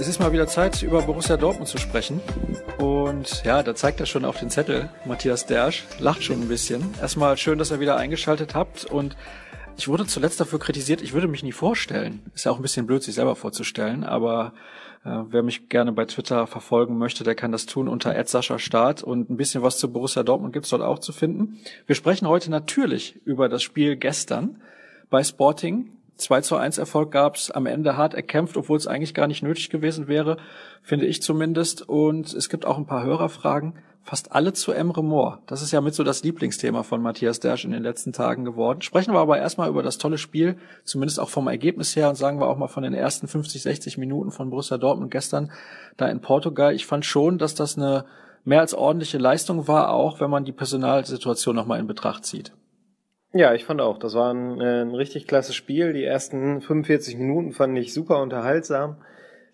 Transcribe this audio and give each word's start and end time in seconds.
Es 0.00 0.08
ist 0.08 0.18
mal 0.18 0.32
wieder 0.32 0.46
Zeit, 0.46 0.82
über 0.82 1.02
Borussia 1.02 1.36
Dortmund 1.36 1.68
zu 1.68 1.76
sprechen. 1.76 2.22
Und 2.78 3.44
ja, 3.44 3.62
da 3.62 3.74
zeigt 3.74 4.00
er 4.00 4.06
schon 4.06 4.24
auf 4.24 4.38
den 4.38 4.48
Zettel, 4.48 4.88
Matthias 5.04 5.44
Dersch, 5.44 5.84
lacht 5.98 6.22
schon 6.22 6.40
ein 6.40 6.48
bisschen. 6.48 6.94
Erstmal 7.02 7.36
schön, 7.36 7.58
dass 7.58 7.70
ihr 7.70 7.80
wieder 7.80 7.96
eingeschaltet 7.96 8.54
habt 8.54 8.86
und 8.86 9.14
ich 9.76 9.88
wurde 9.88 10.06
zuletzt 10.06 10.40
dafür 10.40 10.58
kritisiert, 10.58 11.02
ich 11.02 11.12
würde 11.12 11.28
mich 11.28 11.42
nie 11.42 11.52
vorstellen. 11.52 12.22
Ist 12.34 12.46
ja 12.46 12.50
auch 12.50 12.56
ein 12.56 12.62
bisschen 12.62 12.86
blöd, 12.86 13.02
sich 13.02 13.14
selber 13.14 13.36
vorzustellen, 13.36 14.02
aber 14.02 14.54
äh, 15.04 15.10
wer 15.28 15.42
mich 15.42 15.68
gerne 15.68 15.92
bei 15.92 16.06
Twitter 16.06 16.46
verfolgen 16.46 16.96
möchte, 16.96 17.22
der 17.22 17.34
kann 17.34 17.52
das 17.52 17.66
tun 17.66 17.86
unter 17.86 18.14
Start 18.58 19.02
und 19.02 19.28
ein 19.28 19.36
bisschen 19.36 19.62
was 19.62 19.76
zu 19.76 19.92
Borussia 19.92 20.22
Dortmund 20.22 20.54
gibt's 20.54 20.70
dort 20.70 20.80
auch 20.80 21.00
zu 21.00 21.12
finden. 21.12 21.58
Wir 21.84 21.94
sprechen 21.94 22.26
heute 22.26 22.50
natürlich 22.50 23.20
über 23.26 23.50
das 23.50 23.62
Spiel 23.62 23.96
gestern 23.96 24.62
bei 25.10 25.22
Sporting 25.22 25.90
2 26.20 26.40
zu 26.42 26.56
1 26.56 26.78
Erfolg 26.78 27.10
gab 27.10 27.36
es 27.36 27.50
am 27.50 27.66
Ende 27.66 27.96
hart 27.96 28.14
erkämpft, 28.14 28.56
obwohl 28.56 28.76
es 28.76 28.86
eigentlich 28.86 29.14
gar 29.14 29.26
nicht 29.26 29.42
nötig 29.42 29.70
gewesen 29.70 30.08
wäre, 30.08 30.36
finde 30.82 31.06
ich 31.06 31.22
zumindest. 31.22 31.88
Und 31.88 32.32
es 32.32 32.48
gibt 32.48 32.66
auch 32.66 32.78
ein 32.78 32.86
paar 32.86 33.04
Hörerfragen, 33.04 33.74
fast 34.02 34.32
alle 34.32 34.52
zu 34.52 34.72
Emre 34.72 35.04
Moore. 35.04 35.38
Das 35.46 35.62
ist 35.62 35.72
ja 35.72 35.80
mit 35.80 35.94
so 35.94 36.04
das 36.04 36.22
Lieblingsthema 36.22 36.82
von 36.82 37.02
Matthias 37.02 37.40
Dersch 37.40 37.64
in 37.64 37.70
den 37.70 37.82
letzten 37.82 38.12
Tagen 38.12 38.44
geworden. 38.44 38.82
Sprechen 38.82 39.12
wir 39.12 39.20
aber 39.20 39.38
erstmal 39.38 39.68
über 39.68 39.82
das 39.82 39.98
tolle 39.98 40.18
Spiel, 40.18 40.56
zumindest 40.84 41.20
auch 41.20 41.28
vom 41.28 41.48
Ergebnis 41.48 41.94
her 41.96 42.08
und 42.08 42.16
sagen 42.16 42.40
wir 42.40 42.48
auch 42.48 42.56
mal 42.56 42.68
von 42.68 42.82
den 42.82 42.94
ersten 42.94 43.28
50, 43.28 43.62
60 43.62 43.98
Minuten 43.98 44.30
von 44.30 44.50
Borussia 44.50 44.78
Dortmund 44.78 45.10
gestern 45.10 45.50
da 45.96 46.08
in 46.08 46.20
Portugal. 46.20 46.74
Ich 46.74 46.86
fand 46.86 47.04
schon, 47.04 47.38
dass 47.38 47.54
das 47.54 47.76
eine 47.76 48.04
mehr 48.44 48.60
als 48.60 48.74
ordentliche 48.74 49.18
Leistung 49.18 49.68
war, 49.68 49.90
auch 49.90 50.20
wenn 50.20 50.30
man 50.30 50.44
die 50.44 50.52
Personalsituation 50.52 51.54
nochmal 51.54 51.78
in 51.78 51.86
Betracht 51.86 52.24
zieht. 52.24 52.52
Ja, 53.32 53.54
ich 53.54 53.64
fand 53.64 53.80
auch, 53.80 53.98
das 53.98 54.14
war 54.14 54.34
ein, 54.34 54.60
äh, 54.60 54.82
ein 54.82 54.94
richtig 54.94 55.28
klasse 55.28 55.52
Spiel. 55.52 55.92
Die 55.92 56.04
ersten 56.04 56.60
45 56.60 57.16
Minuten 57.16 57.52
fand 57.52 57.78
ich 57.78 57.94
super 57.94 58.20
unterhaltsam. 58.20 58.96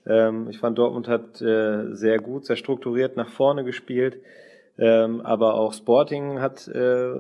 Ähm, 0.06 0.48
ich 0.48 0.59
fand, 0.59 0.78
Dortmund 0.78 1.09
hat 1.09 1.42
äh, 1.42 1.95
sehr 1.95 2.19
gut, 2.19 2.47
sehr 2.47 2.56
strukturiert 2.56 3.17
nach 3.17 3.28
vorne 3.28 3.65
gespielt. 3.65 4.19
Ähm, 4.78 5.20
aber 5.20 5.55
auch 5.55 5.75
Sporting 5.75 6.41
hat, 6.41 6.69
äh, 6.69 7.17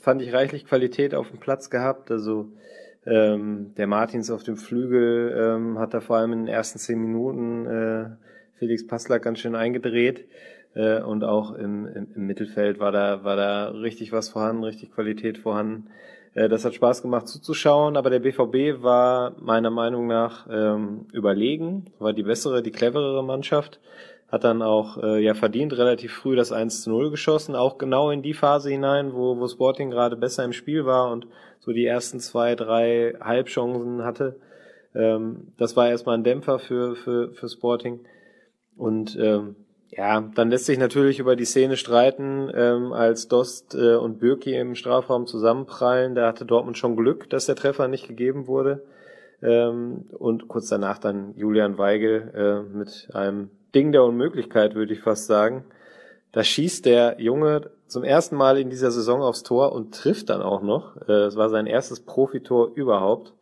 fand 0.00 0.22
ich, 0.22 0.32
reichlich 0.32 0.66
Qualität 0.66 1.14
auf 1.14 1.30
dem 1.30 1.38
Platz 1.38 1.70
gehabt. 1.70 2.10
Also 2.10 2.48
ähm, 3.06 3.72
der 3.76 3.86
Martins 3.86 4.28
auf 4.30 4.42
dem 4.42 4.56
Flügel 4.56 5.32
ähm, 5.36 5.78
hat 5.78 5.94
da 5.94 6.00
vor 6.00 6.16
allem 6.16 6.32
in 6.32 6.38
den 6.46 6.48
ersten 6.48 6.80
zehn 6.80 6.98
Minuten 6.98 7.66
äh, 7.66 8.06
Felix 8.58 8.86
Passler 8.86 9.20
ganz 9.20 9.38
schön 9.38 9.54
eingedreht. 9.54 10.24
Äh, 10.74 11.00
und 11.02 11.24
auch 11.24 11.52
im, 11.54 11.86
im, 11.86 12.08
im, 12.14 12.26
Mittelfeld 12.26 12.78
war 12.78 12.92
da, 12.92 13.24
war 13.24 13.36
da 13.36 13.68
richtig 13.68 14.12
was 14.12 14.28
vorhanden, 14.28 14.64
richtig 14.64 14.92
Qualität 14.92 15.38
vorhanden. 15.38 15.88
Äh, 16.34 16.48
das 16.48 16.64
hat 16.64 16.74
Spaß 16.74 17.02
gemacht 17.02 17.28
zuzuschauen, 17.28 17.96
aber 17.96 18.10
der 18.10 18.20
BVB 18.20 18.82
war 18.82 19.34
meiner 19.40 19.70
Meinung 19.70 20.06
nach 20.06 20.46
ähm, 20.50 21.06
überlegen, 21.12 21.86
war 21.98 22.12
die 22.12 22.22
bessere, 22.22 22.62
die 22.62 22.70
cleverere 22.70 23.22
Mannschaft, 23.22 23.80
hat 24.28 24.44
dann 24.44 24.62
auch 24.62 24.96
äh, 25.02 25.22
ja 25.22 25.34
verdient 25.34 25.76
relativ 25.76 26.14
früh 26.14 26.36
das 26.36 26.52
1 26.52 26.82
zu 26.82 26.90
0 26.90 27.10
geschossen, 27.10 27.54
auch 27.54 27.76
genau 27.76 28.10
in 28.10 28.22
die 28.22 28.34
Phase 28.34 28.70
hinein, 28.70 29.12
wo, 29.12 29.38
wo 29.38 29.46
Sporting 29.48 29.90
gerade 29.90 30.16
besser 30.16 30.44
im 30.44 30.54
Spiel 30.54 30.86
war 30.86 31.12
und 31.12 31.26
so 31.60 31.72
die 31.72 31.84
ersten 31.84 32.18
zwei, 32.18 32.54
drei 32.54 33.14
Halbchancen 33.20 34.04
hatte. 34.04 34.36
Ähm, 34.94 35.52
das 35.58 35.76
war 35.76 35.88
erstmal 35.88 36.16
ein 36.16 36.24
Dämpfer 36.24 36.58
für, 36.58 36.96
für, 36.96 37.32
für 37.32 37.48
Sporting. 37.48 38.00
Und 38.76 39.18
ähm, 39.20 39.56
ja, 39.94 40.22
dann 40.34 40.48
lässt 40.48 40.64
sich 40.64 40.78
natürlich 40.78 41.18
über 41.18 41.36
die 41.36 41.44
Szene 41.44 41.76
streiten, 41.76 42.50
ähm, 42.54 42.94
als 42.94 43.28
Dost 43.28 43.74
äh, 43.74 43.94
und 43.94 44.20
Bürki 44.20 44.54
im 44.54 44.74
Strafraum 44.74 45.26
zusammenprallen. 45.26 46.14
Da 46.14 46.28
hatte 46.28 46.46
Dortmund 46.46 46.78
schon 46.78 46.96
Glück, 46.96 47.28
dass 47.28 47.44
der 47.44 47.56
Treffer 47.56 47.88
nicht 47.88 48.08
gegeben 48.08 48.46
wurde. 48.46 48.82
Ähm, 49.42 50.06
und 50.18 50.48
kurz 50.48 50.68
danach 50.68 50.96
dann 50.96 51.34
Julian 51.36 51.76
Weigel 51.76 52.32
äh, 52.34 52.76
mit 52.76 53.08
einem 53.12 53.50
Ding 53.74 53.92
der 53.92 54.04
Unmöglichkeit, 54.04 54.74
würde 54.74 54.94
ich 54.94 55.00
fast 55.00 55.26
sagen. 55.26 55.64
Da 56.32 56.42
schießt 56.42 56.86
der 56.86 57.16
Junge 57.20 57.70
zum 57.86 58.02
ersten 58.02 58.36
Mal 58.36 58.58
in 58.58 58.70
dieser 58.70 58.90
Saison 58.90 59.20
aufs 59.20 59.42
Tor 59.42 59.72
und 59.72 59.94
trifft 59.94 60.30
dann 60.30 60.40
auch 60.40 60.62
noch. 60.62 60.96
Äh, 61.06 61.24
es 61.24 61.36
war 61.36 61.50
sein 61.50 61.66
erstes 61.66 62.00
Profitor 62.00 62.70
überhaupt. 62.74 63.34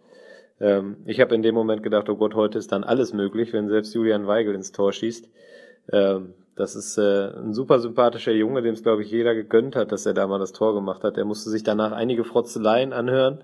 Ähm, 0.58 0.96
ich 1.04 1.20
habe 1.20 1.36
in 1.36 1.42
dem 1.42 1.54
Moment 1.54 1.84
gedacht, 1.84 2.08
oh 2.08 2.16
Gott, 2.16 2.34
heute 2.34 2.58
ist 2.58 2.72
dann 2.72 2.82
alles 2.82 3.12
möglich, 3.12 3.52
wenn 3.52 3.68
selbst 3.68 3.94
Julian 3.94 4.26
Weigel 4.26 4.56
ins 4.56 4.72
Tor 4.72 4.92
schießt. 4.92 5.28
Ähm, 5.92 6.34
das 6.56 6.76
ist 6.76 6.98
äh, 6.98 7.32
ein 7.36 7.54
super 7.54 7.78
sympathischer 7.78 8.32
Junge, 8.32 8.62
dem 8.62 8.74
es, 8.74 8.82
glaube 8.82 9.02
ich, 9.02 9.10
jeder 9.10 9.34
gegönnt 9.34 9.76
hat, 9.76 9.92
dass 9.92 10.04
er 10.04 10.14
da 10.14 10.26
mal 10.26 10.38
das 10.38 10.52
Tor 10.52 10.74
gemacht 10.74 11.04
hat. 11.04 11.16
Er 11.16 11.24
musste 11.24 11.48
sich 11.48 11.62
danach 11.62 11.92
einige 11.92 12.24
Frotzeleien 12.24 12.92
anhören, 12.92 13.42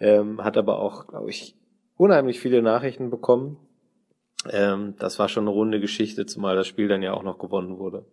ähm, 0.00 0.42
hat 0.42 0.56
aber 0.56 0.80
auch, 0.80 1.06
glaube 1.06 1.30
ich, 1.30 1.56
unheimlich 1.96 2.40
viele 2.40 2.62
Nachrichten 2.62 3.10
bekommen. 3.10 3.58
Ähm, 4.50 4.94
das 4.98 5.18
war 5.18 5.28
schon 5.28 5.44
eine 5.44 5.50
runde 5.50 5.80
Geschichte, 5.80 6.26
zumal 6.26 6.56
das 6.56 6.66
Spiel 6.66 6.88
dann 6.88 7.02
ja 7.02 7.12
auch 7.12 7.22
noch 7.22 7.38
gewonnen 7.38 7.78
wurde. 7.78 8.04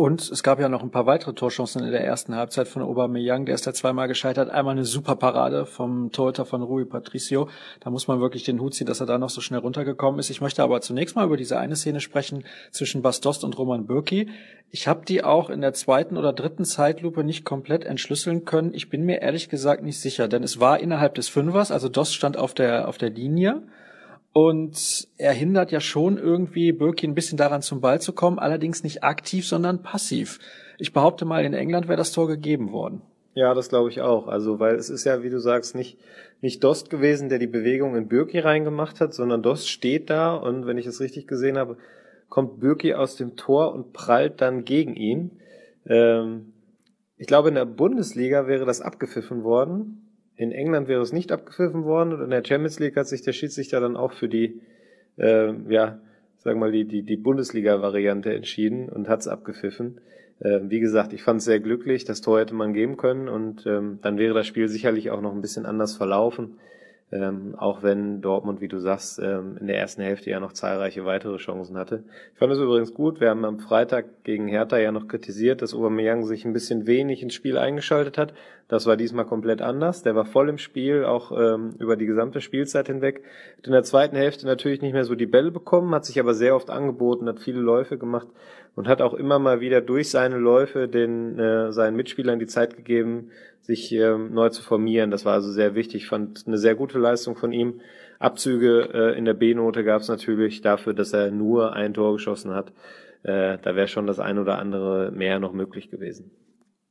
Und 0.00 0.30
es 0.30 0.42
gab 0.42 0.58
ja 0.58 0.70
noch 0.70 0.82
ein 0.82 0.90
paar 0.90 1.04
weitere 1.04 1.34
Torchancen 1.34 1.84
in 1.84 1.90
der 1.90 2.02
ersten 2.02 2.34
Halbzeit 2.34 2.68
von 2.68 2.80
Aubameyang. 2.80 3.44
Der 3.44 3.54
ist 3.54 3.66
da 3.66 3.74
zweimal 3.74 4.08
gescheitert. 4.08 4.48
Einmal 4.48 4.72
eine 4.72 4.86
super 4.86 5.14
Parade 5.14 5.66
vom 5.66 6.10
Torhüter 6.10 6.46
von 6.46 6.62
Rui 6.62 6.86
Patricio. 6.86 7.50
Da 7.80 7.90
muss 7.90 8.08
man 8.08 8.18
wirklich 8.18 8.44
den 8.44 8.62
Hut 8.62 8.72
ziehen, 8.72 8.86
dass 8.86 9.00
er 9.00 9.06
da 9.06 9.18
noch 9.18 9.28
so 9.28 9.42
schnell 9.42 9.60
runtergekommen 9.60 10.18
ist. 10.18 10.30
Ich 10.30 10.40
möchte 10.40 10.62
aber 10.62 10.80
zunächst 10.80 11.16
mal 11.16 11.26
über 11.26 11.36
diese 11.36 11.58
eine 11.58 11.76
Szene 11.76 12.00
sprechen 12.00 12.44
zwischen 12.70 13.02
Bastost 13.02 13.44
und 13.44 13.58
Roman 13.58 13.84
Bürki. 13.84 14.30
Ich 14.70 14.88
habe 14.88 15.04
die 15.04 15.22
auch 15.22 15.50
in 15.50 15.60
der 15.60 15.74
zweiten 15.74 16.16
oder 16.16 16.32
dritten 16.32 16.64
Zeitlupe 16.64 17.22
nicht 17.22 17.44
komplett 17.44 17.84
entschlüsseln 17.84 18.46
können. 18.46 18.72
Ich 18.72 18.88
bin 18.88 19.04
mir 19.04 19.20
ehrlich 19.20 19.50
gesagt 19.50 19.82
nicht 19.82 20.00
sicher, 20.00 20.28
denn 20.28 20.42
es 20.42 20.58
war 20.58 20.80
innerhalb 20.80 21.14
des 21.16 21.28
Fünfers, 21.28 21.70
also 21.70 21.90
Dost 21.90 22.14
stand 22.14 22.38
auf 22.38 22.54
der, 22.54 22.88
auf 22.88 22.96
der 22.96 23.10
Linie. 23.10 23.64
Und 24.32 25.08
er 25.16 25.32
hindert 25.32 25.72
ja 25.72 25.80
schon 25.80 26.16
irgendwie 26.16 26.72
Birki 26.72 27.06
ein 27.06 27.14
bisschen 27.14 27.36
daran 27.36 27.62
zum 27.62 27.80
Ball 27.80 28.00
zu 28.00 28.12
kommen, 28.12 28.38
allerdings 28.38 28.84
nicht 28.84 29.02
aktiv, 29.02 29.46
sondern 29.46 29.82
passiv. 29.82 30.38
Ich 30.78 30.92
behaupte 30.92 31.24
mal, 31.24 31.44
in 31.44 31.52
England 31.52 31.88
wäre 31.88 31.96
das 31.96 32.12
Tor 32.12 32.28
gegeben 32.28 32.70
worden. 32.70 33.02
Ja, 33.34 33.54
das 33.54 33.68
glaube 33.68 33.90
ich 33.90 34.00
auch. 34.00 34.28
Also, 34.28 34.58
weil 34.58 34.76
es 34.76 34.90
ist 34.90 35.04
ja, 35.04 35.22
wie 35.22 35.30
du 35.30 35.40
sagst, 35.40 35.74
nicht, 35.74 35.98
nicht 36.40 36.62
Dost 36.62 36.90
gewesen, 36.90 37.28
der 37.28 37.38
die 37.38 37.46
Bewegung 37.46 37.96
in 37.96 38.08
Birki 38.08 38.38
reingemacht 38.38 39.00
hat, 39.00 39.14
sondern 39.14 39.42
Dost 39.42 39.68
steht 39.68 40.10
da 40.10 40.34
und 40.34 40.66
wenn 40.66 40.78
ich 40.78 40.86
es 40.86 41.00
richtig 41.00 41.26
gesehen 41.26 41.58
habe, 41.58 41.76
kommt 42.28 42.60
Birki 42.60 42.94
aus 42.94 43.16
dem 43.16 43.36
Tor 43.36 43.74
und 43.74 43.92
prallt 43.92 44.40
dann 44.40 44.64
gegen 44.64 44.94
ihn. 44.94 45.40
Ähm, 45.86 46.52
ich 47.16 47.26
glaube, 47.26 47.48
in 47.48 47.56
der 47.56 47.66
Bundesliga 47.66 48.46
wäre 48.46 48.64
das 48.64 48.80
abgepfiffen 48.80 49.42
worden. 49.44 50.09
In 50.40 50.52
England 50.52 50.88
wäre 50.88 51.02
es 51.02 51.12
nicht 51.12 51.32
abgepfiffen 51.32 51.84
worden 51.84 52.14
und 52.14 52.22
in 52.22 52.30
der 52.30 52.42
Champions 52.42 52.80
League 52.80 52.96
hat 52.96 53.06
sich 53.06 53.20
der 53.20 53.34
Schiedsrichter 53.34 53.78
dann 53.78 53.94
auch 53.94 54.14
für 54.14 54.26
die, 54.26 54.62
äh, 55.18 55.52
ja, 55.68 56.00
sagen 56.38 56.58
wir 56.58 56.66
mal, 56.68 56.72
die, 56.72 56.86
die, 56.86 57.02
die 57.02 57.18
Bundesliga-Variante 57.18 58.32
entschieden 58.32 58.88
und 58.88 59.06
hat 59.06 59.20
es 59.20 59.28
abgepfiffen. 59.28 60.00
Äh, 60.38 60.60
wie 60.62 60.80
gesagt, 60.80 61.12
ich 61.12 61.22
fand 61.22 61.40
es 61.40 61.44
sehr 61.44 61.60
glücklich, 61.60 62.06
das 62.06 62.22
Tor 62.22 62.40
hätte 62.40 62.54
man 62.54 62.72
geben 62.72 62.96
können 62.96 63.28
und 63.28 63.66
ähm, 63.66 63.98
dann 64.00 64.16
wäre 64.16 64.32
das 64.32 64.46
Spiel 64.46 64.68
sicherlich 64.68 65.10
auch 65.10 65.20
noch 65.20 65.34
ein 65.34 65.42
bisschen 65.42 65.66
anders 65.66 65.94
verlaufen. 65.94 66.54
Ähm, 67.12 67.56
auch 67.56 67.82
wenn 67.82 68.20
Dortmund, 68.20 68.60
wie 68.60 68.68
du 68.68 68.78
sagst, 68.78 69.18
ähm, 69.18 69.56
in 69.58 69.66
der 69.66 69.78
ersten 69.78 70.00
Hälfte 70.00 70.30
ja 70.30 70.38
noch 70.38 70.52
zahlreiche 70.52 71.04
weitere 71.04 71.38
Chancen 71.38 71.76
hatte. 71.76 72.04
Ich 72.32 72.38
fand 72.38 72.52
es 72.52 72.58
übrigens 72.60 72.94
gut. 72.94 73.20
Wir 73.20 73.30
haben 73.30 73.44
am 73.44 73.58
Freitag 73.58 74.22
gegen 74.22 74.46
Hertha 74.46 74.78
ja 74.78 74.92
noch 74.92 75.08
kritisiert, 75.08 75.60
dass 75.60 75.74
Aubameyang 75.74 76.24
sich 76.24 76.44
ein 76.44 76.52
bisschen 76.52 76.86
wenig 76.86 77.22
ins 77.24 77.34
Spiel 77.34 77.58
eingeschaltet 77.58 78.16
hat. 78.16 78.32
Das 78.68 78.86
war 78.86 78.96
diesmal 78.96 79.24
komplett 79.24 79.60
anders. 79.60 80.04
Der 80.04 80.14
war 80.14 80.24
voll 80.24 80.48
im 80.48 80.58
Spiel, 80.58 81.04
auch 81.04 81.32
ähm, 81.36 81.70
über 81.80 81.96
die 81.96 82.06
gesamte 82.06 82.40
Spielzeit 82.40 82.86
hinweg. 82.86 83.24
Hat 83.58 83.66
in 83.66 83.72
der 83.72 83.82
zweiten 83.82 84.14
Hälfte 84.14 84.46
natürlich 84.46 84.80
nicht 84.80 84.92
mehr 84.92 85.04
so 85.04 85.16
die 85.16 85.26
Bälle 85.26 85.50
bekommen, 85.50 85.92
hat 85.92 86.04
sich 86.04 86.20
aber 86.20 86.34
sehr 86.34 86.54
oft 86.54 86.70
angeboten, 86.70 87.28
hat 87.28 87.40
viele 87.40 87.58
Läufe 87.58 87.98
gemacht 87.98 88.28
und 88.76 88.86
hat 88.86 89.02
auch 89.02 89.14
immer 89.14 89.40
mal 89.40 89.60
wieder 89.60 89.80
durch 89.80 90.10
seine 90.10 90.36
Läufe 90.36 90.86
den 90.86 91.40
äh, 91.40 91.72
seinen 91.72 91.96
Mitspielern 91.96 92.38
die 92.38 92.46
Zeit 92.46 92.76
gegeben, 92.76 93.32
sich 93.70 93.92
ähm, 93.92 94.34
neu 94.34 94.48
zu 94.48 94.62
formieren. 94.62 95.10
Das 95.10 95.24
war 95.24 95.34
also 95.34 95.50
sehr 95.52 95.74
wichtig. 95.74 96.02
Ich 96.02 96.08
fand 96.08 96.44
eine 96.46 96.58
sehr 96.58 96.74
gute 96.74 96.98
Leistung 96.98 97.36
von 97.36 97.52
ihm. 97.52 97.80
Abzüge 98.18 98.90
äh, 98.92 99.18
in 99.18 99.24
der 99.24 99.34
B-Note 99.34 99.84
gab 99.84 100.02
es 100.02 100.08
natürlich 100.08 100.60
dafür, 100.60 100.92
dass 100.92 101.12
er 101.12 101.30
nur 101.30 101.72
ein 101.74 101.94
Tor 101.94 102.14
geschossen 102.14 102.52
hat. 102.52 102.72
Äh, 103.22 103.58
da 103.62 103.76
wäre 103.76 103.86
schon 103.86 104.06
das 104.06 104.18
ein 104.18 104.38
oder 104.38 104.58
andere 104.58 105.12
mehr 105.12 105.38
noch 105.38 105.52
möglich 105.52 105.90
gewesen. 105.90 106.32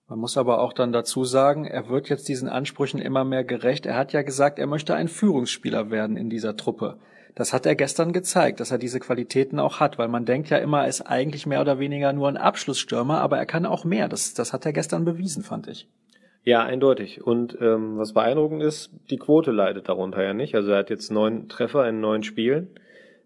Man 0.07 0.19
muss 0.19 0.37
aber 0.37 0.59
auch 0.59 0.73
dann 0.73 0.91
dazu 0.91 1.23
sagen, 1.23 1.65
er 1.65 1.89
wird 1.89 2.09
jetzt 2.09 2.29
diesen 2.29 2.49
Ansprüchen 2.49 2.99
immer 2.99 3.25
mehr 3.25 3.43
gerecht. 3.43 3.85
Er 3.85 3.95
hat 3.95 4.13
ja 4.13 4.21
gesagt, 4.21 4.57
er 4.57 4.65
möchte 4.65 4.95
ein 4.95 5.07
Führungsspieler 5.07 5.91
werden 5.91 6.17
in 6.17 6.29
dieser 6.29 6.55
Truppe. 6.55 6.97
Das 7.35 7.53
hat 7.53 7.65
er 7.65 7.75
gestern 7.75 8.11
gezeigt, 8.11 8.59
dass 8.59 8.71
er 8.71 8.79
diese 8.79 8.99
Qualitäten 8.99 9.59
auch 9.59 9.79
hat, 9.79 9.97
weil 9.97 10.07
man 10.07 10.25
denkt 10.25 10.49
ja 10.49 10.57
immer, 10.57 10.81
er 10.81 10.87
ist 10.87 11.01
eigentlich 11.01 11.45
mehr 11.45 11.61
oder 11.61 11.77
weniger 11.77 12.11
nur 12.13 12.27
ein 12.27 12.37
Abschlussstürmer, 12.37 13.21
aber 13.21 13.37
er 13.37 13.45
kann 13.45 13.65
auch 13.65 13.83
mehr. 13.83 14.07
Das, 14.07 14.33
das 14.33 14.51
hat 14.51 14.65
er 14.65 14.73
gestern 14.73 15.05
bewiesen, 15.05 15.43
fand 15.43 15.67
ich. 15.67 15.87
Ja, 16.43 16.63
eindeutig. 16.63 17.21
Und 17.21 17.57
ähm, 17.61 17.97
was 17.97 18.13
beeindruckend 18.13 18.63
ist, 18.63 18.91
die 19.09 19.17
Quote 19.17 19.51
leidet 19.51 19.89
darunter 19.89 20.23
ja 20.23 20.33
nicht. 20.33 20.55
Also 20.55 20.71
er 20.71 20.79
hat 20.79 20.89
jetzt 20.89 21.11
neun 21.11 21.49
Treffer 21.49 21.87
in 21.87 21.99
neun 21.99 22.23
Spielen. 22.23 22.69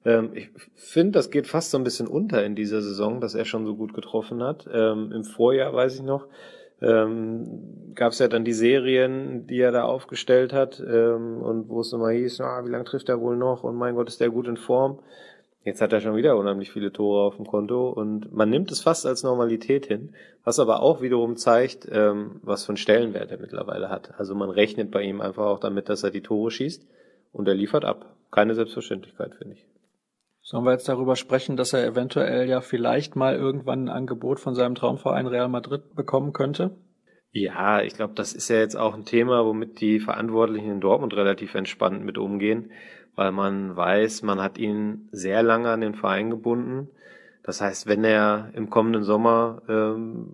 Ähm, 0.04 0.32
ich 0.34 0.50
finde, 0.76 1.12
das 1.14 1.32
geht 1.32 1.48
fast 1.48 1.72
so 1.72 1.78
ein 1.78 1.84
bisschen 1.84 2.08
unter 2.08 2.44
in 2.44 2.56
dieser 2.56 2.82
Saison, 2.82 3.22
dass 3.22 3.36
er 3.36 3.46
schon 3.46 3.66
so 3.66 3.76
gut 3.76 3.94
getroffen 3.94 4.44
hat. 4.44 4.68
Ähm, 4.72 5.12
Im 5.12 5.24
Vorjahr, 5.24 5.74
weiß 5.74 5.96
ich 5.96 6.04
noch, 6.04 6.28
ähm, 6.82 7.94
gab 7.96 8.12
es 8.12 8.20
ja 8.20 8.28
dann 8.28 8.44
die 8.44 8.54
Serien, 8.54 9.48
die 9.48 9.60
er 9.60 9.72
da 9.72 9.84
aufgestellt 9.84 10.52
hat 10.52 10.82
ähm, 10.86 11.42
und 11.42 11.70
wo 11.70 11.82
es 11.82 11.94
immer 11.94 12.10
hieß, 12.10 12.42
ah, 12.42 12.66
wie 12.66 12.72
lange 12.72 12.84
trifft 12.84 13.10
er 13.10 13.22
wohl 13.22 13.38
noch 13.38 13.64
und 13.64 13.76
mein 13.76 13.96
Gott, 13.96 14.10
ist 14.10 14.20
der 14.20 14.30
gut 14.30 14.48
in 14.48 14.58
Form. 14.58 15.00
Jetzt 15.64 15.82
hat 15.82 15.94
er 15.94 16.02
schon 16.02 16.18
wieder 16.18 16.36
unheimlich 16.36 16.72
viele 16.72 16.92
Tore 16.92 17.24
auf 17.24 17.38
dem 17.38 17.48
Konto 17.48 17.90
und 17.90 18.34
man 18.34 18.50
nimmt 18.50 18.70
es 18.72 18.82
fast 18.82 19.06
als 19.06 19.24
Normalität 19.24 19.86
hin, 19.86 20.14
was 20.44 20.60
aber 20.60 20.82
auch 20.82 21.02
wiederum 21.02 21.38
zeigt, 21.38 21.88
ähm, 21.90 22.42
was 22.44 22.66
für 22.66 22.72
einen 22.72 22.78
Stellenwert 22.78 23.32
er 23.32 23.40
mittlerweile 23.40 23.90
hat. 23.90 24.14
Also 24.20 24.36
man 24.36 24.50
rechnet 24.50 24.92
bei 24.92 25.04
ihm 25.04 25.22
einfach 25.22 25.46
auch 25.46 25.60
damit, 25.60 25.88
dass 25.88 26.04
er 26.04 26.12
die 26.12 26.22
Tore 26.22 26.52
schießt 26.52 26.86
und 27.32 27.48
er 27.48 27.56
liefert 27.56 27.86
ab. 27.86 28.14
Keine 28.30 28.56
Selbstverständlichkeit, 28.56 29.36
finde 29.36 29.56
ich. 29.56 29.66
Sollen 30.42 30.66
wir 30.66 30.74
jetzt 30.74 30.90
darüber 30.90 31.16
sprechen, 31.16 31.56
dass 31.56 31.72
er 31.72 31.86
eventuell 31.86 32.50
ja 32.50 32.60
vielleicht 32.60 33.16
mal 33.16 33.36
irgendwann 33.36 33.86
ein 33.86 33.96
Angebot 33.96 34.42
von 34.42 34.56
seinem 34.56 34.76
Traumverein 34.76 35.28
Real 35.28 35.48
Madrid 35.48 35.96
bekommen 35.96 36.34
könnte? 36.34 36.72
Ja, 37.32 37.82
ich 37.82 37.96
glaube, 37.96 38.14
das 38.16 38.34
ist 38.34 38.50
ja 38.50 38.58
jetzt 38.58 38.76
auch 38.76 38.94
ein 38.94 39.06
Thema, 39.06 39.46
womit 39.46 39.80
die 39.80 40.02
Verantwortlichen 40.02 40.70
in 40.70 40.82
Dortmund 40.82 41.16
relativ 41.16 41.56
entspannt 41.56 42.04
mit 42.04 42.18
umgehen 42.18 42.72
weil 43.16 43.32
man 43.32 43.76
weiß, 43.76 44.24
man 44.24 44.42
hat 44.42 44.58
ihn 44.58 45.08
sehr 45.12 45.44
lange 45.44 45.70
an 45.70 45.82
den 45.82 45.94
Verein 45.94 46.30
gebunden. 46.30 46.90
Das 47.44 47.62
heißt, 47.62 47.88
wenn 47.88 48.04
er 48.04 48.52
im 48.54 48.70
kommenden 48.70 49.04
Sommer 49.04 49.62
ähm, 49.68 50.28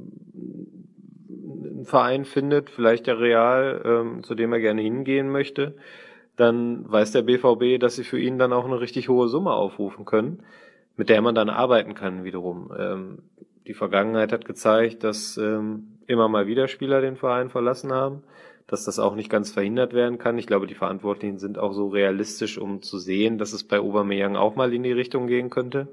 einen 1.30 1.86
Verein 1.86 2.26
findet, 2.26 2.70
vielleicht 2.70 3.08
der 3.08 3.20
Real, 3.20 3.82
ähm, 3.84 4.24
zu 4.24 4.36
dem 4.36 4.54
er 4.54 4.60
gerne 4.60 4.82
hingehen 4.82 5.30
möchte, 5.30 5.76
dann 6.36 6.90
weiß 6.90 7.12
der 7.12 7.24
BVB, 7.24 7.80
dass 7.80 7.96
sie 7.96 8.04
für 8.04 8.20
ihn 8.20 8.40
dann 8.40 8.54
auch 8.54 8.66
eine 8.66 8.80
richtig 8.80 9.10
hohe 9.10 9.28
Summe 9.28 9.52
aufrufen 9.52 10.06
können, 10.06 10.44
mit 10.96 11.10
der 11.10 11.22
man 11.22 11.36
dann 11.36 11.50
arbeiten 11.50 11.96
kann 11.96 12.24
wiederum. 12.24 12.72
Ähm, 12.78 13.20
die 13.68 13.74
Vergangenheit 13.74 14.32
hat 14.32 14.46
gezeigt, 14.46 15.04
dass 15.04 15.38
ähm, 15.38 15.98
immer 16.08 16.30
mal 16.30 16.48
wieder 16.48 16.68
Spieler 16.68 17.02
den 17.02 17.18
Verein 17.18 17.50
verlassen 17.50 17.92
haben 17.92 18.24
dass 18.70 18.86
das 18.86 19.00
auch 19.00 19.16
nicht 19.16 19.32
ganz 19.32 19.52
verhindert 19.52 19.94
werden 19.94 20.20
kann. 20.20 20.38
Ich 20.38 20.46
glaube, 20.46 20.68
die 20.68 20.76
Verantwortlichen 20.76 21.40
sind 21.40 21.58
auch 21.58 21.74
so 21.74 21.88
realistisch, 21.88 22.60
um 22.60 22.84
zu 22.84 23.00
sehen, 23.00 23.40
dass 23.40 23.52
es 23.52 23.64
bei 23.64 23.80
Aubameyang 23.80 24.36
auch 24.36 24.56
mal 24.56 24.74
in 24.74 24.84
die 24.84 24.92
Richtung 24.92 25.26
gehen 25.26 25.50
könnte. 25.50 25.88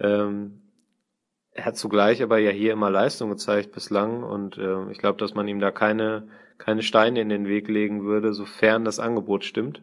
Ähm, 0.00 0.60
er 1.52 1.66
hat 1.66 1.76
zugleich 1.76 2.20
aber 2.22 2.38
ja 2.38 2.50
hier 2.50 2.72
immer 2.72 2.90
Leistung 2.90 3.30
gezeigt 3.30 3.70
bislang 3.72 4.24
und 4.24 4.58
äh, 4.58 4.90
ich 4.90 4.98
glaube, 4.98 5.18
dass 5.18 5.34
man 5.34 5.46
ihm 5.46 5.60
da 5.60 5.70
keine, 5.70 6.26
keine 6.58 6.82
Steine 6.82 7.20
in 7.20 7.28
den 7.28 7.46
Weg 7.46 7.68
legen 7.68 8.04
würde, 8.04 8.32
sofern 8.32 8.84
das 8.84 8.98
Angebot 8.98 9.44
stimmt. 9.44 9.82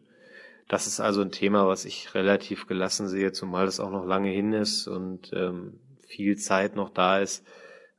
Das 0.68 0.86
ist 0.86 1.00
also 1.00 1.22
ein 1.22 1.32
Thema, 1.32 1.66
was 1.68 1.86
ich 1.86 2.14
relativ 2.14 2.68
gelassen 2.68 3.08
sehe, 3.08 3.32
zumal 3.32 3.68
es 3.68 3.80
auch 3.80 3.92
noch 3.92 4.06
lange 4.06 4.30
hin 4.30 4.52
ist 4.52 4.88
und 4.88 5.32
ähm, 5.34 5.80
viel 6.06 6.36
Zeit 6.36 6.76
noch 6.76 6.90
da 6.90 7.20
ist, 7.20 7.48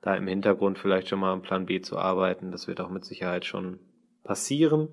da 0.03 0.15
im 0.15 0.27
Hintergrund 0.27 0.79
vielleicht 0.79 1.09
schon 1.09 1.21
mal 1.21 1.33
am 1.33 1.41
Plan 1.41 1.65
B 1.65 1.81
zu 1.81 1.97
arbeiten. 1.97 2.51
Das 2.51 2.69
wird 2.69 2.83
auch 2.83 2.91
mit 2.91 3.07
Sicherheit 3.07 3.47
schon 3.47 3.79
passieren, 4.29 4.89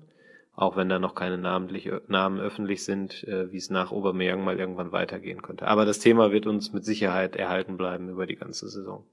auch 0.54 0.76
wenn 0.76 0.88
da 0.88 0.98
noch 0.98 1.14
keine 1.14 1.36
Namen 1.36 2.40
öffentlich 2.40 2.82
sind, 2.84 3.22
äh, 3.24 3.52
wie 3.52 3.58
es 3.58 3.68
nach 3.68 3.92
Obermeier 3.92 4.36
mal 4.36 4.58
irgendwann 4.58 4.90
weitergehen 4.90 5.42
könnte. 5.42 5.68
Aber 5.68 5.84
das 5.84 5.98
Thema 5.98 6.32
wird 6.32 6.46
uns 6.46 6.72
mit 6.72 6.84
Sicherheit 6.84 7.36
erhalten 7.36 7.76
bleiben 7.76 8.08
über 8.08 8.26
die 8.26 8.36
ganze 8.36 8.68
Saison 8.68 9.04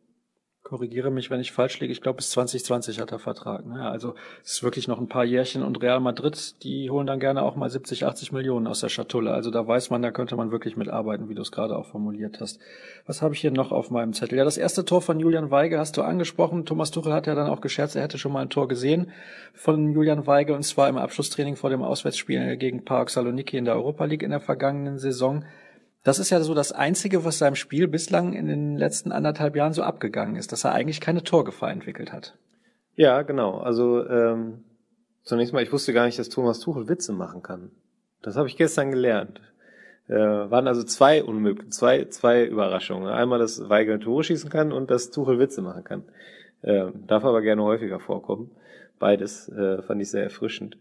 korrigiere 0.63 1.11
mich, 1.11 1.29
wenn 1.29 1.41
ich 1.41 1.51
falsch 1.51 1.79
liege. 1.81 1.91
Ich 1.91 2.01
glaube, 2.01 2.17
bis 2.17 2.31
2020 2.31 3.01
hat 3.01 3.11
er 3.11 3.19
Vertrag. 3.19 3.65
Ne? 3.65 3.87
Also 3.87 4.15
es 4.43 4.53
ist 4.53 4.63
wirklich 4.63 4.87
noch 4.87 4.99
ein 4.99 5.09
paar 5.09 5.25
Jährchen 5.25 5.61
und 5.61 5.81
Real 5.81 5.99
Madrid, 5.99 6.55
die 6.63 6.89
holen 6.89 7.05
dann 7.05 7.19
gerne 7.19 7.43
auch 7.43 7.57
mal 7.57 7.69
70, 7.69 8.05
80 8.05 8.31
Millionen 8.31 8.67
aus 8.67 8.79
der 8.79 8.87
Schatulle. 8.87 9.31
Also 9.31 9.51
da 9.51 9.67
weiß 9.67 9.89
man, 9.89 10.01
da 10.01 10.11
könnte 10.11 10.37
man 10.37 10.51
wirklich 10.51 10.77
mitarbeiten, 10.77 11.27
wie 11.27 11.35
du 11.35 11.41
es 11.41 11.51
gerade 11.51 11.77
auch 11.77 11.85
formuliert 11.85 12.39
hast. 12.39 12.59
Was 13.05 13.21
habe 13.21 13.33
ich 13.33 13.41
hier 13.41 13.51
noch 13.51 13.73
auf 13.73 13.91
meinem 13.91 14.13
Zettel? 14.13 14.37
Ja, 14.37 14.45
das 14.45 14.57
erste 14.57 14.85
Tor 14.85 15.01
von 15.01 15.19
Julian 15.19 15.51
Weige 15.51 15.77
hast 15.77 15.97
du 15.97 16.01
angesprochen. 16.01 16.65
Thomas 16.65 16.91
Tuchel 16.91 17.13
hat 17.13 17.27
ja 17.27 17.35
dann 17.35 17.49
auch 17.49 17.59
gescherzt, 17.59 17.97
er 17.97 18.03
hätte 18.03 18.17
schon 18.17 18.31
mal 18.31 18.41
ein 18.41 18.49
Tor 18.49 18.69
gesehen 18.69 19.11
von 19.53 19.91
Julian 19.91 20.25
Weige 20.27 20.55
und 20.55 20.63
zwar 20.63 20.87
im 20.87 20.97
Abschlusstraining 20.97 21.57
vor 21.57 21.71
dem 21.71 21.81
Auswärtsspiel 21.81 22.55
gegen 22.55 22.85
Park 22.85 23.09
Saloniki 23.09 23.57
in 23.57 23.65
der 23.65 23.75
Europa 23.75 24.05
League 24.05 24.23
in 24.23 24.31
der 24.31 24.39
vergangenen 24.39 24.97
Saison. 24.97 25.43
Das 26.03 26.19
ist 26.19 26.29
ja 26.29 26.41
so 26.41 26.53
das 26.53 26.73
Einzige, 26.73 27.23
was 27.23 27.39
seinem 27.39 27.55
Spiel 27.55 27.87
bislang 27.87 28.33
in 28.33 28.47
den 28.47 28.77
letzten 28.77 29.11
anderthalb 29.11 29.55
Jahren 29.55 29.73
so 29.73 29.83
abgegangen 29.83 30.35
ist, 30.35 30.51
dass 30.51 30.65
er 30.65 30.73
eigentlich 30.73 30.99
keine 30.99 31.23
Torgefahr 31.23 31.71
entwickelt 31.71 32.11
hat. 32.11 32.37
Ja, 32.95 33.21
genau. 33.21 33.59
Also 33.59 34.05
ähm, 34.07 34.65
zunächst 35.23 35.53
mal, 35.53 35.63
ich 35.63 35.71
wusste 35.71 35.93
gar 35.93 36.05
nicht, 36.05 36.19
dass 36.19 36.29
Thomas 36.29 36.59
Tuchel 36.59 36.89
Witze 36.89 37.13
machen 37.13 37.41
kann. 37.41 37.71
Das 38.21 38.35
habe 38.35 38.47
ich 38.47 38.57
gestern 38.57 38.91
gelernt. 38.91 39.41
Äh, 40.07 40.15
waren 40.15 40.67
also 40.67 40.83
zwei 40.83 41.23
unmöglich, 41.23 41.71
zwei, 41.71 42.05
zwei 42.05 42.45
Überraschungen. 42.45 43.07
Einmal, 43.07 43.39
dass 43.39 43.69
Weigel 43.69 43.99
Tore 43.99 44.25
schießen 44.25 44.49
kann 44.49 44.73
und 44.73 44.91
dass 44.91 45.11
Tuchel 45.11 45.39
Witze 45.39 45.61
machen 45.61 45.85
kann. 45.85 46.03
Äh, 46.61 46.87
darf 47.07 47.23
aber 47.23 47.41
gerne 47.41 47.63
häufiger 47.63 48.01
vorkommen. 48.01 48.51
Beides 48.99 49.47
äh, 49.49 49.81
fand 49.81 50.01
ich 50.01 50.11
sehr 50.11 50.23
erfrischend. 50.23 50.77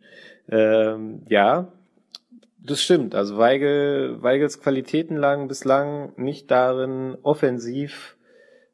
Ähm, 0.49 1.23
ja, 1.29 1.73
das 2.65 2.83
stimmt. 2.83 3.15
Also 3.15 3.39
Weigel, 3.39 4.23
Weigels 4.23 4.61
Qualitäten 4.61 5.17
lagen 5.17 5.49
bislang 5.49 6.13
nicht 6.17 6.51
darin, 6.51 7.17
offensiv 7.23 8.17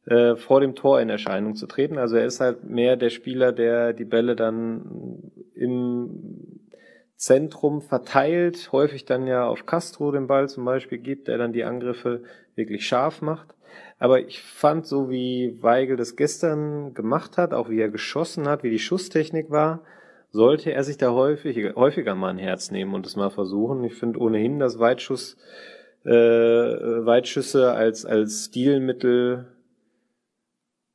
äh, 0.06 0.36
vor 0.36 0.60
dem 0.60 0.74
Tor 0.74 1.00
in 1.00 1.08
Erscheinung 1.08 1.54
zu 1.54 1.66
treten. 1.66 1.98
Also 1.98 2.16
er 2.16 2.26
ist 2.26 2.40
halt 2.40 2.64
mehr 2.64 2.96
der 2.96 3.10
Spieler, 3.10 3.52
der 3.52 3.92
die 3.92 4.04
Bälle 4.04 4.36
dann 4.36 5.32
im 5.54 6.60
Zentrum 7.16 7.82
verteilt, 7.82 8.70
häufig 8.72 9.04
dann 9.04 9.26
ja 9.26 9.46
auf 9.46 9.66
Castro 9.66 10.12
den 10.12 10.28
Ball 10.28 10.48
zum 10.48 10.64
Beispiel 10.64 10.98
gibt, 10.98 11.28
der 11.28 11.38
dann 11.38 11.52
die 11.52 11.64
Angriffe 11.64 12.22
wirklich 12.54 12.86
scharf 12.86 13.22
macht. 13.22 13.54
Aber 13.98 14.20
ich 14.20 14.40
fand, 14.42 14.86
so 14.86 15.10
wie 15.10 15.58
Weigel 15.60 15.96
das 15.96 16.14
gestern 16.14 16.94
gemacht 16.94 17.36
hat, 17.36 17.52
auch 17.52 17.68
wie 17.68 17.80
er 17.80 17.88
geschossen 17.88 18.46
hat, 18.46 18.62
wie 18.62 18.70
die 18.70 18.78
Schusstechnik 18.78 19.50
war, 19.50 19.82
sollte 20.30 20.72
er 20.72 20.84
sich 20.84 20.98
da 20.98 21.12
häufig, 21.12 21.74
häufiger 21.74 22.14
mal 22.14 22.28
ein 22.28 22.38
Herz 22.38 22.70
nehmen 22.70 22.94
und 22.94 23.06
es 23.06 23.16
mal 23.16 23.30
versuchen. 23.30 23.82
Ich 23.84 23.94
finde 23.94 24.20
ohnehin, 24.20 24.58
dass 24.58 24.78
Weitschuss, 24.78 25.36
äh, 26.04 26.10
Weitschüsse 26.10 27.72
als, 27.72 28.04
als 28.04 28.46
Stilmittel 28.46 29.46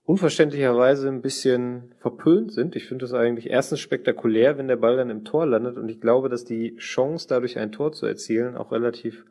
unverständlicherweise 0.06 1.08
ein 1.08 1.22
bisschen 1.22 1.96
verpönt 2.00 2.52
sind. 2.52 2.76
Ich 2.76 2.88
finde 2.88 3.06
das 3.06 3.14
eigentlich 3.14 3.50
erstens 3.50 3.80
spektakulär, 3.80 4.58
wenn 4.58 4.68
der 4.68 4.76
Ball 4.76 4.98
dann 4.98 5.10
im 5.10 5.24
Tor 5.24 5.46
landet 5.46 5.78
und 5.78 5.90
ich 5.90 6.02
glaube, 6.02 6.30
dass 6.30 6.44
die 6.44 6.76
Chance, 6.76 7.28
dadurch 7.30 7.58
ein 7.58 7.72
Tor 7.72 7.94
zu 7.94 8.06
erzielen, 8.06 8.56
auch 8.56 8.72
relativ 8.72 9.26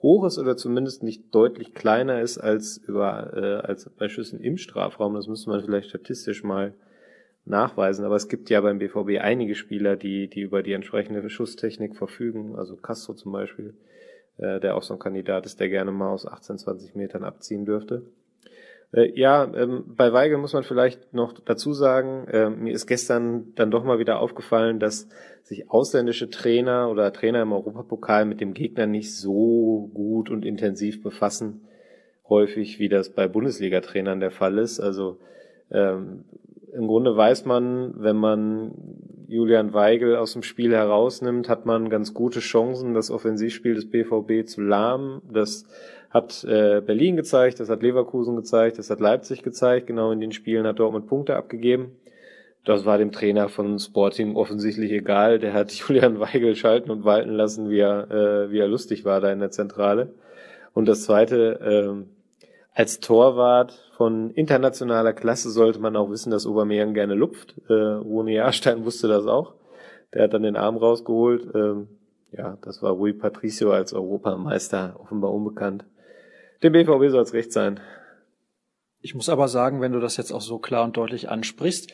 hoch 0.00 0.24
ist 0.24 0.38
oder 0.38 0.56
zumindest 0.56 1.02
nicht 1.02 1.34
deutlich 1.34 1.74
kleiner 1.74 2.20
ist 2.20 2.38
als 2.38 2.76
über 2.78 3.32
äh, 3.34 3.66
als 3.66 3.88
bei 3.90 4.08
Schüssen 4.08 4.40
im 4.40 4.56
Strafraum. 4.56 5.14
Das 5.14 5.28
müsste 5.28 5.50
man 5.50 5.62
vielleicht 5.62 5.88
statistisch 5.88 6.42
mal 6.42 6.74
nachweisen. 7.44 8.04
Aber 8.04 8.16
es 8.16 8.28
gibt 8.28 8.50
ja 8.50 8.60
beim 8.60 8.78
BVB 8.78 9.20
einige 9.20 9.54
Spieler, 9.54 9.96
die, 9.96 10.28
die 10.28 10.40
über 10.40 10.62
die 10.62 10.72
entsprechende 10.72 11.28
Schusstechnik 11.28 11.96
verfügen. 11.96 12.56
Also 12.56 12.76
Castro 12.76 13.14
zum 13.14 13.32
Beispiel, 13.32 13.74
äh, 14.38 14.60
der 14.60 14.76
auch 14.76 14.82
so 14.82 14.94
ein 14.94 15.00
Kandidat 15.00 15.46
ist, 15.46 15.60
der 15.60 15.68
gerne 15.68 15.92
mal 15.92 16.10
aus 16.10 16.26
18, 16.26 16.58
20 16.58 16.94
Metern 16.94 17.24
abziehen 17.24 17.64
dürfte. 17.64 18.02
Äh, 18.92 19.18
ja, 19.18 19.50
ähm, 19.54 19.84
bei 19.96 20.12
Weigel 20.12 20.38
muss 20.38 20.52
man 20.52 20.64
vielleicht 20.64 21.14
noch 21.14 21.32
dazu 21.32 21.72
sagen, 21.72 22.28
äh, 22.28 22.50
mir 22.50 22.74
ist 22.74 22.86
gestern 22.86 23.54
dann 23.54 23.70
doch 23.70 23.84
mal 23.84 23.98
wieder 23.98 24.20
aufgefallen, 24.20 24.78
dass 24.78 25.08
sich 25.42 25.70
ausländische 25.70 26.30
Trainer 26.30 26.90
oder 26.90 27.12
Trainer 27.12 27.42
im 27.42 27.52
Europapokal 27.52 28.26
mit 28.26 28.40
dem 28.40 28.54
Gegner 28.54 28.86
nicht 28.86 29.16
so 29.16 29.90
gut 29.94 30.30
und 30.30 30.44
intensiv 30.44 31.02
befassen, 31.02 31.62
häufig 32.28 32.78
wie 32.78 32.88
das 32.88 33.10
bei 33.10 33.26
Bundesliga-Trainern 33.28 34.20
der 34.20 34.30
Fall 34.30 34.58
ist. 34.58 34.78
Also 34.78 35.18
ähm, 35.70 36.24
im 36.72 36.86
Grunde 36.86 37.16
weiß 37.16 37.44
man, 37.44 37.94
wenn 37.96 38.16
man 38.16 38.72
Julian 39.28 39.72
Weigel 39.72 40.16
aus 40.16 40.32
dem 40.32 40.42
Spiel 40.42 40.72
herausnimmt, 40.72 41.48
hat 41.48 41.66
man 41.66 41.88
ganz 41.88 42.14
gute 42.14 42.40
Chancen, 42.40 42.94
das 42.94 43.10
Offensivspiel 43.10 43.74
des 43.74 43.90
BVB 43.90 44.46
zu 44.46 44.60
lahmen. 44.60 45.22
Das 45.32 45.66
hat 46.10 46.44
äh, 46.44 46.82
Berlin 46.84 47.16
gezeigt, 47.16 47.60
das 47.60 47.70
hat 47.70 47.82
Leverkusen 47.82 48.36
gezeigt, 48.36 48.78
das 48.78 48.90
hat 48.90 49.00
Leipzig 49.00 49.42
gezeigt. 49.42 49.86
Genau 49.86 50.12
in 50.12 50.20
den 50.20 50.32
Spielen 50.32 50.66
hat 50.66 50.78
Dortmund 50.78 51.06
Punkte 51.06 51.36
abgegeben. 51.36 51.92
Das 52.64 52.84
war 52.84 52.96
dem 52.98 53.10
Trainer 53.10 53.48
von 53.48 53.78
Sporting 53.78 54.36
offensichtlich 54.36 54.92
egal. 54.92 55.38
Der 55.38 55.52
hat 55.52 55.72
Julian 55.72 56.20
Weigel 56.20 56.54
schalten 56.54 56.90
und 56.90 57.04
walten 57.04 57.30
lassen, 57.30 57.70
wie 57.70 57.80
er, 57.80 58.10
äh, 58.10 58.50
wie 58.50 58.58
er 58.58 58.68
lustig 58.68 59.04
war 59.04 59.20
da 59.20 59.32
in 59.32 59.40
der 59.40 59.50
Zentrale. 59.50 60.14
Und 60.74 60.86
das 60.86 61.04
zweite, 61.04 61.60
äh, 61.60 62.21
als 62.74 63.00
Torwart 63.00 63.72
von 63.96 64.30
internationaler 64.30 65.12
Klasse 65.12 65.50
sollte 65.50 65.78
man 65.78 65.96
auch 65.96 66.10
wissen, 66.10 66.30
dass 66.30 66.46
Aubameyang 66.46 66.94
gerne 66.94 67.14
lupft. 67.14 67.54
Äh, 67.68 67.72
Rune 67.72 68.32
Jahrstein 68.32 68.84
wusste 68.84 69.08
das 69.08 69.26
auch. 69.26 69.54
Der 70.14 70.24
hat 70.24 70.34
dann 70.34 70.42
den 70.42 70.56
Arm 70.56 70.76
rausgeholt. 70.76 71.54
Ähm, 71.54 71.88
ja, 72.32 72.56
das 72.62 72.82
war 72.82 72.92
Rui 72.92 73.12
Patricio 73.12 73.72
als 73.72 73.92
Europameister 73.92 74.96
offenbar 74.98 75.32
unbekannt. 75.32 75.84
Dem 76.62 76.72
BVB 76.72 77.10
soll 77.10 77.22
es 77.22 77.34
recht 77.34 77.52
sein. 77.52 77.80
Ich 79.00 79.14
muss 79.14 79.28
aber 79.28 79.48
sagen, 79.48 79.80
wenn 79.80 79.92
du 79.92 80.00
das 80.00 80.16
jetzt 80.16 80.32
auch 80.32 80.40
so 80.40 80.58
klar 80.58 80.84
und 80.84 80.96
deutlich 80.96 81.28
ansprichst, 81.28 81.92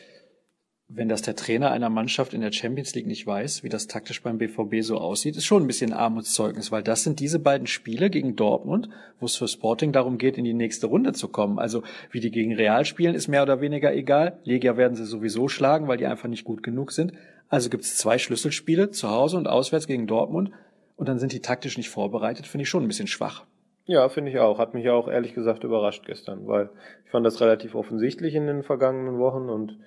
wenn 0.91 1.07
das 1.07 1.21
der 1.21 1.35
Trainer 1.35 1.69
einer 1.69 1.89
Mannschaft 1.89 2.33
in 2.33 2.41
der 2.41 2.51
Champions 2.51 2.95
League 2.95 3.05
nicht 3.05 3.25
weiß, 3.25 3.63
wie 3.63 3.69
das 3.69 3.85
taktisch 3.85 4.23
beim 4.23 4.39
BVB 4.39 4.81
so 4.81 4.97
aussieht, 4.97 5.37
ist 5.37 5.45
schon 5.45 5.63
ein 5.63 5.67
bisschen 5.67 5.93
Armutszeugnis, 5.93 6.71
weil 6.71 6.81
das 6.81 7.03
sind 7.03 7.19
diese 7.19 7.37
beiden 7.37 7.67
Spiele 7.67 8.09
gegen 8.09 8.35
Dortmund, 8.35 8.89
wo 9.19 9.27
es 9.27 9.35
für 9.35 9.47
Sporting 9.47 9.91
darum 9.91 10.17
geht, 10.17 10.39
in 10.39 10.43
die 10.43 10.55
nächste 10.55 10.87
Runde 10.87 11.13
zu 11.13 11.27
kommen. 11.27 11.59
Also 11.59 11.83
wie 12.09 12.19
die 12.19 12.31
gegen 12.31 12.55
Real 12.55 12.85
spielen, 12.85 13.13
ist 13.13 13.27
mehr 13.27 13.43
oder 13.43 13.61
weniger 13.61 13.93
egal. 13.93 14.39
Legia 14.43 14.77
werden 14.77 14.95
sie 14.95 15.05
sowieso 15.05 15.47
schlagen, 15.47 15.87
weil 15.87 15.97
die 15.97 16.07
einfach 16.07 16.27
nicht 16.27 16.43
gut 16.43 16.63
genug 16.63 16.91
sind. 16.91 17.13
Also 17.49 17.69
gibt 17.69 17.83
es 17.83 17.95
zwei 17.95 18.17
Schlüsselspiele, 18.17 18.89
zu 18.89 19.09
Hause 19.09 19.37
und 19.37 19.47
auswärts 19.47 19.85
gegen 19.85 20.07
Dortmund, 20.07 20.51
und 20.95 21.07
dann 21.07 21.17
sind 21.17 21.31
die 21.31 21.39
taktisch 21.39 21.77
nicht 21.77 21.89
vorbereitet, 21.89 22.45
finde 22.45 22.63
ich 22.63 22.69
schon 22.69 22.83
ein 22.83 22.87
bisschen 22.87 23.07
schwach. 23.07 23.45
Ja, 23.85 24.09
finde 24.09 24.31
ich 24.31 24.39
auch. 24.39 24.59
Hat 24.59 24.73
mich 24.73 24.89
auch 24.89 25.07
ehrlich 25.07 25.33
gesagt 25.33 25.63
überrascht 25.63 26.05
gestern, 26.05 26.45
weil 26.45 26.69
ich 27.05 27.11
fand 27.11 27.25
das 27.25 27.39
relativ 27.41 27.73
offensichtlich 27.73 28.35
in 28.35 28.47
den 28.47 28.63
vergangenen 28.63 29.17
Wochen 29.17 29.49
und 29.49 29.77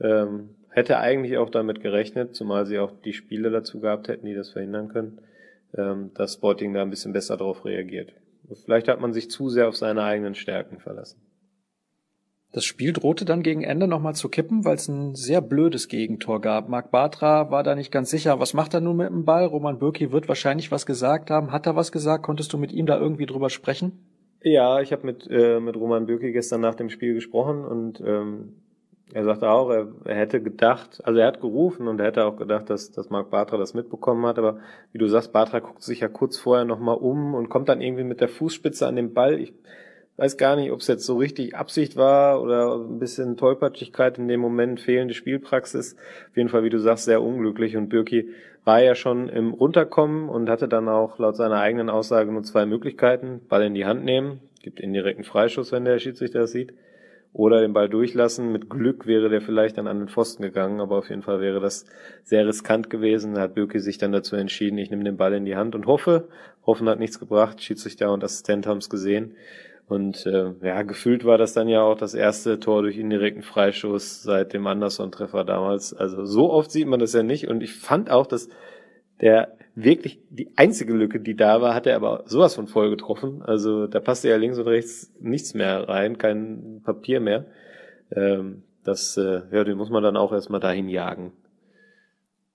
ähm, 0.00 0.50
hätte 0.70 0.98
eigentlich 0.98 1.38
auch 1.38 1.50
damit 1.50 1.80
gerechnet, 1.80 2.34
zumal 2.34 2.66
sie 2.66 2.78
auch 2.78 2.92
die 3.04 3.12
Spiele 3.12 3.50
dazu 3.50 3.80
gehabt 3.80 4.08
hätten, 4.08 4.26
die 4.26 4.34
das 4.34 4.50
verhindern 4.50 4.88
können, 4.88 5.20
ähm, 5.76 6.10
dass 6.14 6.34
Sporting 6.34 6.74
da 6.74 6.82
ein 6.82 6.90
bisschen 6.90 7.12
besser 7.12 7.36
darauf 7.36 7.64
reagiert. 7.64 8.12
Vielleicht 8.64 8.88
hat 8.88 9.00
man 9.00 9.12
sich 9.12 9.30
zu 9.30 9.48
sehr 9.48 9.68
auf 9.68 9.76
seine 9.76 10.02
eigenen 10.02 10.34
Stärken 10.34 10.78
verlassen. 10.78 11.20
Das 12.52 12.64
Spiel 12.64 12.92
drohte 12.92 13.24
dann 13.24 13.42
gegen 13.42 13.64
Ende 13.64 13.88
nochmal 13.88 14.14
zu 14.14 14.28
kippen, 14.28 14.64
weil 14.64 14.76
es 14.76 14.86
ein 14.86 15.16
sehr 15.16 15.40
blödes 15.40 15.88
Gegentor 15.88 16.40
gab. 16.40 16.68
Marc 16.68 16.92
Bartra 16.92 17.50
war 17.50 17.64
da 17.64 17.74
nicht 17.74 17.90
ganz 17.90 18.10
sicher, 18.10 18.38
was 18.38 18.54
macht 18.54 18.74
er 18.74 18.80
nun 18.80 18.96
mit 18.96 19.08
dem 19.08 19.24
Ball? 19.24 19.44
Roman 19.44 19.80
Bürki 19.80 20.12
wird 20.12 20.28
wahrscheinlich 20.28 20.70
was 20.70 20.86
gesagt 20.86 21.30
haben. 21.30 21.50
Hat 21.50 21.66
er 21.66 21.74
was 21.74 21.90
gesagt? 21.90 22.22
Konntest 22.22 22.52
du 22.52 22.58
mit 22.58 22.70
ihm 22.70 22.86
da 22.86 22.96
irgendwie 22.96 23.26
drüber 23.26 23.50
sprechen? 23.50 24.06
Ja, 24.40 24.80
ich 24.80 24.92
habe 24.92 25.04
mit, 25.04 25.26
äh, 25.28 25.58
mit 25.58 25.74
Roman 25.74 26.06
Bürki 26.06 26.30
gestern 26.30 26.60
nach 26.60 26.76
dem 26.76 26.90
Spiel 26.90 27.14
gesprochen 27.14 27.64
und 27.64 28.00
ähm, 28.06 28.52
er 29.14 29.22
sagte 29.24 29.48
auch, 29.48 29.70
er, 29.70 29.86
er 30.04 30.16
hätte 30.16 30.42
gedacht, 30.42 31.00
also 31.04 31.20
er 31.20 31.28
hat 31.28 31.40
gerufen 31.40 31.86
und 31.86 32.00
er 32.00 32.06
hätte 32.06 32.24
auch 32.24 32.36
gedacht, 32.36 32.68
dass, 32.68 32.90
dass 32.90 33.10
Marc 33.10 33.30
Bartra 33.30 33.56
das 33.56 33.72
mitbekommen 33.72 34.26
hat, 34.26 34.38
aber 34.38 34.58
wie 34.90 34.98
du 34.98 35.06
sagst, 35.06 35.32
Bartra 35.32 35.60
guckt 35.60 35.84
sich 35.84 36.00
ja 36.00 36.08
kurz 36.08 36.36
vorher 36.36 36.64
nochmal 36.64 36.96
um 36.96 37.32
und 37.34 37.48
kommt 37.48 37.68
dann 37.68 37.80
irgendwie 37.80 38.02
mit 38.02 38.20
der 38.20 38.28
Fußspitze 38.28 38.88
an 38.88 38.96
den 38.96 39.14
Ball. 39.14 39.38
Ich 39.38 39.54
weiß 40.16 40.36
gar 40.36 40.56
nicht, 40.56 40.72
ob 40.72 40.80
es 40.80 40.88
jetzt 40.88 41.06
so 41.06 41.16
richtig 41.16 41.54
Absicht 41.54 41.96
war 41.96 42.42
oder 42.42 42.74
ein 42.74 42.98
bisschen 42.98 43.36
Tollpatschigkeit 43.36 44.18
in 44.18 44.26
dem 44.26 44.40
Moment, 44.40 44.80
fehlende 44.80 45.14
Spielpraxis. 45.14 45.94
Auf 46.30 46.36
jeden 46.36 46.48
Fall, 46.48 46.64
wie 46.64 46.70
du 46.70 46.80
sagst, 46.80 47.04
sehr 47.04 47.22
unglücklich 47.22 47.76
und 47.76 47.90
Birki 47.90 48.30
war 48.64 48.82
ja 48.82 48.96
schon 48.96 49.28
im 49.28 49.52
Runterkommen 49.52 50.28
und 50.28 50.50
hatte 50.50 50.66
dann 50.66 50.88
auch 50.88 51.20
laut 51.20 51.36
seiner 51.36 51.60
eigenen 51.60 51.88
Aussage 51.88 52.32
nur 52.32 52.42
zwei 52.42 52.66
Möglichkeiten. 52.66 53.42
Ball 53.48 53.62
in 53.62 53.74
die 53.74 53.84
Hand 53.84 54.04
nehmen, 54.04 54.40
gibt 54.60 54.80
indirekten 54.80 55.22
Freischuss, 55.22 55.70
wenn 55.70 55.84
der 55.84 56.00
Schiedsrichter 56.00 56.40
das 56.40 56.50
sieht, 56.50 56.74
oder 57.34 57.60
den 57.60 57.74
Ball 57.74 57.90
durchlassen. 57.90 58.50
Mit 58.50 58.70
Glück 58.70 59.06
wäre 59.06 59.28
der 59.28 59.42
vielleicht 59.42 59.76
dann 59.76 59.86
an 59.86 59.98
den 59.98 60.08
Pfosten 60.08 60.42
gegangen, 60.42 60.80
aber 60.80 60.96
auf 60.96 61.10
jeden 61.10 61.22
Fall 61.22 61.40
wäre 61.40 61.60
das 61.60 61.84
sehr 62.22 62.46
riskant 62.46 62.88
gewesen. 62.88 63.34
Da 63.34 63.42
hat 63.42 63.54
Birki 63.54 63.80
sich 63.80 63.98
dann 63.98 64.12
dazu 64.12 64.36
entschieden, 64.36 64.78
ich 64.78 64.90
nehme 64.90 65.04
den 65.04 65.18
Ball 65.18 65.34
in 65.34 65.44
die 65.44 65.56
Hand 65.56 65.74
und 65.74 65.84
hoffe. 65.84 66.28
Hoffen 66.64 66.88
hat 66.88 66.98
nichts 66.98 67.20
gebracht, 67.20 67.62
Schiedsrichter 67.62 68.10
und 68.10 68.24
Assistent 68.24 68.66
haben 68.66 68.78
es 68.78 68.88
gesehen 68.88 69.34
und 69.86 70.24
äh, 70.24 70.52
ja, 70.62 70.82
gefühlt 70.82 71.24
war 71.24 71.36
das 71.36 71.52
dann 71.52 71.68
ja 71.68 71.82
auch 71.82 71.96
das 71.96 72.14
erste 72.14 72.58
Tor 72.58 72.82
durch 72.82 72.96
indirekten 72.96 73.42
Freischuss 73.42 74.22
seit 74.22 74.54
dem 74.54 74.66
Anderson-Treffer 74.66 75.44
damals. 75.44 75.92
Also 75.92 76.24
so 76.24 76.50
oft 76.50 76.70
sieht 76.70 76.88
man 76.88 77.00
das 77.00 77.12
ja 77.12 77.22
nicht. 77.22 77.48
Und 77.48 77.62
ich 77.62 77.74
fand 77.74 78.10
auch, 78.10 78.26
dass 78.26 78.48
der 79.20 79.56
wirklich 79.74 80.20
die 80.30 80.52
einzige 80.56 80.92
Lücke, 80.92 81.20
die 81.20 81.36
da 81.36 81.60
war, 81.60 81.74
hat 81.74 81.86
er 81.86 81.96
aber 81.96 82.24
sowas 82.26 82.54
von 82.54 82.66
voll 82.66 82.90
getroffen. 82.90 83.42
Also 83.42 83.86
da 83.86 84.00
passte 84.00 84.28
ja 84.28 84.36
links 84.36 84.58
und 84.58 84.68
rechts 84.68 85.12
nichts 85.20 85.54
mehr 85.54 85.88
rein, 85.88 86.18
kein 86.18 86.80
Papier 86.84 87.20
mehr. 87.20 87.46
Ähm, 88.14 88.62
das, 88.84 89.16
äh, 89.16 89.42
ja, 89.50 89.64
den 89.64 89.76
muss 89.76 89.90
man 89.90 90.02
dann 90.02 90.16
auch 90.16 90.32
erstmal 90.32 90.60
dahin 90.60 90.88
jagen. 90.88 91.32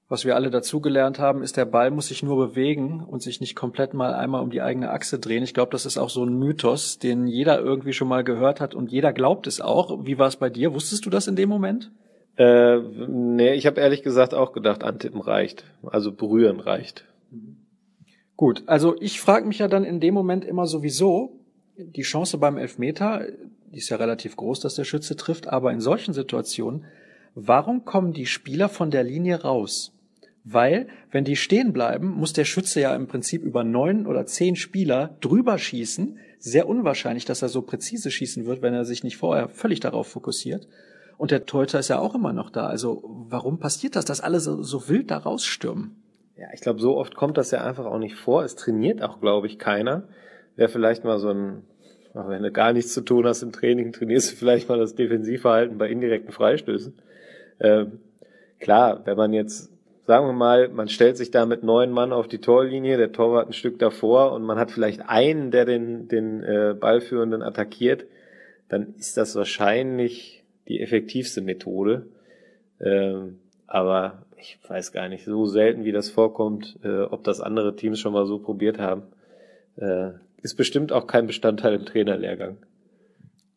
Was 0.08 0.26
wir 0.26 0.36
alle 0.36 0.50
dazugelernt 0.50 1.20
haben, 1.20 1.44
ist, 1.44 1.56
der 1.56 1.66
Ball 1.66 1.92
muss 1.92 2.08
sich 2.08 2.24
nur 2.24 2.36
bewegen 2.36 3.04
und 3.04 3.22
sich 3.22 3.42
nicht 3.42 3.56
komplett 3.56 3.94
mal 3.94 4.16
einmal 4.16 4.42
um 4.42 4.50
die 4.50 4.62
eigene 4.62 4.90
Achse 4.90 5.20
drehen. 5.20 5.44
Ich 5.44 5.54
glaube, 5.54 5.72
das 5.72 5.86
ist 5.86 6.00
auch 6.00 6.10
so 6.10 6.24
ein 6.24 6.34
Mythos, 6.34 6.98
den 6.98 7.28
jeder 7.28 7.60
irgendwie 7.60 7.94
schon 7.94 8.08
mal 8.08 8.24
gehört 8.24 8.60
hat 8.60 8.74
und 8.74 8.92
jeder 8.92 9.14
glaubt 9.14 9.46
es 9.46 9.62
auch. 9.62 10.06
Wie 10.06 10.18
war 10.18 10.28
es 10.28 10.38
bei 10.38 10.50
dir? 10.50 10.74
Wusstest 10.74 11.06
du 11.06 11.12
das 11.12 11.28
in 11.28 11.36
dem 11.36 11.50
Moment? 11.50 11.92
Äh, 12.38 12.80
nee, 12.80 13.54
ich 13.54 13.68
habe 13.68 13.82
ehrlich 13.82 14.02
gesagt 14.02 14.34
auch 14.34 14.52
gedacht, 14.52 14.84
antippen 14.84 15.22
reicht. 15.22 15.64
Also 15.84 16.12
berühren 16.12 16.60
reicht. 16.60 17.06
Gut, 18.40 18.64
also 18.68 18.96
ich 19.02 19.20
frage 19.20 19.46
mich 19.46 19.60
ja 19.60 19.68
dann 19.68 19.84
in 19.84 20.00
dem 20.00 20.14
Moment 20.14 20.46
immer 20.46 20.66
sowieso, 20.66 21.42
die 21.76 22.04
Chance 22.04 22.38
beim 22.38 22.56
Elfmeter, 22.56 23.28
die 23.70 23.80
ist 23.80 23.90
ja 23.90 23.98
relativ 23.98 24.38
groß, 24.38 24.62
dass 24.62 24.76
der 24.76 24.86
Schütze 24.86 25.18
trifft, 25.18 25.50
aber 25.50 25.74
in 25.74 25.82
solchen 25.82 26.14
Situationen, 26.14 26.86
warum 27.36 27.84
kommen 27.84 28.14
die 28.14 28.26
Spieler 28.26 28.70
von 28.70 28.92
der 28.92 29.04
Linie 29.04 29.42
raus? 29.42 29.92
Weil, 30.46 30.88
wenn 31.12 31.26
die 31.26 31.36
stehen 31.36 31.74
bleiben, 31.74 32.08
muss 32.08 32.32
der 32.32 32.46
Schütze 32.46 32.80
ja 32.80 32.96
im 32.96 33.08
Prinzip 33.08 33.44
über 33.44 33.66
neun 33.66 34.08
oder 34.08 34.26
zehn 34.26 34.56
Spieler 34.56 35.18
drüber 35.20 35.58
schießen. 35.58 36.18
Sehr 36.38 36.70
unwahrscheinlich, 36.70 37.26
dass 37.26 37.42
er 37.42 37.50
so 37.50 37.62
präzise 37.62 38.10
schießen 38.10 38.46
wird, 38.46 38.62
wenn 38.62 38.74
er 38.74 38.86
sich 38.86 39.04
nicht 39.04 39.18
vorher 39.18 39.50
völlig 39.50 39.82
darauf 39.82 40.08
fokussiert. 40.08 40.66
Und 41.18 41.32
der 41.32 41.46
Torhüter 41.46 41.80
ist 41.80 41.90
ja 41.90 42.00
auch 42.00 42.16
immer 42.16 42.32
noch 42.32 42.52
da. 42.52 42.68
Also 42.68 43.04
warum 43.28 43.60
passiert 43.60 43.98
das, 43.98 44.06
dass 44.06 44.22
alle 44.22 44.40
so, 44.40 44.64
so 44.64 44.88
wild 44.88 45.12
da 45.12 45.18
rausstürmen? 45.18 45.98
Ja, 46.40 46.48
ich 46.54 46.62
glaube, 46.62 46.80
so 46.80 46.96
oft 46.96 47.16
kommt 47.16 47.38
das 47.38 47.52
ja 47.52 47.66
einfach 47.66 47.86
auch 47.86 48.00
nicht 48.00 48.16
vor. 48.16 48.46
Es 48.46 48.56
trainiert 48.56 49.04
auch, 49.04 49.20
glaube 49.20 49.48
ich, 49.48 49.60
keiner. 49.60 50.04
Wäre 50.56 50.70
vielleicht 50.70 51.04
mal 51.04 51.20
so 51.20 51.32
ein, 51.32 51.64
wenn 52.14 52.44
du 52.44 52.52
gar 52.52 52.72
nichts 52.72 52.94
zu 52.94 53.02
tun 53.02 53.26
hast 53.26 53.44
im 53.44 53.52
Training, 53.52 53.92
trainierst 53.92 54.32
du 54.32 54.36
vielleicht 54.38 54.70
mal 54.70 54.78
das 54.78 54.96
Defensivverhalten 54.96 55.78
bei 55.78 55.90
indirekten 55.90 56.32
Freistößen. 56.32 56.94
Ähm, 57.60 58.00
klar, 58.60 59.02
wenn 59.06 59.18
man 59.18 59.34
jetzt 59.34 59.70
sagen 60.08 60.26
wir 60.26 60.34
mal, 60.34 60.70
man 60.70 60.88
stellt 60.88 61.18
sich 61.18 61.30
da 61.30 61.46
mit 61.46 61.62
neun 61.62 61.92
Mann 61.92 62.14
auf 62.14 62.28
die 62.28 62.40
Torlinie, 62.40 62.98
der 62.98 63.12
Torwart 63.12 63.48
ein 63.48 63.54
Stück 63.54 63.78
davor 63.78 64.32
und 64.32 64.42
man 64.42 64.58
hat 64.58 64.72
vielleicht 64.72 65.08
einen, 65.08 65.52
der 65.52 65.66
den, 65.66 66.08
den 66.08 66.42
äh, 66.42 66.74
Ballführenden 66.74 67.44
attackiert, 67.44 68.06
dann 68.70 68.96
ist 68.98 69.18
das 69.18 69.36
wahrscheinlich 69.36 70.44
die 70.68 70.80
effektivste 70.80 71.42
Methode. 71.42 72.08
Ähm, 72.82 73.38
aber 73.68 74.24
ich 74.42 74.58
weiß 74.68 74.92
gar 74.92 75.10
nicht, 75.10 75.26
so 75.26 75.46
selten 75.46 75.86
wie 75.86 75.92
das 75.92 76.10
vorkommt, 76.10 76.80
äh, 76.84 77.02
ob 77.02 77.24
das 77.24 77.42
andere 77.42 77.76
Teams 77.76 78.00
schon 78.00 78.14
mal 78.14 78.26
so 78.26 78.40
probiert 78.40 78.80
haben, 78.80 79.04
äh, 79.76 80.12
ist 80.42 80.56
bestimmt 80.56 80.92
auch 80.92 81.08
kein 81.08 81.28
Bestandteil 81.28 81.74
im 81.74 81.86
Trainerlehrgang. 81.86 82.58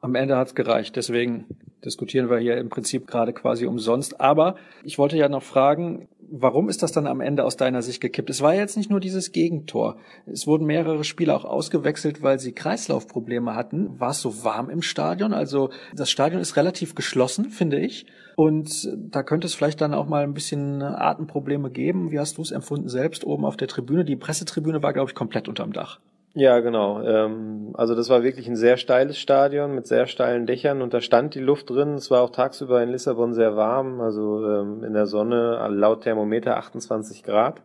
Am 0.00 0.14
Ende 0.14 0.36
hat's 0.36 0.54
gereicht, 0.54 0.96
deswegen 0.96 1.46
diskutieren 1.84 2.28
wir 2.28 2.38
hier 2.38 2.56
im 2.56 2.68
Prinzip 2.68 3.06
gerade 3.06 3.32
quasi 3.32 3.66
umsonst. 3.66 4.20
Aber 4.20 4.56
ich 4.82 4.98
wollte 4.98 5.16
ja 5.16 5.28
noch 5.28 5.42
fragen, 5.42 6.08
warum 6.32 6.68
ist 6.68 6.82
das 6.82 6.92
dann 6.92 7.06
am 7.06 7.20
Ende 7.20 7.44
aus 7.44 7.56
deiner 7.56 7.82
Sicht 7.82 8.00
gekippt? 8.00 8.30
Es 8.30 8.40
war 8.40 8.54
jetzt 8.54 8.76
nicht 8.76 8.90
nur 8.90 9.00
dieses 9.00 9.32
Gegentor. 9.32 9.98
Es 10.26 10.46
wurden 10.46 10.66
mehrere 10.66 11.04
Spieler 11.04 11.36
auch 11.36 11.44
ausgewechselt, 11.44 12.22
weil 12.22 12.38
sie 12.38 12.52
Kreislaufprobleme 12.52 13.54
hatten. 13.54 14.00
War 14.00 14.10
es 14.10 14.20
so 14.20 14.42
warm 14.42 14.70
im 14.70 14.82
Stadion? 14.82 15.34
Also 15.34 15.70
das 15.94 16.10
Stadion 16.10 16.40
ist 16.40 16.56
relativ 16.56 16.94
geschlossen, 16.94 17.50
finde 17.50 17.78
ich. 17.78 18.06
Und 18.36 18.88
da 18.96 19.22
könnte 19.22 19.46
es 19.46 19.54
vielleicht 19.54 19.82
dann 19.82 19.92
auch 19.92 20.08
mal 20.08 20.24
ein 20.24 20.32
bisschen 20.32 20.82
Atemprobleme 20.82 21.70
geben. 21.70 22.10
Wie 22.10 22.18
hast 22.18 22.38
du 22.38 22.42
es 22.42 22.50
empfunden 22.50 22.88
selbst 22.88 23.24
oben 23.24 23.44
auf 23.44 23.56
der 23.56 23.68
Tribüne? 23.68 24.04
Die 24.04 24.16
Pressetribüne 24.16 24.82
war, 24.82 24.94
glaube 24.94 25.10
ich, 25.10 25.14
komplett 25.14 25.48
unterm 25.48 25.72
Dach. 25.72 26.00
Ja, 26.34 26.60
genau. 26.60 27.02
Ähm, 27.02 27.72
also 27.74 27.94
das 27.94 28.08
war 28.08 28.22
wirklich 28.22 28.48
ein 28.48 28.56
sehr 28.56 28.78
steiles 28.78 29.18
Stadion 29.18 29.74
mit 29.74 29.86
sehr 29.86 30.06
steilen 30.06 30.46
Dächern 30.46 30.80
und 30.80 30.94
da 30.94 31.02
stand 31.02 31.34
die 31.34 31.40
Luft 31.40 31.68
drin. 31.68 31.94
Es 31.94 32.10
war 32.10 32.22
auch 32.22 32.30
tagsüber 32.30 32.82
in 32.82 32.88
Lissabon 32.88 33.34
sehr 33.34 33.54
warm, 33.54 34.00
also 34.00 34.46
ähm, 34.48 34.82
in 34.82 34.94
der 34.94 35.06
Sonne 35.06 35.68
laut 35.70 36.02
Thermometer 36.04 36.56
28 36.56 37.22
Grad. 37.22 37.60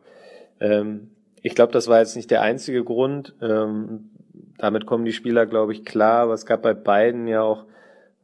Ähm, 0.60 1.12
ich 1.42 1.56
glaube, 1.56 1.72
das 1.72 1.88
war 1.88 2.00
jetzt 2.00 2.18
nicht 2.18 2.30
der 2.30 2.42
einzige 2.42 2.84
Grund. 2.84 3.34
damit 4.58 4.86
kommen 4.86 5.06
die 5.06 5.14
Spieler, 5.14 5.46
glaube 5.46 5.72
ich, 5.72 5.86
klar. 5.86 6.24
Aber 6.24 6.34
es 6.34 6.46
gab 6.46 6.62
bei 6.64 6.74
beiden 6.74 7.28
ja 7.28 7.42
auch 7.42 7.64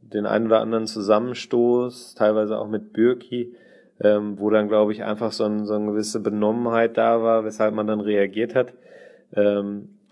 den 0.02 0.26
einen 0.26 0.48
oder 0.48 0.60
anderen 0.60 0.88
Zusammenstoß, 0.88 2.16
teilweise 2.16 2.58
auch 2.58 2.68
mit 2.68 2.92
Bürki, 2.92 3.56
wo 4.00 4.50
dann, 4.50 4.68
glaube 4.68 4.92
ich, 4.92 5.04
einfach 5.04 5.32
so, 5.32 5.46
ein, 5.46 5.66
so 5.66 5.76
eine 5.76 5.92
gewisse 5.92 6.20
Benommenheit 6.20 6.98
da 6.98 7.22
war, 7.22 7.46
weshalb 7.46 7.74
man 7.76 7.88
dann 7.88 8.02
reagiert 8.02 8.56
hat. 8.56 8.74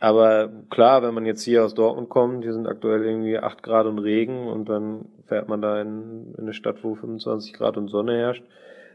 Aber 0.01 0.49
klar, 0.71 1.03
wenn 1.03 1.13
man 1.13 1.27
jetzt 1.27 1.43
hier 1.43 1.63
aus 1.63 1.75
Dortmund 1.75 2.09
kommt, 2.09 2.43
hier 2.43 2.53
sind 2.53 2.65
aktuell 2.65 3.05
irgendwie 3.05 3.37
8 3.37 3.61
Grad 3.61 3.85
und 3.85 3.99
Regen 3.99 4.47
und 4.47 4.67
dann 4.67 5.05
fährt 5.27 5.47
man 5.47 5.61
da 5.61 5.79
in, 5.79 6.33
in 6.33 6.39
eine 6.39 6.53
Stadt, 6.53 6.83
wo 6.83 6.95
25 6.95 7.53
Grad 7.53 7.77
und 7.77 7.87
Sonne 7.87 8.17
herrscht, 8.17 8.43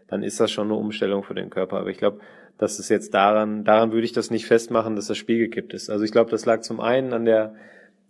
dann 0.08 0.24
ist 0.24 0.40
das 0.40 0.50
schon 0.50 0.66
eine 0.66 0.74
Umstellung 0.74 1.22
für 1.22 1.34
den 1.34 1.48
Körper. 1.48 1.78
Aber 1.78 1.90
ich 1.90 1.98
glaube, 1.98 2.18
dass 2.58 2.80
es 2.80 2.88
jetzt 2.88 3.14
daran, 3.14 3.62
daran 3.62 3.92
würde 3.92 4.04
ich 4.04 4.14
das 4.14 4.32
nicht 4.32 4.46
festmachen, 4.46 4.96
dass 4.96 5.06
das 5.06 5.16
Spiel 5.16 5.38
gekippt 5.38 5.74
ist. 5.74 5.90
Also 5.90 6.04
ich 6.04 6.10
glaube, 6.10 6.32
das 6.32 6.44
lag 6.44 6.62
zum 6.62 6.80
einen 6.80 7.12
an 7.12 7.24
der 7.24 7.54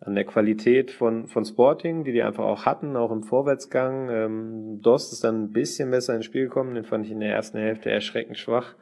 an 0.00 0.14
der 0.14 0.24
Qualität 0.24 0.90
von, 0.90 1.26
von 1.26 1.44
Sporting, 1.44 2.04
die 2.04 2.12
die 2.12 2.22
einfach 2.22 2.44
auch 2.44 2.64
hatten, 2.64 2.96
auch 2.96 3.10
im 3.10 3.22
Vorwärtsgang. 3.22 4.08
Ähm, 4.10 4.80
Dost 4.82 5.12
ist 5.12 5.24
dann 5.24 5.44
ein 5.44 5.52
bisschen 5.52 5.90
besser 5.90 6.14
ins 6.14 6.26
Spiel 6.26 6.44
gekommen, 6.44 6.74
den 6.74 6.84
fand 6.84 7.06
ich 7.06 7.12
in 7.12 7.20
der 7.20 7.34
ersten 7.34 7.58
Hälfte 7.58 7.90
erschreckend 7.90 8.38
schwach. 8.38 8.74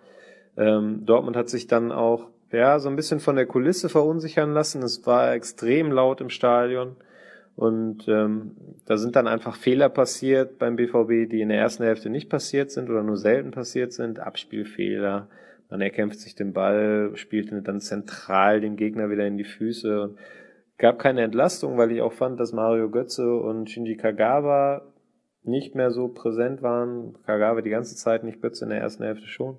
Ähm, 0.56 1.04
Dortmund 1.04 1.36
hat 1.36 1.48
sich 1.48 1.66
dann 1.66 1.92
auch 1.92 2.28
ja, 2.54 2.78
so 2.78 2.88
ein 2.88 2.96
bisschen 2.96 3.20
von 3.20 3.36
der 3.36 3.46
Kulisse 3.46 3.88
verunsichern 3.88 4.52
lassen. 4.52 4.82
Es 4.82 5.06
war 5.06 5.32
extrem 5.32 5.92
laut 5.92 6.20
im 6.20 6.30
Stadion. 6.30 6.96
Und 7.56 8.08
ähm, 8.08 8.56
da 8.86 8.96
sind 8.96 9.14
dann 9.16 9.28
einfach 9.28 9.56
Fehler 9.56 9.88
passiert 9.88 10.58
beim 10.58 10.76
BVB, 10.76 11.30
die 11.30 11.40
in 11.40 11.50
der 11.50 11.58
ersten 11.58 11.84
Hälfte 11.84 12.10
nicht 12.10 12.28
passiert 12.28 12.70
sind 12.70 12.90
oder 12.90 13.02
nur 13.02 13.16
selten 13.16 13.52
passiert 13.52 13.92
sind. 13.92 14.18
Abspielfehler. 14.18 15.28
Man 15.70 15.80
erkämpft 15.80 16.20
sich 16.20 16.34
den 16.34 16.52
Ball, 16.52 17.12
spielt 17.14 17.52
dann 17.66 17.80
zentral 17.80 18.60
den 18.60 18.76
Gegner 18.76 19.10
wieder 19.10 19.26
in 19.26 19.38
die 19.38 19.44
Füße. 19.44 20.02
Und 20.02 20.18
gab 20.78 20.98
keine 20.98 21.22
Entlastung, 21.22 21.78
weil 21.78 21.92
ich 21.92 22.02
auch 22.02 22.12
fand, 22.12 22.40
dass 22.40 22.52
Mario 22.52 22.90
Götze 22.90 23.36
und 23.36 23.70
Shinji 23.70 23.96
Kagawa 23.96 24.82
nicht 25.44 25.74
mehr 25.74 25.90
so 25.90 26.08
präsent 26.08 26.62
waren. 26.62 27.16
Kagawa 27.24 27.60
die 27.60 27.70
ganze 27.70 27.94
Zeit 27.96 28.24
nicht, 28.24 28.42
Götze 28.42 28.64
in 28.64 28.70
der 28.70 28.80
ersten 28.80 29.04
Hälfte 29.04 29.26
schon. 29.26 29.58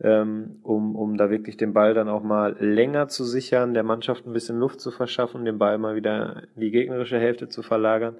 Ähm, 0.00 0.60
um, 0.62 0.94
um 0.94 1.16
da 1.16 1.30
wirklich 1.30 1.56
den 1.56 1.72
Ball 1.72 1.94
dann 1.94 2.08
auch 2.08 2.22
mal 2.22 2.56
länger 2.60 3.08
zu 3.08 3.24
sichern, 3.24 3.74
der 3.74 3.82
Mannschaft 3.82 4.26
ein 4.26 4.32
bisschen 4.32 4.58
Luft 4.58 4.80
zu 4.80 4.90
verschaffen, 4.90 5.44
den 5.44 5.58
Ball 5.58 5.78
mal 5.78 5.96
wieder 5.96 6.44
in 6.54 6.60
die 6.60 6.70
gegnerische 6.70 7.18
Hälfte 7.18 7.48
zu 7.48 7.62
verlagern. 7.62 8.16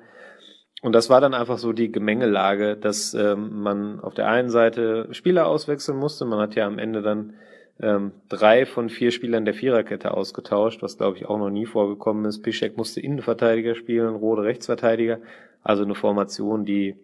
Und 0.80 0.92
das 0.92 1.10
war 1.10 1.20
dann 1.20 1.34
einfach 1.34 1.58
so 1.58 1.72
die 1.72 1.90
Gemengelage, 1.90 2.76
dass 2.76 3.14
ähm, 3.14 3.62
man 3.62 4.00
auf 4.00 4.14
der 4.14 4.28
einen 4.28 4.50
Seite 4.50 5.08
Spieler 5.10 5.46
auswechseln 5.46 5.98
musste. 5.98 6.24
Man 6.24 6.38
hat 6.38 6.54
ja 6.54 6.66
am 6.66 6.78
Ende 6.78 7.02
dann 7.02 7.34
ähm, 7.80 8.12
drei 8.28 8.64
von 8.66 8.88
vier 8.88 9.10
Spielern 9.10 9.44
der 9.44 9.54
Viererkette 9.54 10.12
ausgetauscht, 10.12 10.82
was 10.82 10.96
glaube 10.96 11.16
ich 11.16 11.26
auch 11.26 11.38
noch 11.38 11.50
nie 11.50 11.66
vorgekommen 11.66 12.24
ist. 12.24 12.42
Piszek 12.42 12.76
musste 12.76 13.00
Innenverteidiger 13.00 13.74
spielen, 13.74 14.14
Rode 14.14 14.42
Rechtsverteidiger. 14.42 15.18
Also 15.62 15.84
eine 15.84 15.94
Formation, 15.94 16.64
die 16.64 16.96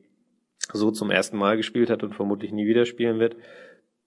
so 0.73 0.91
zum 0.91 1.11
ersten 1.11 1.37
Mal 1.37 1.57
gespielt 1.57 1.91
hat 1.91 2.03
und 2.03 2.15
vermutlich 2.15 2.53
nie 2.53 2.67
wieder 2.67 2.87
spielen 2.87 3.19
wird. 3.19 3.37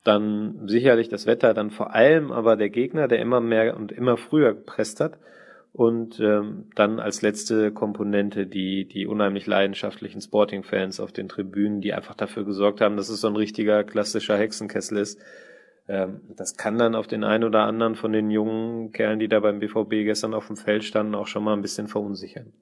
Dann 0.03 0.67
sicherlich 0.67 1.09
das 1.09 1.25
Wetter, 1.25 1.53
dann 1.53 1.71
vor 1.71 1.93
allem 1.93 2.31
aber 2.31 2.55
der 2.55 2.69
Gegner, 2.69 3.07
der 3.07 3.19
immer 3.19 3.41
mehr 3.41 3.75
und 3.75 3.91
immer 3.91 4.17
früher 4.17 4.53
gepresst 4.53 4.99
hat. 4.99 5.17
Und 5.73 6.19
ähm, 6.19 6.69
dann 6.75 6.99
als 6.99 7.21
letzte 7.21 7.71
Komponente 7.71 8.47
die, 8.47 8.87
die 8.87 9.05
unheimlich 9.05 9.45
leidenschaftlichen 9.45 10.21
Sporting-Fans 10.21 10.99
auf 10.99 11.11
den 11.11 11.29
Tribünen, 11.29 11.81
die 11.81 11.93
einfach 11.93 12.15
dafür 12.15 12.45
gesorgt 12.45 12.81
haben, 12.81 12.97
dass 12.97 13.09
es 13.09 13.21
so 13.21 13.27
ein 13.27 13.35
richtiger 13.35 13.83
klassischer 13.83 14.37
Hexenkessel 14.37 14.97
ist. 14.97 15.19
Ähm, 15.87 16.21
das 16.35 16.55
kann 16.55 16.77
dann 16.77 16.95
auf 16.95 17.07
den 17.07 17.23
einen 17.23 17.43
oder 17.43 17.61
anderen 17.61 17.95
von 17.95 18.11
den 18.11 18.31
jungen 18.31 18.91
Kerlen, 18.91 19.19
die 19.19 19.27
da 19.27 19.39
beim 19.39 19.59
BVB 19.59 19.89
gestern 20.05 20.33
auf 20.33 20.47
dem 20.47 20.57
Feld 20.57 20.83
standen, 20.83 21.15
auch 21.15 21.27
schon 21.27 21.43
mal 21.43 21.53
ein 21.53 21.61
bisschen 21.61 21.87
verunsichern. 21.87 22.53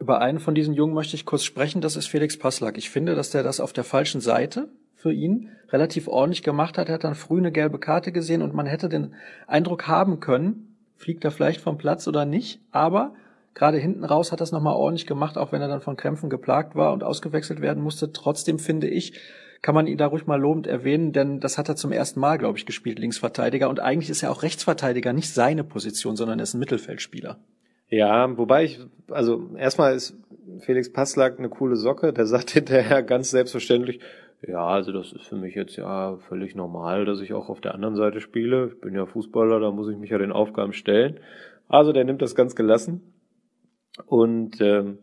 Über 0.00 0.20
einen 0.20 0.40
von 0.40 0.54
diesen 0.54 0.74
Jungen 0.74 0.94
möchte 0.94 1.16
ich 1.16 1.24
kurz 1.24 1.44
sprechen, 1.44 1.80
das 1.80 1.96
ist 1.96 2.08
Felix 2.08 2.38
Passlack. 2.38 2.78
Ich 2.78 2.90
finde, 2.90 3.14
dass 3.14 3.30
der 3.30 3.42
das 3.42 3.60
auf 3.60 3.72
der 3.72 3.84
falschen 3.84 4.20
Seite 4.20 4.68
für 5.04 5.12
ihn 5.12 5.50
relativ 5.68 6.08
ordentlich 6.08 6.42
gemacht 6.42 6.78
hat. 6.78 6.88
Er 6.88 6.94
hat 6.94 7.04
dann 7.04 7.14
früh 7.14 7.36
eine 7.36 7.52
gelbe 7.52 7.78
Karte 7.78 8.10
gesehen 8.10 8.40
und 8.40 8.54
man 8.54 8.64
hätte 8.64 8.88
den 8.88 9.14
Eindruck 9.46 9.86
haben 9.86 10.18
können, 10.18 10.78
fliegt 10.96 11.22
er 11.26 11.30
vielleicht 11.30 11.60
vom 11.60 11.76
Platz 11.76 12.08
oder 12.08 12.24
nicht, 12.24 12.62
aber 12.70 13.12
gerade 13.52 13.76
hinten 13.76 14.02
raus 14.02 14.32
hat 14.32 14.40
er 14.40 14.44
es 14.44 14.52
nochmal 14.52 14.76
ordentlich 14.76 15.06
gemacht, 15.06 15.36
auch 15.36 15.52
wenn 15.52 15.60
er 15.60 15.68
dann 15.68 15.82
von 15.82 15.98
Krämpfen 15.98 16.30
geplagt 16.30 16.74
war 16.74 16.94
und 16.94 17.04
ausgewechselt 17.04 17.60
werden 17.60 17.82
musste. 17.82 18.12
Trotzdem 18.12 18.58
finde 18.58 18.88
ich, 18.88 19.20
kann 19.60 19.74
man 19.74 19.86
ihn 19.86 19.98
da 19.98 20.06
ruhig 20.06 20.26
mal 20.26 20.40
lobend 20.40 20.66
erwähnen, 20.66 21.12
denn 21.12 21.38
das 21.38 21.58
hat 21.58 21.68
er 21.68 21.76
zum 21.76 21.92
ersten 21.92 22.18
Mal, 22.18 22.38
glaube 22.38 22.56
ich, 22.56 22.64
gespielt, 22.64 22.98
Linksverteidiger. 22.98 23.68
Und 23.68 23.80
eigentlich 23.80 24.08
ist 24.08 24.22
er 24.22 24.30
auch 24.30 24.42
Rechtsverteidiger, 24.42 25.12
nicht 25.12 25.34
seine 25.34 25.64
Position, 25.64 26.16
sondern 26.16 26.38
er 26.38 26.44
ist 26.44 26.54
ein 26.54 26.60
Mittelfeldspieler. 26.60 27.36
Ja, 27.90 28.38
wobei 28.38 28.64
ich, 28.64 28.80
also 29.10 29.50
erstmal 29.58 29.94
ist 29.94 30.16
Felix 30.60 30.90
Passlack 30.90 31.38
eine 31.38 31.50
coole 31.50 31.76
Socke, 31.76 32.14
der 32.14 32.26
sagt 32.26 32.50
hinterher 32.52 33.02
ganz 33.02 33.30
selbstverständlich, 33.30 34.00
ja, 34.42 34.66
also 34.66 34.92
das 34.92 35.12
ist 35.12 35.26
für 35.26 35.36
mich 35.36 35.54
jetzt 35.54 35.76
ja 35.76 36.16
völlig 36.28 36.54
normal, 36.54 37.04
dass 37.04 37.20
ich 37.20 37.32
auch 37.32 37.48
auf 37.48 37.60
der 37.60 37.74
anderen 37.74 37.96
Seite 37.96 38.20
spiele. 38.20 38.68
Ich 38.74 38.80
bin 38.80 38.94
ja 38.94 39.06
Fußballer, 39.06 39.60
da 39.60 39.70
muss 39.70 39.88
ich 39.88 39.96
mich 39.96 40.10
ja 40.10 40.18
den 40.18 40.32
Aufgaben 40.32 40.72
stellen. 40.72 41.20
Also 41.68 41.92
der 41.92 42.04
nimmt 42.04 42.22
das 42.22 42.34
ganz 42.34 42.54
gelassen 42.54 43.00
und 44.06 44.60
ähm, 44.60 44.98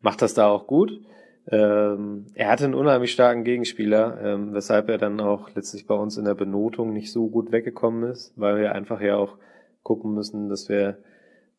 macht 0.00 0.22
das 0.22 0.34
da 0.34 0.48
auch 0.48 0.66
gut. 0.66 1.00
Ähm, 1.48 2.26
er 2.34 2.50
hatte 2.50 2.64
einen 2.64 2.74
unheimlich 2.74 3.12
starken 3.12 3.44
Gegenspieler, 3.44 4.20
ähm, 4.22 4.54
weshalb 4.54 4.88
er 4.88 4.98
dann 4.98 5.20
auch 5.20 5.50
letztlich 5.54 5.86
bei 5.86 5.94
uns 5.94 6.16
in 6.16 6.24
der 6.24 6.34
Benotung 6.34 6.92
nicht 6.92 7.10
so 7.10 7.28
gut 7.28 7.50
weggekommen 7.50 8.10
ist, 8.10 8.32
weil 8.36 8.58
wir 8.58 8.74
einfach 8.74 9.00
ja 9.00 9.16
auch 9.16 9.38
gucken 9.82 10.14
müssen, 10.14 10.48
dass 10.48 10.68
wir 10.68 10.98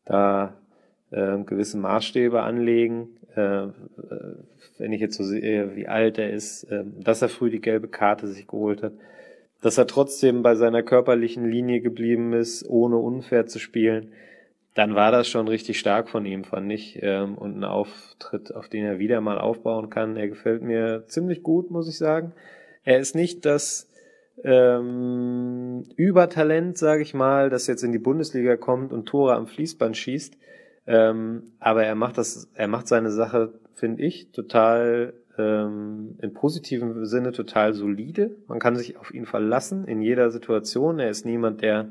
da 0.06 0.54
äh, 1.14 1.42
gewisse 1.44 1.78
Maßstäbe 1.78 2.42
anlegen. 2.42 3.08
Äh, 3.34 3.68
wenn 4.78 4.92
ich 4.92 5.00
jetzt 5.00 5.16
so 5.16 5.24
sehe, 5.24 5.76
wie 5.76 5.86
alt 5.86 6.18
er 6.18 6.30
ist, 6.30 6.64
äh, 6.64 6.84
dass 7.00 7.22
er 7.22 7.28
früh 7.28 7.50
die 7.50 7.60
gelbe 7.60 7.88
Karte 7.88 8.26
sich 8.26 8.46
geholt 8.46 8.82
hat, 8.82 8.92
dass 9.62 9.78
er 9.78 9.86
trotzdem 9.86 10.42
bei 10.42 10.56
seiner 10.56 10.82
körperlichen 10.82 11.48
Linie 11.48 11.80
geblieben 11.80 12.32
ist, 12.32 12.68
ohne 12.68 12.96
unfair 12.96 13.46
zu 13.46 13.58
spielen, 13.58 14.12
dann 14.74 14.96
war 14.96 15.12
das 15.12 15.28
schon 15.28 15.46
richtig 15.46 15.78
stark 15.78 16.08
von 16.08 16.26
ihm, 16.26 16.44
fand 16.44 16.70
ich. 16.72 16.98
Ähm, 17.00 17.38
und 17.38 17.56
ein 17.56 17.64
Auftritt, 17.64 18.54
auf 18.54 18.68
den 18.68 18.84
er 18.84 18.98
wieder 18.98 19.20
mal 19.20 19.38
aufbauen 19.38 19.88
kann. 19.88 20.16
Er 20.16 20.28
gefällt 20.28 20.62
mir 20.62 21.04
ziemlich 21.06 21.42
gut, 21.42 21.70
muss 21.70 21.88
ich 21.88 21.96
sagen. 21.96 22.32
Er 22.82 22.98
ist 22.98 23.14
nicht 23.14 23.46
das 23.46 23.88
ähm, 24.42 25.84
Übertalent, 25.96 26.76
sage 26.76 27.02
ich 27.02 27.14
mal, 27.14 27.50
das 27.50 27.68
jetzt 27.68 27.84
in 27.84 27.92
die 27.92 27.98
Bundesliga 27.98 28.56
kommt 28.56 28.92
und 28.92 29.06
Tore 29.06 29.34
am 29.34 29.46
Fließband 29.46 29.96
schießt. 29.96 30.36
Ähm, 30.86 31.52
aber 31.58 31.84
er 31.84 31.94
macht 31.94 32.18
das, 32.18 32.50
er 32.54 32.68
macht 32.68 32.88
seine 32.88 33.10
Sache, 33.10 33.54
finde 33.74 34.02
ich, 34.02 34.30
total 34.32 35.14
ähm, 35.38 36.16
im 36.20 36.32
positiven 36.34 37.06
Sinne 37.06 37.32
total 37.32 37.72
solide. 37.72 38.36
Man 38.46 38.58
kann 38.58 38.76
sich 38.76 38.96
auf 38.96 39.12
ihn 39.12 39.26
verlassen 39.26 39.86
in 39.86 40.02
jeder 40.02 40.30
Situation. 40.30 40.98
Er 40.98 41.10
ist 41.10 41.24
niemand, 41.24 41.62
der, 41.62 41.88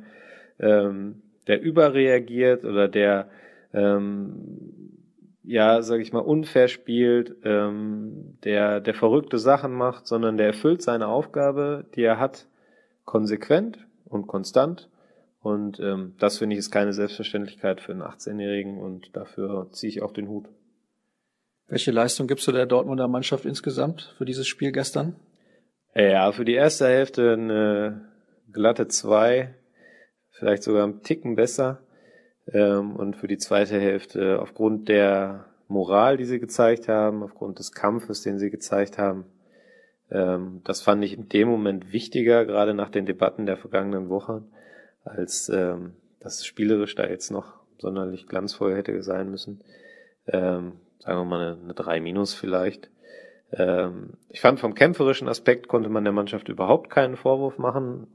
ähm, 0.59 1.21
der 1.47 1.61
überreagiert 1.61 2.63
oder 2.65 2.87
der 2.87 3.29
ähm, 3.73 4.83
ja, 5.43 5.81
sag 5.81 5.99
ich 5.99 6.13
mal, 6.13 6.19
unfair 6.19 6.69
spielt, 6.69 7.35
ähm, 7.43 8.37
der, 8.43 8.79
der 8.79 8.93
verrückte 8.93 9.37
Sachen 9.37 9.73
macht, 9.73 10.07
sondern 10.07 10.37
der 10.37 10.47
erfüllt 10.47 10.81
seine 10.81 11.07
Aufgabe, 11.07 11.85
die 11.95 12.03
er 12.03 12.19
hat, 12.19 12.47
konsequent 13.03 13.85
und 14.05 14.27
konstant 14.27 14.89
und 15.43 15.77
ähm, 15.81 16.15
das 16.19 16.37
finde 16.37 16.53
ich 16.55 16.59
ist 16.59 16.71
keine 16.71 16.93
Selbstverständlichkeit 16.93 17.81
für 17.81 17.91
einen 17.91 18.01
18-Jährigen 18.01 18.77
und 18.77 19.13
dafür 19.13 19.69
ziehe 19.71 19.89
ich 19.89 20.01
auch 20.01 20.13
den 20.13 20.29
Hut. 20.29 20.47
Welche 21.67 21.91
Leistung 21.91 22.27
gibst 22.27 22.47
du 22.47 22.53
der 22.53 22.65
Dortmunder 22.65 23.09
Mannschaft 23.09 23.43
insgesamt 23.43 24.15
für 24.17 24.23
dieses 24.23 24.47
Spiel 24.47 24.71
gestern? 24.71 25.17
Ja, 25.93 26.31
für 26.31 26.45
die 26.45 26.53
erste 26.53 26.87
Hälfte 26.87 27.33
eine 27.33 28.07
glatte 28.53 28.87
zwei, 28.87 29.53
vielleicht 30.31 30.63
sogar 30.63 30.85
einen 30.85 31.01
Ticken 31.03 31.35
besser. 31.35 31.81
Ähm, 32.47 32.95
und 32.95 33.17
für 33.17 33.27
die 33.27 33.37
zweite 33.37 33.79
Hälfte 33.79 34.41
aufgrund 34.41 34.87
der 34.87 35.45
Moral, 35.67 36.15
die 36.15 36.25
sie 36.25 36.39
gezeigt 36.39 36.87
haben, 36.87 37.21
aufgrund 37.21 37.59
des 37.59 37.73
Kampfes, 37.73 38.21
den 38.21 38.39
sie 38.39 38.49
gezeigt 38.49 38.97
haben, 38.97 39.25
ähm, 40.09 40.61
das 40.63 40.81
fand 40.81 41.03
ich 41.03 41.17
in 41.17 41.27
dem 41.27 41.49
Moment 41.49 41.91
wichtiger, 41.91 42.45
gerade 42.45 42.73
nach 42.73 42.89
den 42.89 43.05
Debatten 43.05 43.45
der 43.45 43.57
vergangenen 43.57 44.07
Wochen 44.07 44.49
als 45.03 45.49
ähm, 45.49 45.93
dass 46.19 46.45
spielerisch 46.45 46.95
da 46.95 47.07
jetzt 47.07 47.31
noch 47.31 47.53
sonderlich 47.77 48.27
glanzvoll 48.27 48.75
hätte 48.75 49.03
sein 49.03 49.29
müssen. 49.29 49.63
Ähm, 50.27 50.73
sagen 50.99 51.19
wir 51.19 51.25
mal 51.25 51.53
eine, 51.53 51.61
eine 51.61 51.73
3 51.73 51.99
minus 51.99 52.33
vielleicht. 52.33 52.89
Ähm, 53.51 54.13
ich 54.29 54.41
fand 54.41 54.59
vom 54.59 54.73
kämpferischen 54.73 55.27
Aspekt 55.27 55.67
konnte 55.67 55.89
man 55.89 56.05
der 56.05 56.13
Mannschaft 56.13 56.49
überhaupt 56.49 56.89
keinen 56.89 57.17
Vorwurf 57.17 57.57
machen. 57.57 58.07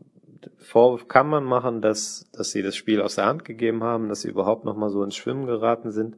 Vorwurf 0.56 1.06
kann 1.06 1.28
man 1.28 1.44
machen, 1.44 1.82
dass, 1.82 2.30
dass 2.32 2.50
sie 2.50 2.62
das 2.62 2.76
Spiel 2.76 3.00
aus 3.02 3.16
der 3.16 3.26
Hand 3.26 3.44
gegeben 3.44 3.84
haben, 3.84 4.08
dass 4.08 4.22
sie 4.22 4.30
überhaupt 4.30 4.64
noch 4.64 4.76
mal 4.76 4.90
so 4.90 5.04
ins 5.04 5.16
Schwimmen 5.16 5.46
geraten 5.46 5.92
sind. 5.92 6.16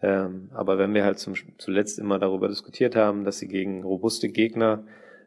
Ähm, 0.00 0.50
aber 0.54 0.78
wenn 0.78 0.94
wir 0.94 1.04
halt 1.04 1.18
zum, 1.18 1.34
zuletzt 1.58 1.98
immer 1.98 2.18
darüber 2.18 2.48
diskutiert 2.48 2.96
haben, 2.96 3.24
dass 3.24 3.38
sie 3.38 3.48
gegen 3.48 3.84
robuste 3.84 4.28
Gegner 4.30 4.84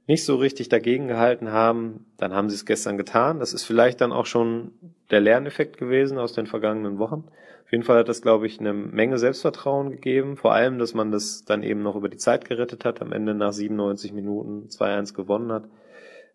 nicht 0.08 0.24
so 0.24 0.36
richtig 0.36 0.70
dagegen 0.70 1.08
gehalten 1.08 1.52
haben, 1.52 2.06
dann 2.18 2.34
haben 2.34 2.50
sie 2.50 2.56
es 2.56 2.65
gestern 2.65 2.98
getan. 2.98 3.39
Das 3.39 3.54
ist 3.54 3.63
vielleicht 3.63 4.02
dann 4.02 4.12
auch 4.12 4.26
schon 4.26 4.72
der 5.10 5.20
Lerneffekt 5.20 5.78
gewesen 5.78 6.18
aus 6.18 6.34
den 6.34 6.48
vergangenen 6.48 7.00
Wochen. 7.00 7.26
Auf 7.65 7.72
jeden 7.72 7.84
Fall 7.84 7.98
hat 7.98 8.10
das, 8.10 8.22
glaube 8.22 8.46
ich, 8.46 8.60
eine 8.60 8.74
Menge 8.74 9.18
Selbstvertrauen 9.18 9.89
gegeben. 9.89 10.38
Vor 10.38 10.54
allem, 10.54 10.78
dass 10.78 10.94
man 10.94 11.12
das 11.12 11.46
dann 11.46 11.63
eben 11.63 11.82
noch 11.82 11.96
über 11.96 12.10
die 12.10 12.18
Zeit 12.18 12.46
gerettet 12.46 12.86
hat, 12.86 13.02
am 13.02 13.12
Ende 13.12 13.34
nach 13.34 13.54
97 13.54 14.13
Minuten 14.13 14.68
2-1 14.68 15.15
gewonnen 15.15 15.52
hat. 15.52 15.63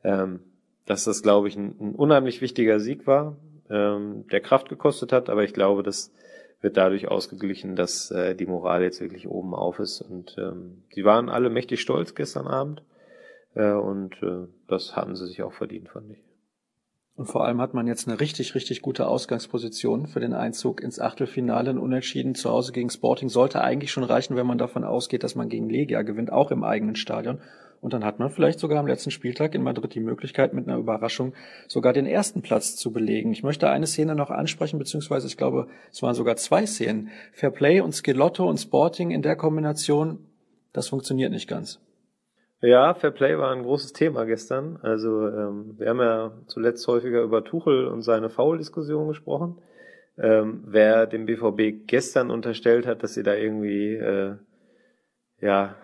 Ähm, 0.02 0.40
dass 0.86 1.04
das, 1.04 1.22
glaube 1.22 1.46
ich, 1.46 1.54
ein, 1.54 1.76
ein, 1.78 1.94
unheimlich 1.94 2.40
wichtiger 2.40 2.80
Sieg 2.80 3.06
war, 3.06 3.36
ähm, 3.68 4.26
der 4.32 4.40
Kraft 4.40 4.68
gekostet 4.68 5.12
hat. 5.12 5.30
Aber 5.30 5.44
ich 5.44 5.54
glaube, 5.54 5.84
das 5.84 6.12
wird 6.62 6.76
dadurch 6.76 7.06
ausgeglichen, 7.06 7.76
dass 7.76 8.10
äh, 8.10 8.34
die 8.34 8.46
Moral 8.46 8.82
jetzt 8.82 9.00
wirklich 9.00 9.28
oben 9.28 9.54
auf 9.54 9.78
ist. 9.78 10.00
Und 10.00 10.36
ähm, 10.36 10.82
sie 10.92 11.04
waren 11.04 11.28
alle 11.28 11.48
mächtig 11.48 11.80
stolz 11.80 12.16
gestern 12.16 12.48
Abend. 12.48 12.82
Äh, 13.54 13.72
und 13.72 14.14
äh, 14.22 14.46
das 14.68 14.96
haben 14.96 15.16
sie 15.16 15.26
sich 15.26 15.42
auch 15.42 15.52
verdient, 15.52 15.88
fand 15.88 16.10
ich. 16.10 16.18
Und 17.20 17.26
vor 17.26 17.44
allem 17.44 17.60
hat 17.60 17.74
man 17.74 17.86
jetzt 17.86 18.08
eine 18.08 18.18
richtig, 18.18 18.54
richtig 18.54 18.80
gute 18.80 19.06
Ausgangsposition 19.06 20.06
für 20.06 20.20
den 20.20 20.32
Einzug 20.32 20.80
ins 20.80 20.98
Achtelfinale. 20.98 21.68
Ein 21.68 21.78
Unentschieden 21.78 22.34
zu 22.34 22.48
Hause 22.48 22.72
gegen 22.72 22.88
Sporting 22.88 23.28
sollte 23.28 23.60
eigentlich 23.60 23.92
schon 23.92 24.04
reichen, 24.04 24.36
wenn 24.36 24.46
man 24.46 24.56
davon 24.56 24.84
ausgeht, 24.84 25.22
dass 25.22 25.34
man 25.34 25.50
gegen 25.50 25.68
Legia 25.68 26.00
gewinnt, 26.00 26.32
auch 26.32 26.50
im 26.50 26.64
eigenen 26.64 26.96
Stadion. 26.96 27.42
Und 27.82 27.92
dann 27.92 28.04
hat 28.04 28.18
man 28.18 28.30
vielleicht 28.30 28.58
sogar 28.58 28.78
am 28.78 28.86
letzten 28.86 29.10
Spieltag 29.10 29.54
in 29.54 29.62
Madrid 29.62 29.94
die 29.94 30.00
Möglichkeit, 30.00 30.54
mit 30.54 30.66
einer 30.66 30.78
Überraschung 30.78 31.34
sogar 31.66 31.92
den 31.92 32.06
ersten 32.06 32.42
Platz 32.42 32.76
zu 32.76 32.92
belegen. 32.92 33.32
Ich 33.32 33.42
möchte 33.42 33.68
eine 33.68 33.86
Szene 33.86 34.14
noch 34.14 34.30
ansprechen, 34.30 34.78
beziehungsweise 34.78 35.26
ich 35.26 35.36
glaube, 35.36 35.66
es 35.90 36.02
waren 36.02 36.14
sogar 36.14 36.36
zwei 36.36 36.64
Szenen. 36.66 37.08
Fair 37.32 37.50
Play 37.50 37.80
und 37.80 37.94
Skilotto 37.94 38.48
und 38.48 38.58
Sporting 38.58 39.10
in 39.10 39.22
der 39.22 39.36
Kombination, 39.36 40.26
das 40.72 40.88
funktioniert 40.88 41.32
nicht 41.32 41.48
ganz. 41.48 41.80
Ja, 42.62 42.92
Fair 42.92 43.10
Play 43.10 43.38
war 43.38 43.52
ein 43.52 43.62
großes 43.62 43.94
Thema 43.94 44.24
gestern. 44.24 44.78
Also 44.82 45.26
ähm, 45.28 45.76
wir 45.78 45.88
haben 45.88 46.00
ja 46.00 46.32
zuletzt 46.46 46.86
häufiger 46.86 47.22
über 47.22 47.42
Tuchel 47.42 47.86
und 47.86 48.02
seine 48.02 48.28
Foul-Diskussion 48.28 49.08
gesprochen. 49.08 49.62
Ähm, 50.18 50.62
wer 50.66 51.06
dem 51.06 51.24
BVB 51.24 51.86
gestern 51.86 52.30
unterstellt 52.30 52.86
hat, 52.86 53.02
dass 53.02 53.14
sie 53.14 53.22
da 53.22 53.34
irgendwie 53.34 53.94
äh, 53.94 54.36
ja 55.40 55.74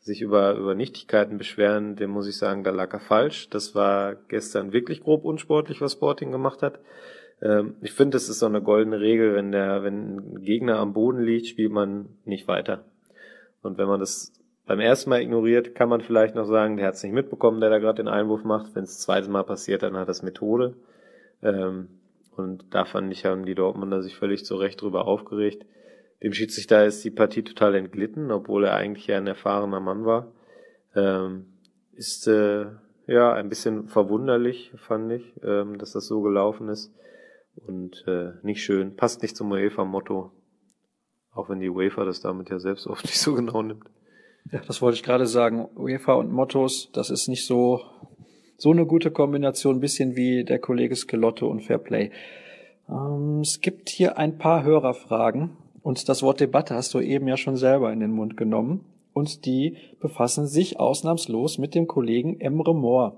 sich 0.00 0.22
über, 0.22 0.54
über 0.54 0.74
Nichtigkeiten 0.74 1.38
beschweren, 1.38 1.94
dem 1.94 2.10
muss 2.10 2.28
ich 2.28 2.36
sagen, 2.36 2.64
da 2.64 2.70
lag 2.70 2.92
er 2.92 3.00
falsch. 3.00 3.48
Das 3.50 3.76
war 3.76 4.16
gestern 4.28 4.72
wirklich 4.72 5.02
grob 5.02 5.24
unsportlich, 5.24 5.80
was 5.80 5.92
Sporting 5.92 6.32
gemacht 6.32 6.62
hat. 6.62 6.80
Ähm, 7.42 7.76
ich 7.80 7.92
finde, 7.92 8.16
das 8.16 8.28
ist 8.28 8.40
so 8.40 8.46
eine 8.46 8.60
goldene 8.60 8.98
Regel, 8.98 9.34
wenn 9.36 9.52
der, 9.52 9.84
wenn 9.84 10.16
ein 10.16 10.42
Gegner 10.42 10.78
am 10.78 10.94
Boden 10.94 11.22
liegt, 11.22 11.46
spielt 11.46 11.70
man 11.70 12.08
nicht 12.24 12.48
weiter. 12.48 12.84
Und 13.62 13.78
wenn 13.78 13.86
man 13.86 14.00
das 14.00 14.32
beim 14.66 14.80
ersten 14.80 15.10
Mal 15.10 15.20
ignoriert, 15.20 15.74
kann 15.74 15.88
man 15.88 16.00
vielleicht 16.00 16.34
noch 16.34 16.46
sagen, 16.46 16.76
der 16.76 16.86
hat 16.86 16.94
es 16.94 17.02
nicht 17.02 17.12
mitbekommen, 17.12 17.60
der 17.60 17.70
da 17.70 17.78
gerade 17.78 18.02
den 18.02 18.08
Einwurf 18.08 18.44
macht. 18.44 18.74
Wenn 18.74 18.84
es 18.84 18.94
das 18.94 19.02
zweite 19.02 19.30
Mal 19.30 19.44
passiert, 19.44 19.82
dann 19.82 19.96
hat 19.96 20.08
das 20.08 20.22
Methode. 20.22 20.74
Ähm, 21.42 21.88
und 22.36 22.64
da 22.70 22.84
fand 22.84 23.12
ich, 23.12 23.24
haben 23.24 23.44
die 23.44 23.54
Dortmunder 23.54 24.02
sich 24.02 24.16
völlig 24.16 24.44
zu 24.44 24.56
Recht 24.56 24.80
drüber 24.80 25.06
aufgeregt. 25.06 25.66
Dem 26.22 26.32
Schiedsrichter 26.32 26.86
ist 26.86 27.04
die 27.04 27.10
Partie 27.10 27.42
total 27.42 27.74
entglitten, 27.74 28.30
obwohl 28.30 28.64
er 28.64 28.74
eigentlich 28.74 29.06
ja 29.06 29.18
ein 29.18 29.26
erfahrener 29.26 29.80
Mann 29.80 30.06
war. 30.06 30.32
Ähm, 30.94 31.46
ist 31.92 32.26
äh, 32.26 32.66
ja 33.06 33.32
ein 33.34 33.48
bisschen 33.48 33.88
verwunderlich, 33.88 34.72
fand 34.76 35.12
ich, 35.12 35.34
ähm, 35.42 35.78
dass 35.78 35.92
das 35.92 36.06
so 36.06 36.22
gelaufen 36.22 36.68
ist. 36.70 36.94
Und 37.54 38.04
äh, 38.06 38.32
nicht 38.42 38.64
schön, 38.64 38.96
passt 38.96 39.22
nicht 39.22 39.36
zum 39.36 39.52
UEFA-Motto. 39.52 40.32
Auch 41.32 41.48
wenn 41.50 41.60
die 41.60 41.68
UEFA 41.68 42.04
das 42.04 42.20
damit 42.20 42.48
ja 42.48 42.58
selbst 42.58 42.86
oft 42.88 43.04
nicht 43.04 43.20
so 43.20 43.34
genau 43.34 43.62
nimmt. 43.62 43.84
Ja, 44.52 44.60
das 44.66 44.82
wollte 44.82 44.96
ich 44.96 45.02
gerade 45.02 45.26
sagen. 45.26 45.68
UEFA 45.76 46.14
und 46.14 46.32
Mottos, 46.32 46.90
das 46.92 47.10
ist 47.10 47.28
nicht 47.28 47.46
so, 47.46 47.80
so 48.56 48.70
eine 48.70 48.86
gute 48.86 49.10
Kombination, 49.10 49.80
bisschen 49.80 50.16
wie 50.16 50.44
der 50.44 50.58
Kollege 50.58 50.94
Skelotto 50.94 51.46
und 51.46 51.62
Fairplay. 51.62 52.10
Ähm, 52.88 53.40
es 53.40 53.60
gibt 53.60 53.88
hier 53.88 54.18
ein 54.18 54.38
paar 54.38 54.62
Hörerfragen 54.62 55.56
und 55.82 56.08
das 56.08 56.22
Wort 56.22 56.40
Debatte 56.40 56.74
hast 56.74 56.92
du 56.94 57.00
eben 57.00 57.26
ja 57.28 57.36
schon 57.36 57.56
selber 57.56 57.92
in 57.92 58.00
den 58.00 58.12
Mund 58.12 58.36
genommen 58.36 58.84
und 59.12 59.46
die 59.46 59.76
befassen 60.00 60.46
sich 60.46 60.78
ausnahmslos 60.78 61.58
mit 61.58 61.74
dem 61.74 61.86
Kollegen 61.86 62.40
Emre 62.40 62.74
Moore. 62.74 63.16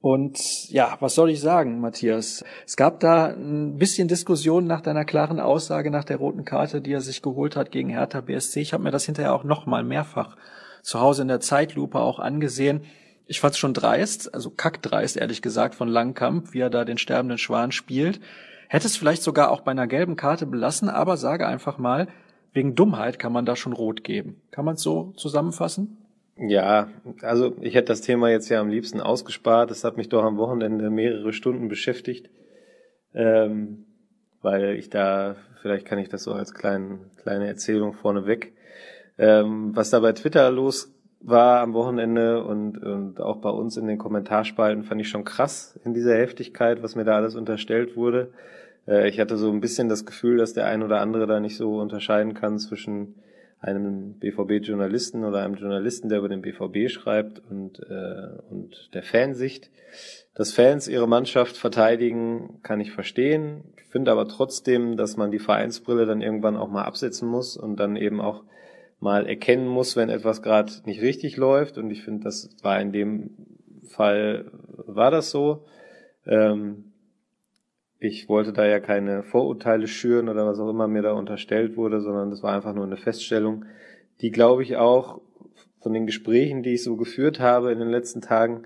Und 0.00 0.70
ja, 0.70 0.96
was 1.00 1.16
soll 1.16 1.30
ich 1.30 1.40
sagen, 1.40 1.80
Matthias? 1.80 2.44
Es 2.64 2.76
gab 2.76 3.00
da 3.00 3.26
ein 3.26 3.78
bisschen 3.78 4.06
Diskussion 4.06 4.66
nach 4.66 4.80
deiner 4.80 5.04
klaren 5.04 5.40
Aussage 5.40 5.90
nach 5.90 6.04
der 6.04 6.18
roten 6.18 6.44
Karte, 6.44 6.80
die 6.80 6.92
er 6.92 7.00
sich 7.00 7.20
geholt 7.20 7.56
hat 7.56 7.72
gegen 7.72 7.88
Hertha 7.88 8.20
BSC. 8.20 8.60
Ich 8.60 8.72
habe 8.72 8.84
mir 8.84 8.92
das 8.92 9.06
hinterher 9.06 9.34
auch 9.34 9.42
noch 9.42 9.66
mal 9.66 9.82
mehrfach 9.82 10.36
zu 10.82 11.00
Hause 11.00 11.22
in 11.22 11.28
der 11.28 11.40
Zeitlupe 11.40 11.98
auch 11.98 12.20
angesehen. 12.20 12.82
Ich 13.26 13.40
fand 13.40 13.54
es 13.54 13.58
schon 13.58 13.74
dreist, 13.74 14.32
also 14.32 14.50
kackdreist, 14.50 15.16
ehrlich 15.16 15.42
gesagt, 15.42 15.74
von 15.74 15.88
Langkamp, 15.88 16.54
wie 16.54 16.60
er 16.60 16.70
da 16.70 16.84
den 16.84 16.96
sterbenden 16.96 17.36
Schwan 17.36 17.72
spielt. 17.72 18.20
Hätte 18.68 18.86
es 18.86 18.96
vielleicht 18.96 19.22
sogar 19.22 19.50
auch 19.50 19.62
bei 19.62 19.72
einer 19.72 19.86
gelben 19.86 20.16
Karte 20.16 20.46
belassen, 20.46 20.88
aber 20.88 21.16
sage 21.16 21.46
einfach 21.46 21.76
mal, 21.76 22.06
wegen 22.52 22.74
Dummheit 22.74 23.18
kann 23.18 23.32
man 23.32 23.44
da 23.44 23.56
schon 23.56 23.72
rot 23.72 24.04
geben. 24.04 24.40
Kann 24.50 24.64
man 24.64 24.76
es 24.76 24.82
so 24.82 25.12
zusammenfassen? 25.16 25.98
Ja, 26.40 26.88
also 27.22 27.56
ich 27.60 27.74
hätte 27.74 27.86
das 27.86 28.00
Thema 28.00 28.30
jetzt 28.30 28.48
ja 28.48 28.60
am 28.60 28.68
liebsten 28.68 29.00
ausgespart. 29.00 29.70
Das 29.70 29.82
hat 29.82 29.96
mich 29.96 30.08
doch 30.08 30.22
am 30.22 30.36
Wochenende 30.36 30.88
mehrere 30.88 31.32
Stunden 31.32 31.68
beschäftigt, 31.68 32.30
ähm, 33.12 33.86
weil 34.40 34.76
ich 34.76 34.88
da, 34.88 35.34
vielleicht 35.60 35.84
kann 35.84 35.98
ich 35.98 36.08
das 36.08 36.22
so 36.22 36.32
als 36.32 36.54
klein, 36.54 37.00
kleine 37.16 37.48
Erzählung 37.48 37.92
vorneweg, 37.92 38.52
ähm, 39.18 39.74
was 39.74 39.90
da 39.90 39.98
bei 39.98 40.12
Twitter 40.12 40.48
los 40.52 40.94
war 41.20 41.60
am 41.60 41.74
Wochenende 41.74 42.44
und, 42.44 42.78
und 42.78 43.20
auch 43.20 43.38
bei 43.38 43.50
uns 43.50 43.76
in 43.76 43.88
den 43.88 43.98
Kommentarspalten 43.98 44.84
fand 44.84 45.00
ich 45.00 45.08
schon 45.08 45.24
krass 45.24 45.76
in 45.84 45.92
dieser 45.92 46.14
Heftigkeit, 46.16 46.84
was 46.84 46.94
mir 46.94 47.04
da 47.04 47.16
alles 47.16 47.34
unterstellt 47.34 47.96
wurde. 47.96 48.30
Äh, 48.86 49.08
ich 49.08 49.18
hatte 49.18 49.36
so 49.36 49.50
ein 49.50 49.60
bisschen 49.60 49.88
das 49.88 50.06
Gefühl, 50.06 50.38
dass 50.38 50.52
der 50.52 50.66
ein 50.66 50.84
oder 50.84 51.00
andere 51.00 51.26
da 51.26 51.40
nicht 51.40 51.56
so 51.56 51.80
unterscheiden 51.80 52.34
kann 52.34 52.60
zwischen 52.60 53.16
einem 53.60 54.18
BVB-Journalisten 54.18 55.24
oder 55.24 55.44
einem 55.44 55.54
Journalisten, 55.54 56.08
der 56.08 56.18
über 56.18 56.28
den 56.28 56.42
BVB 56.42 56.90
schreibt 56.90 57.42
und, 57.50 57.80
äh, 57.80 58.38
und 58.50 58.90
der 58.94 59.02
Fansicht. 59.02 59.70
Dass 60.34 60.52
Fans 60.52 60.86
ihre 60.86 61.08
Mannschaft 61.08 61.56
verteidigen, 61.56 62.60
kann 62.62 62.80
ich 62.80 62.92
verstehen. 62.92 63.64
Ich 63.76 63.90
finde 63.90 64.12
aber 64.12 64.28
trotzdem, 64.28 64.96
dass 64.96 65.16
man 65.16 65.32
die 65.32 65.40
Vereinsbrille 65.40 66.06
dann 66.06 66.20
irgendwann 66.20 66.56
auch 66.56 66.68
mal 66.68 66.84
absetzen 66.84 67.28
muss 67.28 67.56
und 67.56 67.76
dann 67.76 67.96
eben 67.96 68.20
auch 68.20 68.44
mal 69.00 69.26
erkennen 69.26 69.66
muss, 69.66 69.96
wenn 69.96 70.08
etwas 70.08 70.42
gerade 70.42 70.72
nicht 70.84 71.00
richtig 71.00 71.36
läuft. 71.36 71.78
Und 71.78 71.90
ich 71.90 72.02
finde, 72.04 72.24
das 72.24 72.50
war 72.62 72.80
in 72.80 72.92
dem 72.92 73.30
Fall, 73.88 74.50
war 74.86 75.10
das 75.10 75.30
so. 75.30 75.64
Ähm, 76.26 76.87
ich 78.00 78.28
wollte 78.28 78.52
da 78.52 78.66
ja 78.66 78.80
keine 78.80 79.22
Vorurteile 79.22 79.88
schüren 79.88 80.28
oder 80.28 80.46
was 80.46 80.60
auch 80.60 80.70
immer 80.70 80.86
mir 80.86 81.02
da 81.02 81.12
unterstellt 81.12 81.76
wurde, 81.76 82.00
sondern 82.00 82.30
das 82.30 82.42
war 82.42 82.54
einfach 82.54 82.74
nur 82.74 82.84
eine 82.84 82.96
Feststellung, 82.96 83.64
die, 84.20 84.30
glaube 84.30 84.62
ich, 84.62 84.76
auch 84.76 85.20
von 85.80 85.92
den 85.92 86.06
Gesprächen, 86.06 86.62
die 86.62 86.74
ich 86.74 86.84
so 86.84 86.96
geführt 86.96 87.40
habe 87.40 87.72
in 87.72 87.78
den 87.78 87.90
letzten 87.90 88.20
Tagen, 88.20 88.62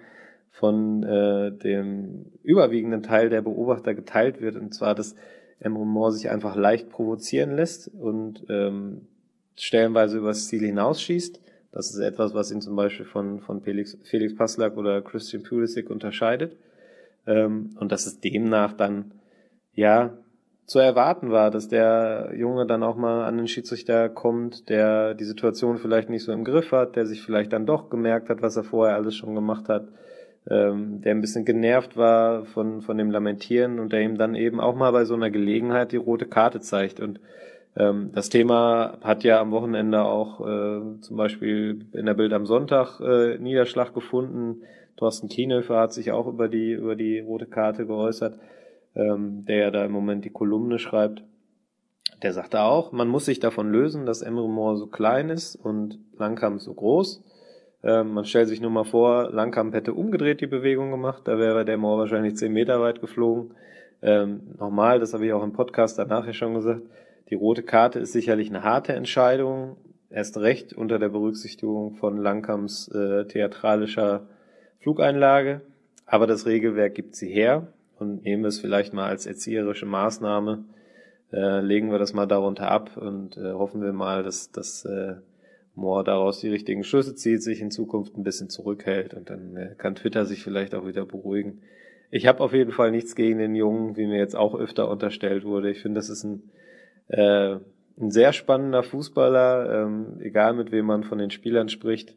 von 0.51 1.03
äh, 1.03 1.51
dem 1.51 2.27
überwiegenden 2.43 3.03
Teil 3.03 3.31
der 3.31 3.41
Beobachter 3.41 3.95
geteilt 3.95 4.41
wird, 4.41 4.57
und 4.57 4.75
zwar, 4.75 4.95
dass 4.95 5.17
Emre 5.59 5.87
Moore 5.87 6.13
sich 6.13 6.29
einfach 6.29 6.57
leicht 6.57 6.91
provozieren 6.91 7.57
lässt 7.57 7.89
und 7.89 8.45
ähm, 8.51 9.07
stellenweise 9.57 10.19
übers 10.19 10.49
Ziel 10.49 10.61
hinausschießt. 10.61 11.41
Das 11.73 11.91
ist 11.91 12.01
etwas, 12.01 12.35
was 12.35 12.53
ihn 12.53 12.61
zum 12.61 12.77
Beispiel 12.77 13.07
von, 13.07 13.41
von 13.41 13.63
Felix, 13.63 13.97
Felix 14.03 14.35
Passlack 14.37 14.77
oder 14.77 15.01
Christian 15.01 15.43
Pulisic 15.43 15.89
unterscheidet. 15.89 16.57
Ähm, 17.27 17.77
und 17.81 17.91
dass 17.93 18.07
es 18.07 18.21
demnach 18.21 18.75
dann 18.75 19.13
ja, 19.75 20.11
zu 20.67 20.79
erwarten 20.79 21.31
war, 21.31 21.51
dass 21.51 21.69
der 21.69 22.33
Junge 22.35 22.67
dann 22.67 22.83
auch 22.83 22.97
mal 22.97 23.25
an 23.25 23.37
den 23.37 23.49
Schiedsrichter 23.49 24.09
kommt, 24.09 24.69
der 24.69 25.15
die 25.15 25.25
Situation 25.25 25.79
vielleicht 25.79 26.09
nicht 26.09 26.25
so 26.25 26.33
im 26.33 26.45
Griff 26.45 26.73
hat, 26.73 26.97
der 26.97 27.07
sich 27.07 27.23
vielleicht 27.23 27.53
dann 27.53 27.67
doch 27.67 27.91
gemerkt 27.91 28.31
hat, 28.31 28.43
was 28.43 28.57
er 28.57 28.65
vorher 28.65 28.97
alles 28.97 29.15
schon 29.17 29.35
gemacht 29.35 29.69
hat, 29.69 29.89
ähm, 30.49 31.03
der 31.03 31.13
ein 31.13 31.21
bisschen 31.21 31.45
genervt 31.45 31.97
war 31.97 32.45
von, 32.47 32.81
von 32.81 32.97
dem 32.97 33.11
Lamentieren 33.11 33.81
und 33.81 33.93
der 33.93 34.03
ihm 34.03 34.17
dann 34.17 34.35
eben 34.35 34.61
auch 34.61 34.75
mal 34.75 34.93
bei 34.93 35.05
so 35.05 35.15
einer 35.15 35.31
Gelegenheit 35.31 35.93
die 35.93 35.99
rote 35.99 36.27
Karte 36.27 36.61
zeigt. 36.61 37.01
Und 37.01 37.21
ähm, 37.77 38.11
das 38.15 38.29
Thema 38.29 38.99
hat 39.03 39.25
ja 39.25 39.41
am 39.41 39.51
Wochenende 39.51 40.03
auch 40.03 40.41
äh, 40.41 41.01
zum 41.01 41.17
Beispiel 41.17 41.87
in 41.93 42.07
der 42.07 42.15
Bild 42.15 42.33
am 42.33 42.47
Sonntag 42.47 43.01
äh, 43.01 43.37
Niederschlag 43.39 43.93
gefunden. 43.93 44.63
Thorsten 44.97 45.29
Kienhöfer 45.29 45.79
hat 45.79 45.93
sich 45.93 46.13
auch 46.13 46.29
über 46.29 46.49
die, 46.49 46.73
über 46.73 46.95
die 46.97 47.21
rote 47.21 47.47
Karte 47.47 47.85
geäußert 47.85 48.39
ähm, 48.95 49.45
der 49.47 49.57
ja 49.57 49.71
da 49.71 49.85
im 49.85 49.93
Moment 49.93 50.25
die 50.25 50.31
Kolumne 50.31 50.79
schreibt, 50.79 51.23
der 52.23 52.33
sagte 52.33 52.61
auch, 52.61 52.93
man 52.93 53.09
muss 53.09 53.25
sich 53.25 53.41
davon 53.41 53.71
lösen, 53.71 54.07
dass 54.07 54.23
Emre 54.23 54.49
Moore 54.49 54.77
so 54.77 54.87
klein 54.87 55.29
ist 55.29 55.57
und 55.57 55.99
Langkamp 56.17 56.61
so 56.61 56.73
groß. 56.73 57.25
Ähm, 57.83 58.15
man 58.15 58.25
stellt 58.25 58.49
sich 58.49 58.61
nur 58.61 58.71
mal 58.71 58.85
vor, 58.85 59.31
Langkamp 59.33 59.75
hätte 59.75 59.93
umgedreht 59.93 60.41
die 60.41 60.47
Bewegung 60.47 60.91
gemacht, 60.91 61.23
da 61.25 61.39
wäre 61.39 61.65
der 61.65 61.79
Moore 61.79 62.01
wahrscheinlich 62.01 62.37
zehn 62.37 62.53
Meter 62.53 62.81
weit 62.81 63.01
geflogen. 63.01 63.55
Ähm, 64.03 64.55
nochmal, 64.59 65.01
das 65.01 65.15
habe 65.15 65.27
ich 65.27 65.33
auch 65.33 65.43
im 65.43 65.53
Podcast 65.53 65.99
danach 65.99 66.27
ja 66.27 66.33
schon 66.33 66.55
gesagt, 66.55 66.83
die 67.31 67.35
rote 67.35 67.63
Karte 67.63 67.99
ist 67.99 68.13
sicherlich 68.13 68.51
eine 68.51 68.63
harte 68.63 68.93
Entscheidung, 68.93 69.77
erst 70.11 70.37
recht 70.39 70.75
unter 70.75 70.99
der 70.99 71.09
Berücksichtigung 71.09 71.95
von 71.95 72.19
Langkamps 72.19 72.89
äh, 72.89 73.27
theatralischer 73.27 74.29
Flugeinlage, 74.81 75.63
aber 76.07 76.27
das 76.27 76.47
Regelwerk 76.47 76.95
gibt 76.95 77.17
sie 77.17 77.29
her 77.29 77.67
und 78.03 78.25
nehmen 78.25 78.43
wir 78.43 78.49
es 78.49 78.61
vielleicht 78.61 78.93
mal 78.93 79.09
als 79.09 79.27
erzieherische 79.27 79.87
Maßnahme, 79.87 80.65
äh, 81.33 81.61
legen 81.61 81.91
wir 81.91 81.99
das 81.99 82.13
mal 82.13 82.27
darunter 82.27 82.71
ab 82.71 82.97
und 82.97 83.37
äh, 83.37 83.53
hoffen 83.53 83.83
wir 83.83 83.93
mal, 83.93 84.23
dass, 84.23 84.53
dass 84.53 84.85
äh, 84.85 85.15
Moore 85.75 86.05
daraus 86.05 86.41
die 86.41 86.51
richtigen 86.51 86.85
Schlüsse 86.85 87.15
zieht, 87.15 87.43
sich 87.43 87.63
in 87.63 87.71
Zukunft 87.71 88.17
ein 88.17 88.25
bisschen 88.25 88.51
zurückhält 88.51 89.15
und 89.15 89.31
dann 89.31 89.57
äh, 89.57 89.75
kann 89.79 89.95
Twitter 89.95 90.27
sich 90.27 90.43
vielleicht 90.43 90.75
auch 90.75 90.87
wieder 90.87 91.07
beruhigen. 91.07 91.63
Ich 92.11 92.27
habe 92.27 92.41
auf 92.41 92.53
jeden 92.53 92.73
Fall 92.73 92.91
nichts 92.91 93.15
gegen 93.15 93.39
den 93.39 93.55
Jungen, 93.55 93.97
wie 93.97 94.07
mir 94.07 94.19
jetzt 94.19 94.37
auch 94.37 94.55
öfter 94.55 94.91
unterstellt 94.91 95.45
wurde. 95.45 95.71
Ich 95.71 95.81
finde, 95.81 95.99
das 95.99 96.11
ist 96.11 96.25
ein, 96.25 96.43
äh, 97.09 97.57
ein 97.99 98.11
sehr 98.11 98.35
spannender 98.35 98.83
Fußballer, 98.83 99.85
ähm, 99.85 100.19
egal 100.21 100.53
mit 100.53 100.73
wem 100.73 100.85
man 100.85 101.05
von 101.05 101.17
den 101.17 101.31
Spielern 101.31 101.71
spricht. 101.71 102.15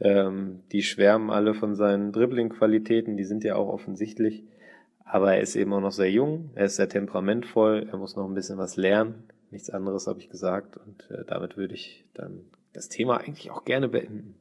Ähm, 0.00 0.60
die 0.72 0.82
schwärmen 0.82 1.30
alle 1.30 1.52
von 1.52 1.74
seinen 1.74 2.12
Dribbling-Qualitäten, 2.12 3.16
die 3.18 3.24
sind 3.24 3.44
ja 3.44 3.56
auch 3.56 3.68
offensichtlich. 3.68 4.44
Aber 5.08 5.34
er 5.34 5.40
ist 5.40 5.54
eben 5.54 5.72
auch 5.72 5.80
noch 5.80 5.92
sehr 5.92 6.10
jung, 6.10 6.50
er 6.56 6.66
ist 6.66 6.76
sehr 6.76 6.88
temperamentvoll, 6.88 7.86
er 7.90 7.96
muss 7.96 8.16
noch 8.16 8.26
ein 8.26 8.34
bisschen 8.34 8.58
was 8.58 8.76
lernen. 8.76 9.22
Nichts 9.52 9.70
anderes 9.70 10.08
habe 10.08 10.18
ich 10.18 10.28
gesagt 10.28 10.76
und 10.76 11.08
äh, 11.10 11.24
damit 11.24 11.56
würde 11.56 11.74
ich 11.74 12.04
dann 12.12 12.40
das 12.72 12.88
Thema 12.88 13.18
eigentlich 13.18 13.52
auch 13.52 13.64
gerne 13.64 13.88
beenden. 13.88 14.34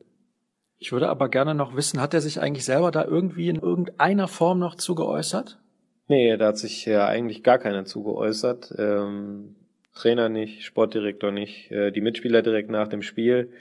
Ich 0.79 0.91
würde 0.91 1.07
aber 1.07 1.29
gerne 1.29 1.53
noch 1.53 1.75
wissen, 1.75 2.01
hat 2.01 2.15
er 2.15 2.21
sich 2.21 2.41
eigentlich 2.41 2.65
selber 2.65 2.89
da 2.89 3.05
irgendwie 3.05 3.47
in 3.47 3.57
irgendeiner 3.57 4.27
Form 4.27 4.57
noch 4.57 4.75
zugeäußert? 4.75 5.59
Nee, 6.07 6.35
da 6.35 6.47
hat 6.47 6.57
sich 6.57 6.85
ja 6.85 7.07
eigentlich 7.07 7.43
gar 7.43 7.59
keiner 7.59 7.85
zugeäußert. 7.85 8.73
Ähm, 8.77 9.55
Trainer 9.93 10.29
nicht, 10.29 10.63
Sportdirektor 10.63 11.31
nicht, 11.31 11.71
äh, 11.71 11.91
die 11.91 12.01
Mitspieler 12.01 12.41
direkt 12.41 12.69
nach 12.69 12.87
dem 12.87 13.03
Spiel. 13.03 13.51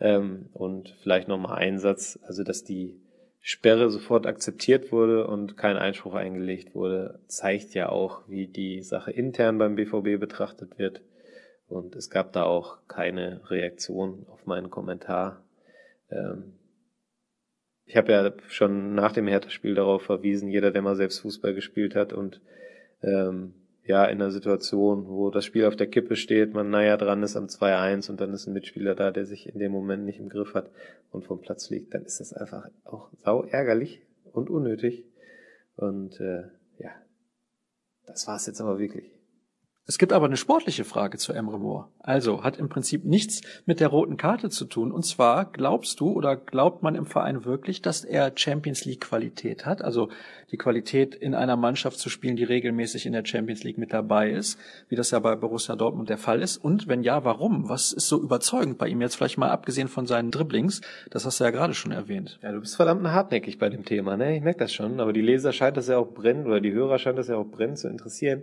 Ähm, 0.00 0.46
und 0.54 0.94
vielleicht 1.02 1.28
nochmal 1.28 1.58
ein 1.58 1.78
Satz, 1.78 2.18
also 2.26 2.42
dass 2.42 2.64
die 2.64 2.96
Sperre 3.48 3.90
sofort 3.90 4.26
akzeptiert 4.26 4.90
wurde 4.90 5.28
und 5.28 5.56
kein 5.56 5.76
Einspruch 5.76 6.14
eingelegt 6.14 6.74
wurde, 6.74 7.20
zeigt 7.28 7.74
ja 7.74 7.90
auch, 7.90 8.22
wie 8.26 8.48
die 8.48 8.82
Sache 8.82 9.12
intern 9.12 9.56
beim 9.56 9.76
BVB 9.76 10.18
betrachtet 10.18 10.80
wird. 10.80 11.00
Und 11.68 11.94
es 11.94 12.10
gab 12.10 12.32
da 12.32 12.42
auch 12.42 12.78
keine 12.88 13.48
Reaktion 13.48 14.26
auf 14.30 14.46
meinen 14.46 14.68
Kommentar. 14.68 15.44
ähm, 16.10 16.54
ich 17.84 17.96
habe 17.96 18.10
ja 18.10 18.32
schon 18.48 18.96
nach 18.96 19.12
dem 19.12 19.28
Hertha-Spiel 19.28 19.76
darauf 19.76 20.02
verwiesen, 20.02 20.48
jeder, 20.48 20.72
der 20.72 20.82
mal 20.82 20.96
selbst 20.96 21.20
Fußball 21.20 21.54
gespielt 21.54 21.94
hat 21.94 22.12
und 22.12 22.40
ähm, 23.00 23.54
ja, 23.86 24.04
in 24.04 24.20
einer 24.20 24.30
Situation, 24.30 25.06
wo 25.06 25.30
das 25.30 25.44
Spiel 25.44 25.64
auf 25.66 25.76
der 25.76 25.86
Kippe 25.86 26.16
steht, 26.16 26.54
man 26.54 26.70
naja 26.70 26.96
dran 26.96 27.22
ist 27.22 27.36
am 27.36 27.46
2-1 27.46 28.10
und 28.10 28.20
dann 28.20 28.32
ist 28.32 28.46
ein 28.46 28.52
Mitspieler 28.52 28.94
da, 28.94 29.10
der 29.10 29.26
sich 29.26 29.48
in 29.48 29.58
dem 29.58 29.72
Moment 29.72 30.04
nicht 30.04 30.18
im 30.18 30.28
Griff 30.28 30.54
hat 30.54 30.70
und 31.10 31.24
vom 31.24 31.40
Platz 31.40 31.70
liegt, 31.70 31.94
dann 31.94 32.04
ist 32.04 32.20
das 32.20 32.32
einfach 32.32 32.68
auch 32.84 33.10
sau 33.16 33.44
ärgerlich 33.44 34.02
und 34.32 34.50
unnötig. 34.50 35.04
Und 35.76 36.20
äh, 36.20 36.44
ja, 36.78 36.90
das 38.06 38.26
war's 38.26 38.46
jetzt 38.46 38.60
aber 38.60 38.78
wirklich. 38.78 39.15
Es 39.88 39.98
gibt 39.98 40.12
aber 40.12 40.26
eine 40.26 40.36
sportliche 40.36 40.84
Frage 40.84 41.16
zu 41.16 41.32
Emre 41.32 41.60
Moore. 41.60 41.86
Also 42.00 42.42
hat 42.42 42.56
im 42.56 42.68
Prinzip 42.68 43.04
nichts 43.04 43.42
mit 43.66 43.78
der 43.78 43.86
roten 43.86 44.16
Karte 44.16 44.50
zu 44.50 44.64
tun. 44.64 44.90
Und 44.90 45.04
zwar 45.06 45.44
glaubst 45.44 46.00
du 46.00 46.10
oder 46.10 46.34
glaubt 46.34 46.82
man 46.82 46.96
im 46.96 47.06
Verein 47.06 47.44
wirklich, 47.44 47.82
dass 47.82 48.02
er 48.04 48.32
Champions 48.34 48.84
League 48.84 49.02
Qualität 49.02 49.64
hat? 49.64 49.82
Also 49.82 50.08
die 50.50 50.56
Qualität 50.56 51.14
in 51.14 51.36
einer 51.36 51.56
Mannschaft 51.56 52.00
zu 52.00 52.10
spielen, 52.10 52.34
die 52.34 52.42
regelmäßig 52.42 53.06
in 53.06 53.12
der 53.12 53.24
Champions 53.24 53.62
League 53.62 53.78
mit 53.78 53.92
dabei 53.92 54.30
ist, 54.30 54.58
wie 54.88 54.96
das 54.96 55.12
ja 55.12 55.20
bei 55.20 55.36
Borussia 55.36 55.76
Dortmund 55.76 56.08
der 56.08 56.18
Fall 56.18 56.42
ist. 56.42 56.56
Und 56.56 56.88
wenn 56.88 57.04
ja, 57.04 57.24
warum? 57.24 57.68
Was 57.68 57.92
ist 57.92 58.08
so 58.08 58.20
überzeugend 58.20 58.78
bei 58.78 58.88
ihm 58.88 59.00
jetzt 59.00 59.14
vielleicht 59.14 59.38
mal 59.38 59.50
abgesehen 59.50 59.86
von 59.86 60.06
seinen 60.06 60.32
Dribblings? 60.32 60.80
Das 61.10 61.24
hast 61.24 61.38
du 61.38 61.44
ja 61.44 61.50
gerade 61.50 61.74
schon 61.74 61.92
erwähnt. 61.92 62.40
Ja, 62.42 62.50
du 62.50 62.58
bist 62.58 62.74
verdammt 62.74 63.06
hartnäckig 63.06 63.60
bei 63.60 63.68
dem 63.68 63.84
Thema, 63.84 64.16
ne? 64.16 64.36
Ich 64.36 64.42
merke 64.42 64.58
das 64.58 64.74
schon. 64.74 64.98
Aber 64.98 65.12
die 65.12 65.22
Leser 65.22 65.52
scheint 65.52 65.76
das 65.76 65.86
ja 65.86 65.96
auch 65.96 66.12
brennen 66.12 66.44
oder 66.44 66.60
die 66.60 66.72
Hörer 66.72 66.98
scheint 66.98 67.18
das 67.18 67.28
ja 67.28 67.36
auch 67.36 67.46
brennen 67.46 67.76
zu 67.76 67.86
interessieren. 67.86 68.42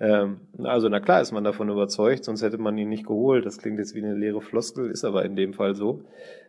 Ähm, 0.00 0.40
also 0.62 0.88
na 0.88 1.00
klar 1.00 1.20
ist 1.20 1.32
man 1.32 1.44
davon 1.44 1.68
überzeugt, 1.68 2.24
sonst 2.24 2.42
hätte 2.42 2.58
man 2.58 2.78
ihn 2.78 2.88
nicht 2.88 3.06
geholt. 3.06 3.46
Das 3.46 3.58
klingt 3.58 3.78
jetzt 3.78 3.94
wie 3.94 4.04
eine 4.04 4.14
leere 4.14 4.40
Floskel, 4.40 4.90
ist 4.90 5.04
aber 5.04 5.24
in 5.24 5.36
dem 5.36 5.54
Fall 5.54 5.74
so. 5.74 6.02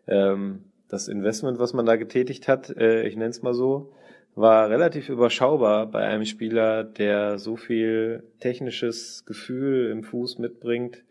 Ähm, 0.08 0.64
das 0.88 1.08
Investment, 1.08 1.60
was 1.60 1.74
man 1.74 1.86
da 1.86 1.96
getätigt 1.96 2.48
hat, 2.48 2.70
äh, 2.76 3.08
ich 3.08 3.16
nenne 3.16 3.30
es 3.30 3.42
mal 3.42 3.54
so, 3.54 3.94
war 4.36 4.70
relativ 4.70 5.10
überschaubar 5.10 5.88
bei 5.88 6.06
einem 6.06 6.26
Spieler, 6.26 6.84
der 6.84 7.40
so 7.40 7.56
viel 7.56 8.24
technisches 8.40 9.26
Gefühl 9.26 9.92
im 9.92 10.04
Fuß 10.04 10.40
mitbringt, 10.40 11.04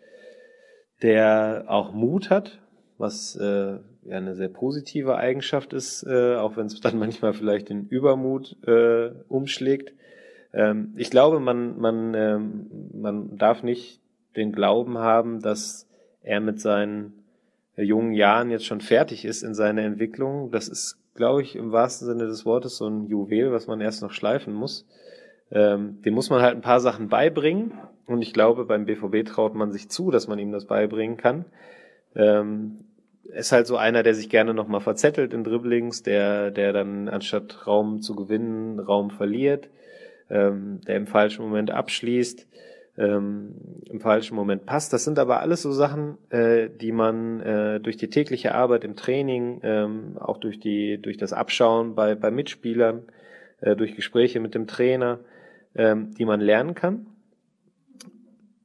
der 1.02 1.64
auch 1.68 1.92
Mut 1.92 2.30
hat, 2.30 2.60
was 2.96 3.36
äh, 3.36 3.78
ja 4.04 4.16
eine 4.16 4.34
sehr 4.34 4.48
positive 4.48 5.16
Eigenschaft 5.16 5.72
ist, 5.72 6.04
äh, 6.04 6.36
auch 6.36 6.56
wenn 6.56 6.66
es 6.66 6.80
dann 6.80 6.98
manchmal 6.98 7.34
vielleicht 7.34 7.70
in 7.70 7.86
Übermut 7.86 8.56
umschlägt. 9.28 9.92
Ähm, 10.52 10.94
ich 10.96 11.10
glaube, 11.10 11.40
man, 11.40 11.78
man, 11.78 12.14
ähm, 12.14 12.66
man 12.94 13.36
darf 13.36 13.62
nicht 13.62 14.00
den 14.36 14.52
Glauben 14.52 14.98
haben, 14.98 15.40
dass 15.40 15.88
er 16.22 16.40
mit 16.40 16.60
seinen 16.60 17.24
jungen 17.76 18.12
Jahren 18.12 18.50
jetzt 18.50 18.66
schon 18.66 18.80
fertig 18.80 19.24
ist 19.24 19.42
in 19.42 19.54
seiner 19.54 19.82
Entwicklung. 19.82 20.50
Das 20.50 20.68
ist, 20.68 20.98
glaube 21.14 21.42
ich, 21.42 21.56
im 21.56 21.72
wahrsten 21.72 22.08
Sinne 22.08 22.26
des 22.26 22.44
Wortes 22.44 22.76
so 22.76 22.88
ein 22.88 23.06
Juwel, 23.06 23.52
was 23.52 23.66
man 23.66 23.80
erst 23.80 24.02
noch 24.02 24.12
schleifen 24.12 24.52
muss. 24.52 24.86
Ähm, 25.50 26.02
dem 26.02 26.14
muss 26.14 26.30
man 26.30 26.42
halt 26.42 26.56
ein 26.56 26.62
paar 26.62 26.80
Sachen 26.80 27.08
beibringen. 27.08 27.72
Und 28.06 28.22
ich 28.22 28.32
glaube, 28.32 28.64
beim 28.64 28.84
BVB 28.84 29.26
traut 29.26 29.54
man 29.54 29.70
sich 29.70 29.88
zu, 29.90 30.10
dass 30.10 30.28
man 30.28 30.38
ihm 30.38 30.50
das 30.50 30.66
beibringen 30.66 31.16
kann. 31.16 31.44
Ähm, 32.14 32.84
ist 33.24 33.52
halt 33.52 33.66
so 33.66 33.76
einer, 33.76 34.02
der 34.02 34.14
sich 34.14 34.30
gerne 34.30 34.54
nochmal 34.54 34.80
verzettelt 34.80 35.34
in 35.34 35.44
Dribblings, 35.44 36.02
der, 36.02 36.50
der 36.50 36.72
dann 36.72 37.08
anstatt 37.08 37.66
Raum 37.66 38.00
zu 38.00 38.16
gewinnen, 38.16 38.80
Raum 38.80 39.10
verliert 39.10 39.68
ähm, 40.30 40.80
der 40.86 40.96
im 40.96 41.06
falschen 41.06 41.42
Moment 41.42 41.70
abschließt, 41.70 42.46
ähm, 42.96 43.54
im 43.88 44.00
falschen 44.00 44.34
Moment 44.34 44.66
passt. 44.66 44.92
Das 44.92 45.04
sind 45.04 45.18
aber 45.18 45.40
alles 45.40 45.62
so 45.62 45.72
Sachen, 45.72 46.18
äh, 46.30 46.68
die 46.68 46.92
man 46.92 47.40
äh, 47.40 47.80
durch 47.80 47.96
die 47.96 48.10
tägliche 48.10 48.54
Arbeit 48.54 48.84
im 48.84 48.96
Training, 48.96 49.60
ähm, 49.62 50.18
auch 50.18 50.38
durch 50.38 50.58
die 50.58 51.00
durch 51.00 51.16
das 51.16 51.32
Abschauen 51.32 51.94
bei 51.94 52.14
bei 52.14 52.30
Mitspielern, 52.30 53.04
äh, 53.60 53.76
durch 53.76 53.94
Gespräche 53.94 54.40
mit 54.40 54.54
dem 54.54 54.66
Trainer, 54.66 55.20
ähm, 55.74 56.14
die 56.14 56.24
man 56.24 56.40
lernen 56.40 56.74
kann. 56.74 57.06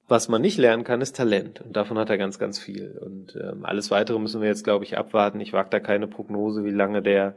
Was 0.08 0.28
man 0.28 0.42
nicht 0.42 0.58
lernen 0.58 0.84
kann, 0.84 1.02
ist 1.02 1.16
Talent. 1.16 1.62
Und 1.62 1.78
davon 1.78 1.98
hat 1.98 2.10
er 2.10 2.18
ganz, 2.18 2.38
ganz 2.38 2.60
viel. 2.60 3.00
Und 3.02 3.36
ähm, 3.42 3.64
alles 3.66 3.90
weitere 3.90 4.20
müssen 4.20 4.42
wir 4.42 4.50
jetzt, 4.50 4.64
glaube 4.64 4.84
ich, 4.84 4.98
abwarten. 4.98 5.40
Ich 5.40 5.54
wage 5.54 5.70
da 5.70 5.80
keine 5.80 6.08
Prognose, 6.08 6.66
wie 6.66 6.72
lange 6.72 7.02
der 7.02 7.36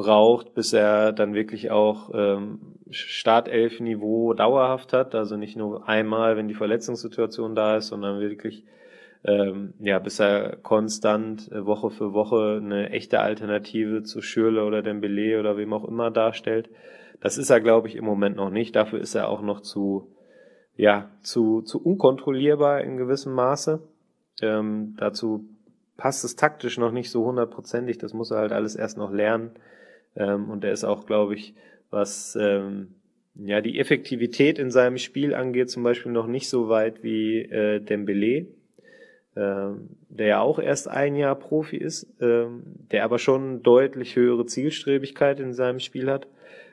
braucht, 0.00 0.54
bis 0.54 0.72
er 0.72 1.12
dann 1.12 1.34
wirklich 1.34 1.70
auch 1.70 2.10
ähm, 2.14 2.76
Startelf-Niveau 2.90 4.32
dauerhaft 4.32 4.94
hat, 4.94 5.14
also 5.14 5.36
nicht 5.36 5.56
nur 5.56 5.86
einmal, 5.88 6.36
wenn 6.38 6.48
die 6.48 6.54
Verletzungssituation 6.54 7.54
da 7.54 7.76
ist, 7.76 7.88
sondern 7.88 8.18
wirklich 8.18 8.64
ähm, 9.24 9.74
ja, 9.78 9.98
bis 9.98 10.18
er 10.18 10.56
konstant 10.56 11.52
äh, 11.52 11.66
Woche 11.66 11.90
für 11.90 12.14
Woche 12.14 12.58
eine 12.62 12.90
echte 12.90 13.20
Alternative 13.20 14.02
zu 14.02 14.22
Schürle 14.22 14.64
oder 14.64 14.80
Dembele 14.80 15.38
oder 15.38 15.58
wem 15.58 15.74
auch 15.74 15.86
immer 15.86 16.10
darstellt. 16.10 16.70
Das 17.20 17.36
ist 17.36 17.50
er, 17.50 17.60
glaube 17.60 17.88
ich, 17.88 17.96
im 17.96 18.04
Moment 18.06 18.36
noch 18.36 18.48
nicht. 18.48 18.74
Dafür 18.74 18.98
ist 18.98 19.14
er 19.14 19.28
auch 19.28 19.42
noch 19.42 19.60
zu, 19.60 20.10
ja, 20.76 21.10
zu, 21.20 21.60
zu 21.60 21.82
unkontrollierbar 21.84 22.80
in 22.80 22.96
gewissem 22.96 23.34
Maße. 23.34 23.82
Ähm, 24.40 24.94
dazu 24.96 25.44
passt 25.98 26.24
es 26.24 26.34
taktisch 26.36 26.78
noch 26.78 26.92
nicht 26.92 27.10
so 27.10 27.26
hundertprozentig. 27.26 27.98
Das 27.98 28.14
muss 28.14 28.30
er 28.30 28.38
halt 28.38 28.52
alles 28.52 28.74
erst 28.74 28.96
noch 28.96 29.12
lernen. 29.12 29.50
Ähm, 30.16 30.50
und 30.50 30.64
er 30.64 30.72
ist 30.72 30.84
auch, 30.84 31.06
glaube 31.06 31.34
ich, 31.34 31.54
was 31.90 32.36
ähm, 32.40 32.94
ja 33.34 33.60
die 33.60 33.78
Effektivität 33.78 34.58
in 34.58 34.70
seinem 34.70 34.98
Spiel 34.98 35.34
angeht, 35.34 35.70
zum 35.70 35.82
Beispiel 35.82 36.12
noch 36.12 36.26
nicht 36.26 36.48
so 36.48 36.68
weit 36.68 37.02
wie 37.02 37.40
äh, 37.40 37.80
Dembele, 37.80 38.46
ähm, 39.36 39.90
der 40.08 40.26
ja 40.26 40.40
auch 40.40 40.58
erst 40.58 40.88
ein 40.88 41.16
Jahr 41.16 41.36
Profi 41.36 41.76
ist, 41.76 42.06
ähm, 42.20 42.62
der 42.90 43.04
aber 43.04 43.18
schon 43.18 43.62
deutlich 43.62 44.16
höhere 44.16 44.46
Zielstrebigkeit 44.46 45.40
in 45.40 45.52
seinem 45.52 45.80
Spiel 45.80 46.10
hat. 46.10 46.26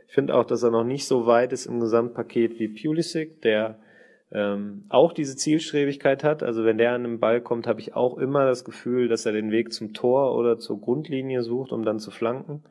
Ich 0.07 0.13
finde 0.13 0.35
auch, 0.35 0.45
dass 0.45 0.63
er 0.63 0.71
noch 0.71 0.85
nicht 0.85 1.05
so 1.05 1.25
weit 1.25 1.51
ist 1.51 1.65
im 1.65 1.79
Gesamtpaket 1.79 2.59
wie 2.59 2.69
Pulisic, 2.69 3.41
der 3.41 3.77
ähm, 4.31 4.85
auch 4.89 5.13
diese 5.13 5.35
Zielstrebigkeit 5.35 6.23
hat. 6.23 6.43
Also 6.43 6.65
wenn 6.65 6.77
der 6.77 6.93
an 6.93 7.03
den 7.03 7.19
Ball 7.19 7.41
kommt, 7.41 7.67
habe 7.67 7.79
ich 7.79 7.95
auch 7.95 8.17
immer 8.17 8.45
das 8.45 8.65
Gefühl, 8.65 9.07
dass 9.07 9.25
er 9.25 9.31
den 9.31 9.51
Weg 9.51 9.71
zum 9.71 9.93
Tor 9.93 10.35
oder 10.35 10.57
zur 10.57 10.81
Grundlinie 10.81 11.43
sucht, 11.43 11.71
um 11.71 11.83
dann 11.83 11.99
zu 11.99 12.11
flanken. 12.11 12.63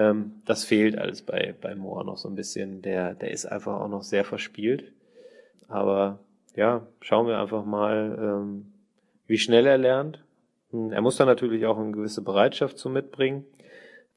Ähm, 0.00 0.40
das 0.46 0.64
fehlt 0.64 0.96
alles 0.96 1.20
bei, 1.20 1.54
bei 1.60 1.74
Moore 1.74 2.06
noch 2.06 2.16
so 2.16 2.28
ein 2.28 2.34
bisschen. 2.34 2.80
Der, 2.80 3.14
der 3.14 3.32
ist 3.32 3.44
einfach 3.44 3.78
auch 3.78 3.88
noch 3.88 4.02
sehr 4.02 4.24
verspielt. 4.24 4.92
Aber 5.68 6.20
ja, 6.56 6.86
schauen 7.02 7.26
wir 7.26 7.38
einfach 7.38 7.66
mal, 7.66 8.18
ähm, 8.18 8.72
wie 9.26 9.36
schnell 9.36 9.66
er 9.66 9.76
lernt. 9.76 10.24
Hm, 10.70 10.90
er 10.90 11.02
muss 11.02 11.16
dann 11.16 11.28
natürlich 11.28 11.66
auch 11.66 11.78
eine 11.78 11.92
gewisse 11.92 12.22
Bereitschaft 12.22 12.78
zu 12.78 12.88
mitbringen. 12.88 13.44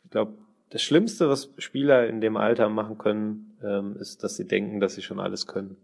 Ich 0.06 0.12
glaube, 0.12 0.34
das 0.69 0.82
Schlimmste, 0.82 1.28
was 1.28 1.50
Spieler 1.58 2.08
in 2.08 2.22
dem 2.22 2.38
Alter 2.38 2.69
machen 2.69 2.98
können, 2.98 3.58
ähm, 3.62 3.98
ist, 4.00 4.24
dass 4.24 4.38
sie 4.38 4.48
denken, 4.48 4.80
dass 4.80 4.96
sie 4.96 5.02
schon 5.02 5.19
alles 5.19 5.48
können. 5.48 5.76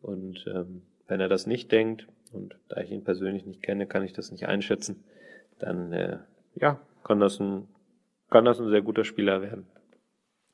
Und 0.00 0.46
ähm, 0.52 0.82
wenn 1.08 1.20
er 1.20 1.28
das 1.28 1.46
nicht 1.46 1.70
denkt, 1.70 2.08
und 2.32 2.56
da 2.68 2.80
ich 2.80 2.90
ihn 2.90 3.04
persönlich 3.04 3.44
nicht 3.44 3.62
kenne, 3.62 3.86
kann 3.86 4.02
ich 4.02 4.14
das 4.14 4.32
nicht 4.32 4.46
einschätzen, 4.46 5.04
dann 5.58 5.92
äh, 5.92 6.18
ja, 6.54 6.80
kann 7.04 7.20
das 7.20 7.38
ein 7.38 7.68
kann 8.30 8.44
das 8.44 8.60
ein 8.60 8.70
sehr 8.70 8.82
guter 8.82 9.04
Spieler 9.04 9.42
werden. 9.42 9.66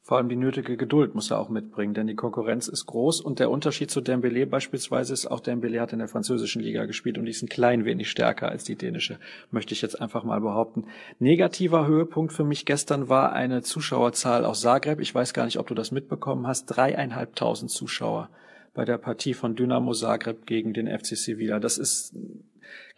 Vor 0.04 0.16
allem 0.18 0.28
die 0.28 0.36
nötige 0.36 0.76
Geduld 0.76 1.14
muss 1.14 1.30
er 1.30 1.38
auch 1.38 1.48
mitbringen, 1.48 1.94
denn 1.94 2.08
die 2.08 2.16
Konkurrenz 2.16 2.66
ist 2.66 2.86
groß 2.86 3.20
und 3.20 3.38
der 3.38 3.50
Unterschied 3.50 3.88
zu 3.88 4.00
Dembele 4.00 4.48
beispielsweise 4.48 5.12
ist, 5.12 5.26
auch 5.26 5.38
Dembele 5.38 5.80
hat 5.80 5.92
in 5.92 6.00
der 6.00 6.08
französischen 6.08 6.60
Liga 6.60 6.86
gespielt 6.86 7.18
und 7.18 7.24
die 7.24 7.30
ist 7.30 7.42
ein 7.42 7.48
klein 7.48 7.84
wenig 7.84 8.10
stärker 8.10 8.48
als 8.48 8.64
die 8.64 8.74
dänische, 8.74 9.20
möchte 9.52 9.74
ich 9.74 9.82
jetzt 9.82 10.00
einfach 10.00 10.24
mal 10.24 10.40
behaupten. 10.40 10.86
Negativer 11.20 11.86
Höhepunkt 11.86 12.32
für 12.32 12.42
mich 12.42 12.66
gestern 12.66 13.08
war 13.08 13.32
eine 13.32 13.62
Zuschauerzahl 13.62 14.44
aus 14.44 14.62
Zagreb. 14.62 14.98
Ich 14.98 15.14
weiß 15.14 15.34
gar 15.34 15.44
nicht, 15.44 15.60
ob 15.60 15.68
du 15.68 15.74
das 15.74 15.92
mitbekommen 15.92 16.48
hast. 16.48 16.66
Dreieinhalbtausend 16.66 17.70
Zuschauer 17.70 18.28
bei 18.74 18.84
der 18.84 18.98
Partie 18.98 19.34
von 19.34 19.54
Dynamo 19.54 19.92
Zagreb 19.92 20.46
gegen 20.46 20.72
den 20.72 20.88
FC 20.88 21.16
Sevilla. 21.16 21.60
Das 21.60 21.78
ist 21.78 22.12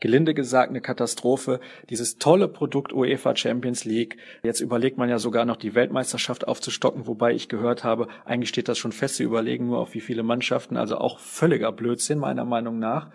gelinde 0.01 0.35
gesagt 0.35 0.71
eine 0.71 0.81
Katastrophe. 0.81 1.61
Dieses 1.91 2.19
tolle 2.19 2.49
Produkt 2.49 2.93
UEFA 2.93 3.35
Champions 3.37 3.85
League. 3.85 4.17
Jetzt 4.43 4.61
überlegt 4.61 4.99
man 4.99 5.09
ja 5.09 5.19
sogar 5.19 5.45
noch 5.45 5.57
die 5.57 5.75
Weltmeisterschaft 5.75 6.47
aufzustocken, 6.47 7.07
wobei 7.07 7.33
ich 7.33 7.49
gehört 7.49 7.85
habe, 7.85 8.09
eigentlich 8.25 8.49
steht 8.49 8.69
das 8.69 8.79
schon 8.79 8.93
fest, 8.93 9.17
sie 9.17 9.25
überlegen 9.25 9.67
nur 9.67 9.79
auf 9.79 9.95
wie 9.95 10.01
viele 10.01 10.23
Mannschaften, 10.23 10.77
also 10.77 10.99
auch 10.99 11.19
völliger 11.19 11.73
Blödsinn 11.73 12.19
meiner 12.19 12.45
Meinung 12.45 12.79
nach. 12.79 13.11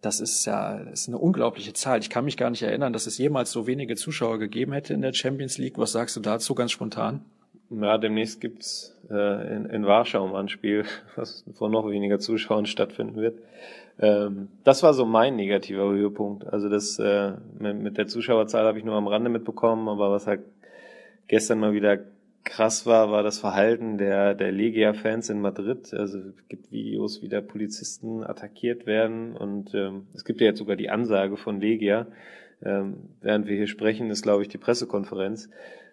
Das 0.00 0.20
ist 0.20 0.46
ja 0.46 0.78
das 0.84 1.02
ist 1.02 1.08
eine 1.08 1.18
unglaubliche 1.18 1.74
Zahl. 1.74 2.00
Ich 2.00 2.08
kann 2.08 2.24
mich 2.24 2.36
gar 2.36 2.50
nicht 2.50 2.62
erinnern, 2.62 2.92
dass 2.92 3.06
es 3.06 3.18
jemals 3.18 3.50
so 3.50 3.66
wenige 3.66 3.96
Zuschauer 3.96 4.38
gegeben 4.38 4.72
hätte 4.72 4.94
in 4.94 5.02
der 5.02 5.12
Champions 5.12 5.58
League. 5.58 5.78
Was 5.78 5.92
sagst 5.92 6.16
du 6.16 6.20
dazu 6.20 6.54
ganz 6.54 6.72
spontan? 6.72 7.24
Ja, 7.70 7.98
demnächst 7.98 8.40
gibt's 8.40 8.96
äh, 9.10 9.56
in, 9.56 9.66
in 9.66 9.86
Warschau 9.86 10.34
ein 10.34 10.48
Spiel, 10.48 10.84
was 11.16 11.44
vor 11.54 11.68
noch 11.68 11.88
weniger 11.88 12.18
Zuschauern 12.18 12.66
stattfinden 12.66 13.16
wird. 13.16 13.38
Ähm, 14.00 14.48
das 14.64 14.82
war 14.82 14.94
so 14.94 15.04
mein 15.04 15.36
negativer 15.36 15.90
Höhepunkt. 15.90 16.46
Also 16.46 16.68
das 16.68 16.98
äh, 16.98 17.32
mit, 17.58 17.78
mit 17.78 17.98
der 17.98 18.06
Zuschauerzahl 18.06 18.64
habe 18.64 18.78
ich 18.78 18.84
nur 18.84 18.94
am 18.94 19.06
Rande 19.06 19.30
mitbekommen, 19.30 19.88
aber 19.88 20.10
was 20.10 20.26
halt 20.26 20.40
gestern 21.28 21.60
mal 21.60 21.74
wieder 21.74 21.98
krass 22.42 22.86
war, 22.86 23.10
war 23.10 23.22
das 23.22 23.38
Verhalten 23.38 23.98
der, 23.98 24.34
der 24.34 24.50
Legia-Fans 24.50 25.28
in 25.28 25.40
Madrid. 25.40 25.92
Also 25.92 26.18
es 26.18 26.48
gibt 26.48 26.72
Videos, 26.72 27.22
wie 27.22 27.28
da 27.28 27.42
Polizisten 27.42 28.24
attackiert 28.24 28.86
werden 28.86 29.36
und 29.36 29.74
ähm, 29.74 30.06
es 30.14 30.24
gibt 30.24 30.40
ja 30.40 30.46
jetzt 30.46 30.58
sogar 30.58 30.76
die 30.76 30.90
Ansage 30.90 31.36
von 31.36 31.60
Legia, 31.60 32.06
ähm, 32.64 33.10
während 33.20 33.46
wir 33.46 33.56
hier 33.56 33.66
sprechen, 33.66 34.10
ist, 34.10 34.22
glaube 34.22 34.42
ich, 34.42 34.48
die 34.48 34.58
Pressekonferenz, 34.58 35.50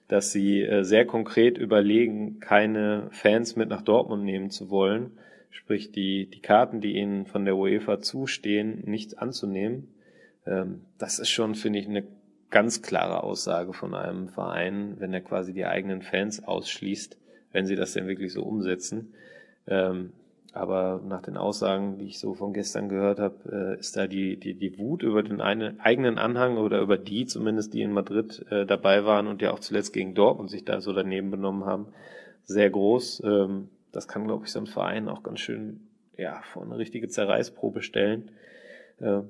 dass 0.08 0.32
sie 0.32 0.62
äh, 0.62 0.84
sehr 0.84 1.06
konkret 1.06 1.58
überlegen, 1.58 2.40
keine 2.40 3.10
Fans 3.12 3.58
mit 3.58 3.70
nach 3.70 3.82
Dortmund 3.82 4.24
nehmen 4.24 4.50
zu 4.50 4.70
wollen, 4.70 5.12
sprich 5.58 5.92
die, 5.92 6.30
die 6.30 6.40
Karten, 6.40 6.82
die 6.82 6.96
ihnen 6.98 7.26
von 7.26 7.44
der 7.44 7.58
UEFA 7.58 8.00
zustehen, 8.00 8.84
nicht 8.86 9.18
anzunehmen. 9.18 9.88
Ähm, 10.46 10.82
das 11.00 11.18
ist 11.18 11.30
schon, 11.30 11.56
finde 11.56 11.80
ich, 11.80 11.88
eine 11.88 12.04
ganz 12.52 12.84
klare 12.84 13.24
Aussage 13.24 13.74
von 13.74 13.96
einem 13.96 14.30
Verein, 14.30 14.96
wenn 15.00 15.14
er 15.14 15.22
quasi 15.22 15.54
die 15.54 15.66
eigenen 15.66 16.04
Fans 16.04 16.44
ausschließt, 16.44 17.18
wenn 17.52 17.66
sie 17.66 17.76
das 17.76 17.94
denn 17.94 18.08
wirklich 18.08 18.34
so 18.34 18.44
umsetzen. 18.44 19.14
Ähm, 19.66 20.14
aber 20.54 21.02
nach 21.04 21.24
den 21.24 21.38
Aussagen, 21.38 21.98
die 21.98 22.06
ich 22.06 22.20
so 22.20 22.36
von 22.36 22.54
gestern 22.54 22.88
gehört 22.88 23.20
habe, 23.20 23.76
äh, 23.76 23.80
ist 23.80 23.98
da 23.98 24.06
die, 24.06 24.40
die, 24.40 24.54
die 24.54 24.78
Wut 24.78 25.02
über 25.02 25.24
den 25.24 25.42
eine, 25.42 25.76
eigenen 25.80 26.20
Anhang 26.20 26.58
oder 26.58 26.82
über 26.82 26.98
die 26.98 27.26
zumindest, 27.26 27.74
die 27.74 27.82
in 27.82 27.92
Madrid 27.92 28.46
äh, 28.52 28.66
dabei 28.68 29.06
waren 29.06 29.26
und 29.26 29.42
ja 29.42 29.52
auch 29.52 29.60
zuletzt 29.60 29.92
gegen 29.92 30.14
Dortmund 30.14 30.52
sich 30.52 30.66
da 30.66 30.82
so 30.82 30.94
daneben 30.94 31.32
benommen 31.32 31.66
haben, 31.66 31.88
sehr 32.44 32.70
groß. 32.70 33.24
Ähm, 33.26 33.70
das 33.92 34.08
kann, 34.08 34.26
glaube 34.26 34.46
ich, 34.46 34.52
so 34.52 34.60
ein 34.60 34.68
Verein 34.68 35.10
auch 35.10 35.24
ganz 35.24 35.40
schön 35.40 35.88
ja, 36.18 36.42
vor 36.54 36.64
eine 36.64 36.78
richtige 36.78 37.08
Zerreißprobe 37.08 37.82
stellen. 37.82 38.32
Äh, 39.00 39.22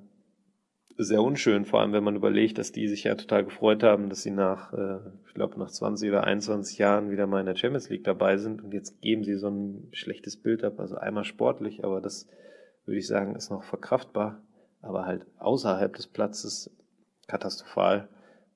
sehr 0.98 1.22
unschön, 1.22 1.66
vor 1.66 1.82
allem 1.82 1.94
wenn 1.94 2.04
man 2.04 2.16
überlegt, 2.16 2.58
dass 2.58 2.72
die 2.72 2.88
sich 2.88 3.04
ja 3.04 3.14
total 3.14 3.44
gefreut 3.44 3.84
haben, 3.84 4.10
dass 4.10 4.24
sie 4.24 4.32
nach, 4.32 4.74
äh, 4.74 4.98
ich 5.28 5.34
glaube, 5.36 5.60
nach 5.60 5.70
20 5.70 6.10
oder 6.10 6.24
21 6.24 6.78
Jahren 6.80 7.12
wieder 7.12 7.28
mal 7.28 7.40
in 7.40 7.46
der 7.46 7.56
Champions 7.56 7.90
League 7.90 8.04
dabei 8.04 8.38
sind 8.38 8.64
und 8.64 8.74
jetzt 8.74 9.00
geben 9.02 9.24
sie 9.24 9.36
so 9.36 9.50
ein 9.50 9.90
schlechtes 9.92 10.38
Bild 10.38 10.64
ab, 10.64 10.80
also 10.80 10.96
einmal 10.96 11.24
sportlich, 11.24 11.84
aber 11.84 12.02
das 12.02 12.28
würde 12.86 12.98
ich 12.98 13.08
sagen, 13.08 13.36
ist 13.36 13.52
noch 13.52 13.64
verkraftbar, 13.64 14.42
aber 14.82 15.06
halt 15.06 15.26
außerhalb 15.38 15.96
des 15.96 16.08
Platzes 16.08 16.76
katastrophal. 17.28 18.08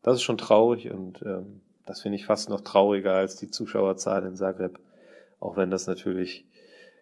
Das 0.01 0.15
ist 0.15 0.23
schon 0.23 0.37
traurig 0.37 0.89
und 0.89 1.21
ähm, 1.21 1.61
das 1.85 2.01
finde 2.01 2.15
ich 2.15 2.25
fast 2.25 2.49
noch 2.49 2.61
trauriger 2.61 3.13
als 3.13 3.35
die 3.35 3.51
Zuschauerzahl 3.51 4.25
in 4.25 4.35
Zagreb, 4.35 4.79
auch 5.41 5.57
wenn 5.57 5.69
das 5.69 5.87
natürlich, 5.87 6.45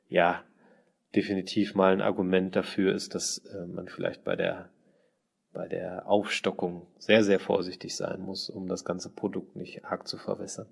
ja, 0.07 0.43
definitiv 1.15 1.75
mal 1.75 1.93
ein 1.93 2.01
Argument 2.01 2.55
dafür 2.55 2.95
ist, 2.95 3.13
dass 3.13 3.37
äh, 3.45 3.67
man 3.67 3.87
vielleicht 3.87 4.23
bei 4.23 4.35
der 4.35 4.69
bei 5.51 5.67
der 5.67 6.07
Aufstockung 6.07 6.85
sehr, 6.99 7.23
sehr 7.23 7.39
vorsichtig 7.39 7.95
sein 7.95 8.21
muss, 8.21 8.51
um 8.51 8.67
das 8.67 8.85
ganze 8.85 9.09
Produkt 9.09 9.55
nicht 9.55 9.83
arg 9.83 10.07
zu 10.07 10.17
verwässern. 10.17 10.67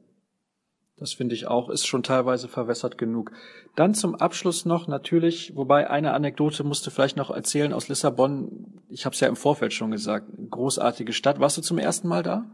Das 0.98 1.14
finde 1.14 1.36
ich 1.36 1.48
auch, 1.48 1.70
ist 1.70 1.86
schon 1.86 2.04
teilweise 2.04 2.48
verwässert 2.48 2.98
genug. 2.98 3.32
Dann 3.76 3.94
zum 3.94 4.16
Abschluss 4.16 4.66
noch 4.66 4.88
natürlich, 4.88 5.56
wobei 5.56 5.90
eine 5.90 6.14
Anekdote 6.14 6.64
musste 6.64 6.90
vielleicht 6.90 7.18
noch 7.18 7.30
erzählen 7.30 7.74
aus 7.74 7.88
Lissabon. 7.88 8.84
Ich 8.90 9.06
habe 9.06 9.14
es 9.14 9.20
ja 9.20 9.28
im 9.28 9.36
Vorfeld 9.36 9.74
schon 9.74 9.92
gesagt, 9.92 10.28
großartige 10.50 11.14
Stadt. 11.14 11.40
Warst 11.40 11.58
du 11.58 11.62
zum 11.62 11.78
ersten 11.78 12.08
Mal 12.08 12.24
da? 12.24 12.46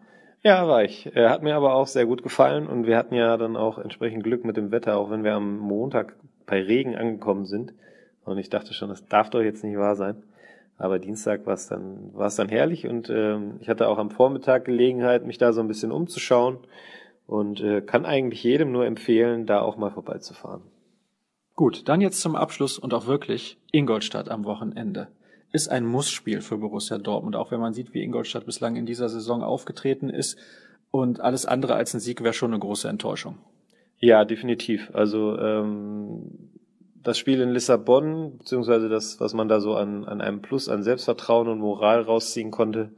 Ja, 0.43 0.67
war 0.67 0.83
ich. 0.83 1.09
Er 1.15 1.29
hat 1.29 1.41
mir 1.41 1.55
aber 1.55 1.73
auch 1.73 1.87
sehr 1.87 2.05
gut 2.05 2.21
gefallen 2.21 2.67
und 2.67 2.85
wir 2.85 2.97
hatten 2.97 3.15
ja 3.15 3.37
dann 3.37 3.55
auch 3.55 3.77
entsprechend 3.77 4.25
Glück 4.25 4.43
mit 4.43 4.57
dem 4.57 4.71
Wetter, 4.71 4.97
auch 4.97 5.09
wenn 5.09 5.23
wir 5.23 5.35
am 5.35 5.57
Montag 5.57 6.17
bei 6.45 6.61
Regen 6.61 6.97
angekommen 6.97 7.45
sind. 7.45 7.73
Und 8.25 8.37
ich 8.37 8.49
dachte 8.49 8.73
schon, 8.73 8.89
das 8.89 9.05
darf 9.05 9.29
doch 9.29 9.41
jetzt 9.41 9.63
nicht 9.63 9.77
wahr 9.77 9.95
sein. 9.95 10.21
Aber 10.77 10.99
Dienstag 10.99 11.45
war 11.45 11.53
es 11.53 11.67
dann, 11.67 12.13
war 12.13 12.27
es 12.27 12.35
dann 12.35 12.49
herrlich 12.49 12.87
und 12.87 13.09
ähm, 13.09 13.57
ich 13.61 13.69
hatte 13.69 13.87
auch 13.87 13.97
am 13.97 14.09
Vormittag 14.09 14.65
Gelegenheit, 14.65 15.25
mich 15.25 15.37
da 15.37 15.53
so 15.53 15.61
ein 15.61 15.67
bisschen 15.69 15.93
umzuschauen 15.93 16.57
und 17.25 17.61
äh, 17.61 17.81
kann 17.81 18.05
eigentlich 18.05 18.43
jedem 18.43 18.73
nur 18.73 18.85
empfehlen, 18.85 19.45
da 19.45 19.61
auch 19.61 19.77
mal 19.77 19.91
vorbeizufahren. 19.91 20.63
Gut, 21.55 21.87
dann 21.87 22.01
jetzt 22.01 22.19
zum 22.19 22.35
Abschluss 22.35 22.77
und 22.79 22.93
auch 22.93 23.07
wirklich 23.07 23.57
Ingolstadt 23.71 24.29
am 24.29 24.43
Wochenende. 24.43 25.07
Ist 25.53 25.69
ein 25.69 25.85
Mussspiel 25.85 26.41
für 26.41 26.57
Borussia 26.57 26.97
Dortmund, 26.97 27.37
auch 27.37 27.51
wenn 27.51 27.61
man 27.61 27.73
sieht, 27.73 27.93
wie 27.93 28.03
Ingolstadt 28.03 28.45
bislang 28.45 28.75
in 28.75 28.85
dieser 28.85 29.07
Saison 29.07 29.43
aufgetreten 29.43 30.09
ist. 30.09 30.37
Und 30.91 31.21
alles 31.21 31.45
andere 31.45 31.75
als 31.75 31.93
ein 31.93 32.01
Sieg 32.01 32.21
wäre 32.23 32.33
schon 32.33 32.51
eine 32.51 32.59
große 32.59 32.89
Enttäuschung. 32.89 33.37
Ja, 33.99 34.25
definitiv. 34.25 34.89
Also 34.93 35.37
ähm, 35.37 36.51
das 37.03 37.17
Spiel 37.17 37.39
in 37.39 37.51
Lissabon, 37.51 38.37
beziehungsweise 38.37 38.89
das, 38.89 39.19
was 39.19 39.33
man 39.33 39.47
da 39.47 39.59
so 39.59 39.75
an, 39.75 40.05
an 40.05 40.21
einem 40.21 40.41
Plus 40.41 40.69
an 40.69 40.83
Selbstvertrauen 40.83 41.47
und 41.47 41.59
Moral 41.59 42.01
rausziehen 42.01 42.51
konnte, 42.51 42.91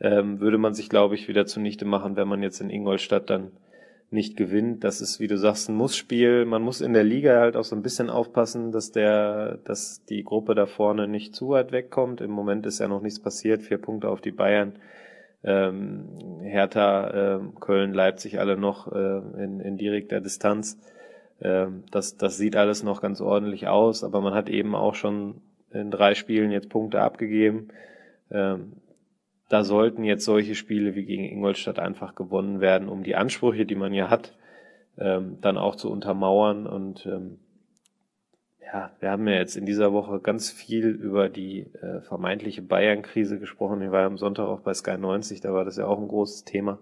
ähm, 0.00 0.40
würde 0.40 0.58
man 0.58 0.74
sich, 0.74 0.88
glaube 0.88 1.16
ich, 1.16 1.28
wieder 1.28 1.46
zunichte 1.46 1.84
machen, 1.84 2.16
wenn 2.16 2.28
man 2.28 2.42
jetzt 2.42 2.60
in 2.60 2.70
Ingolstadt 2.70 3.28
dann 3.28 3.50
nicht 4.10 4.36
gewinnt. 4.36 4.84
Das 4.84 5.00
ist, 5.00 5.20
wie 5.20 5.26
du 5.26 5.36
sagst, 5.36 5.68
ein 5.68 5.74
Mussspiel. 5.74 6.44
Man 6.44 6.62
muss 6.62 6.80
in 6.80 6.94
der 6.94 7.04
Liga 7.04 7.40
halt 7.40 7.56
auch 7.56 7.64
so 7.64 7.76
ein 7.76 7.82
bisschen 7.82 8.08
aufpassen, 8.10 8.72
dass 8.72 8.90
der, 8.90 9.58
dass 9.64 10.04
die 10.06 10.24
Gruppe 10.24 10.54
da 10.54 10.66
vorne 10.66 11.08
nicht 11.08 11.34
zu 11.34 11.50
weit 11.50 11.72
wegkommt. 11.72 12.20
Im 12.20 12.30
Moment 12.30 12.64
ist 12.66 12.78
ja 12.78 12.88
noch 12.88 13.02
nichts 13.02 13.20
passiert. 13.20 13.62
Vier 13.62 13.78
Punkte 13.78 14.08
auf 14.08 14.20
die 14.20 14.30
Bayern. 14.30 14.74
Ähm, 15.44 16.40
Hertha, 16.42 17.36
äh, 17.36 17.40
Köln, 17.60 17.92
Leipzig 17.92 18.40
alle 18.40 18.56
noch 18.56 18.90
äh, 18.90 19.18
in, 19.42 19.60
in 19.60 19.76
direkter 19.76 20.20
Distanz. 20.20 20.78
Ähm, 21.40 21.84
das, 21.90 22.16
das 22.16 22.36
sieht 22.36 22.56
alles 22.56 22.82
noch 22.82 23.00
ganz 23.00 23.20
ordentlich 23.20 23.68
aus, 23.68 24.02
aber 24.04 24.20
man 24.20 24.34
hat 24.34 24.48
eben 24.48 24.74
auch 24.74 24.94
schon 24.94 25.42
in 25.70 25.90
drei 25.90 26.14
Spielen 26.14 26.50
jetzt 26.50 26.70
Punkte 26.70 27.00
abgegeben. 27.02 27.68
Ähm, 28.30 28.72
da 29.48 29.64
sollten 29.64 30.04
jetzt 30.04 30.24
solche 30.24 30.54
Spiele 30.54 30.94
wie 30.94 31.04
gegen 31.04 31.24
Ingolstadt 31.24 31.78
einfach 31.78 32.14
gewonnen 32.14 32.60
werden, 32.60 32.88
um 32.88 33.02
die 33.02 33.16
Ansprüche, 33.16 33.66
die 33.66 33.74
man 33.74 33.94
ja 33.94 34.10
hat, 34.10 34.36
ähm, 34.98 35.38
dann 35.40 35.56
auch 35.56 35.76
zu 35.76 35.90
untermauern. 35.90 36.66
Und 36.66 37.06
ja, 38.64 38.90
wir 39.00 39.10
haben 39.10 39.26
ja 39.26 39.34
jetzt 39.34 39.56
in 39.56 39.64
dieser 39.64 39.92
Woche 39.92 40.20
ganz 40.20 40.50
viel 40.50 40.88
über 40.88 41.28
die 41.28 41.60
äh, 41.80 42.02
vermeintliche 42.02 42.62
Bayern-Krise 42.62 43.38
gesprochen. 43.38 43.80
Ich 43.80 43.90
war 43.90 44.00
ja 44.00 44.06
am 44.06 44.18
Sonntag 44.18 44.46
auch 44.46 44.60
bei 44.60 44.74
Sky 44.74 44.98
90, 44.98 45.40
da 45.40 45.54
war 45.54 45.64
das 45.64 45.78
ja 45.78 45.86
auch 45.86 45.98
ein 45.98 46.08
großes 46.08 46.44
Thema 46.44 46.78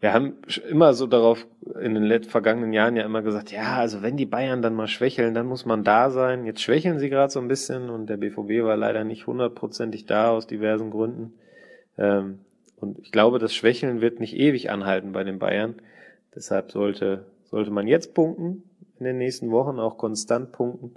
wir 0.00 0.12
haben 0.12 0.34
immer 0.68 0.94
so 0.94 1.06
darauf 1.08 1.46
in 1.80 1.94
den 1.94 2.22
vergangenen 2.22 2.72
Jahren 2.72 2.94
ja 2.94 3.04
immer 3.04 3.22
gesagt, 3.22 3.50
ja, 3.50 3.76
also 3.76 4.00
wenn 4.00 4.16
die 4.16 4.26
Bayern 4.26 4.62
dann 4.62 4.74
mal 4.74 4.86
schwächeln, 4.86 5.34
dann 5.34 5.46
muss 5.46 5.66
man 5.66 5.82
da 5.82 6.10
sein. 6.10 6.44
Jetzt 6.44 6.62
schwächeln 6.62 7.00
sie 7.00 7.10
gerade 7.10 7.32
so 7.32 7.40
ein 7.40 7.48
bisschen 7.48 7.90
und 7.90 8.06
der 8.06 8.16
BVB 8.16 8.64
war 8.64 8.76
leider 8.76 9.02
nicht 9.02 9.26
hundertprozentig 9.26 10.06
da 10.06 10.30
aus 10.30 10.46
diversen 10.46 10.90
Gründen. 10.90 11.34
Ähm, 11.96 12.38
und 12.76 13.00
ich 13.00 13.10
glaube, 13.10 13.40
das 13.40 13.54
Schwächeln 13.54 14.00
wird 14.00 14.20
nicht 14.20 14.36
ewig 14.36 14.70
anhalten 14.70 15.10
bei 15.10 15.24
den 15.24 15.40
Bayern. 15.40 15.74
Deshalb 16.32 16.70
sollte, 16.70 17.26
sollte 17.44 17.72
man 17.72 17.88
jetzt 17.88 18.14
punkten 18.14 18.62
in 19.00 19.04
den 19.04 19.18
nächsten 19.18 19.50
Wochen, 19.50 19.80
auch 19.80 19.98
konstant 19.98 20.52
punkten, 20.52 20.94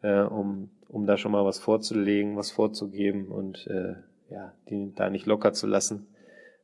äh, 0.00 0.22
um, 0.22 0.70
um 0.88 1.06
da 1.06 1.18
schon 1.18 1.32
mal 1.32 1.44
was 1.44 1.58
vorzulegen, 1.58 2.36
was 2.36 2.50
vorzugeben 2.50 3.28
und 3.28 3.66
äh, 3.66 3.96
ja, 4.30 4.54
die 4.70 4.94
da 4.94 5.10
nicht 5.10 5.26
locker 5.26 5.52
zu 5.52 5.66
lassen. 5.66 6.06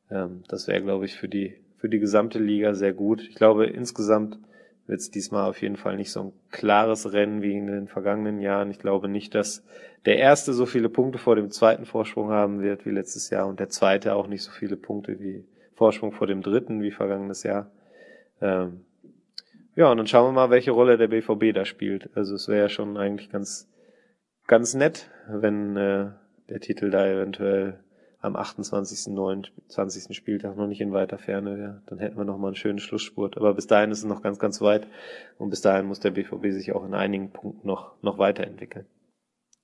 Ähm, 0.09 0.43
das 0.47 0.67
wäre, 0.67 0.81
glaube 0.81 1.05
ich, 1.05 1.15
für 1.15 1.27
die 1.27 1.55
für 1.77 1.89
die 1.89 1.99
gesamte 1.99 2.39
Liga 2.39 2.73
sehr 2.73 2.93
gut. 2.93 3.21
Ich 3.21 3.35
glaube, 3.35 3.65
insgesamt 3.65 4.39
wird 4.87 4.99
es 4.99 5.09
diesmal 5.09 5.49
auf 5.49 5.61
jeden 5.61 5.77
Fall 5.77 5.95
nicht 5.95 6.11
so 6.11 6.21
ein 6.21 6.33
klares 6.51 7.11
Rennen 7.11 7.41
wie 7.41 7.53
in 7.53 7.67
den 7.67 7.87
vergangenen 7.87 8.39
Jahren. 8.39 8.69
Ich 8.69 8.79
glaube 8.79 9.07
nicht, 9.07 9.33
dass 9.33 9.63
der 10.05 10.17
erste 10.17 10.53
so 10.53 10.65
viele 10.65 10.89
Punkte 10.89 11.17
vor 11.17 11.35
dem 11.35 11.49
zweiten 11.49 11.85
Vorsprung 11.85 12.29
haben 12.29 12.61
wird 12.61 12.85
wie 12.85 12.91
letztes 12.91 13.29
Jahr 13.29 13.47
und 13.47 13.59
der 13.59 13.69
zweite 13.69 14.15
auch 14.15 14.27
nicht 14.27 14.43
so 14.43 14.51
viele 14.51 14.77
Punkte 14.77 15.19
wie 15.19 15.45
Vorsprung 15.73 16.11
vor 16.11 16.27
dem 16.27 16.41
dritten 16.41 16.81
wie 16.81 16.91
vergangenes 16.91 17.43
Jahr. 17.43 17.71
Ähm 18.41 18.85
ja, 19.75 19.91
und 19.91 19.97
dann 19.97 20.07
schauen 20.07 20.27
wir 20.27 20.31
mal, 20.31 20.49
welche 20.51 20.71
Rolle 20.71 20.97
der 20.97 21.09
BVB 21.09 21.53
da 21.53 21.65
spielt. 21.65 22.09
Also 22.15 22.35
es 22.35 22.47
wäre 22.47 22.61
ja 22.61 22.69
schon 22.69 22.95
eigentlich 22.95 23.29
ganz, 23.29 23.69
ganz 24.47 24.73
nett, 24.73 25.09
wenn 25.27 25.75
äh, 25.75 26.11
der 26.47 26.59
Titel 26.61 26.89
da 26.89 27.05
eventuell 27.07 27.79
am 28.25 28.35
28. 28.35 29.13
29. 29.13 30.15
Spieltag 30.15 30.57
noch 30.57 30.67
nicht 30.67 30.81
in 30.81 30.93
weiter 30.93 31.17
Ferne 31.17 31.57
wäre. 31.57 31.81
Dann 31.85 31.99
hätten 31.99 32.17
wir 32.17 32.25
noch 32.25 32.37
mal 32.37 32.47
einen 32.47 32.55
schönen 32.55 32.79
Schlussspurt. 32.79 33.37
Aber 33.37 33.53
bis 33.53 33.67
dahin 33.67 33.91
ist 33.91 33.99
es 33.99 34.05
noch 34.05 34.21
ganz, 34.21 34.39
ganz 34.39 34.61
weit. 34.61 34.87
Und 35.37 35.49
bis 35.49 35.61
dahin 35.61 35.85
muss 35.85 35.99
der 35.99 36.11
BVB 36.11 36.51
sich 36.51 36.73
auch 36.73 36.85
in 36.85 36.93
einigen 36.93 37.29
Punkten 37.31 37.67
noch, 37.67 37.91
noch 38.01 38.17
weiterentwickeln. 38.17 38.85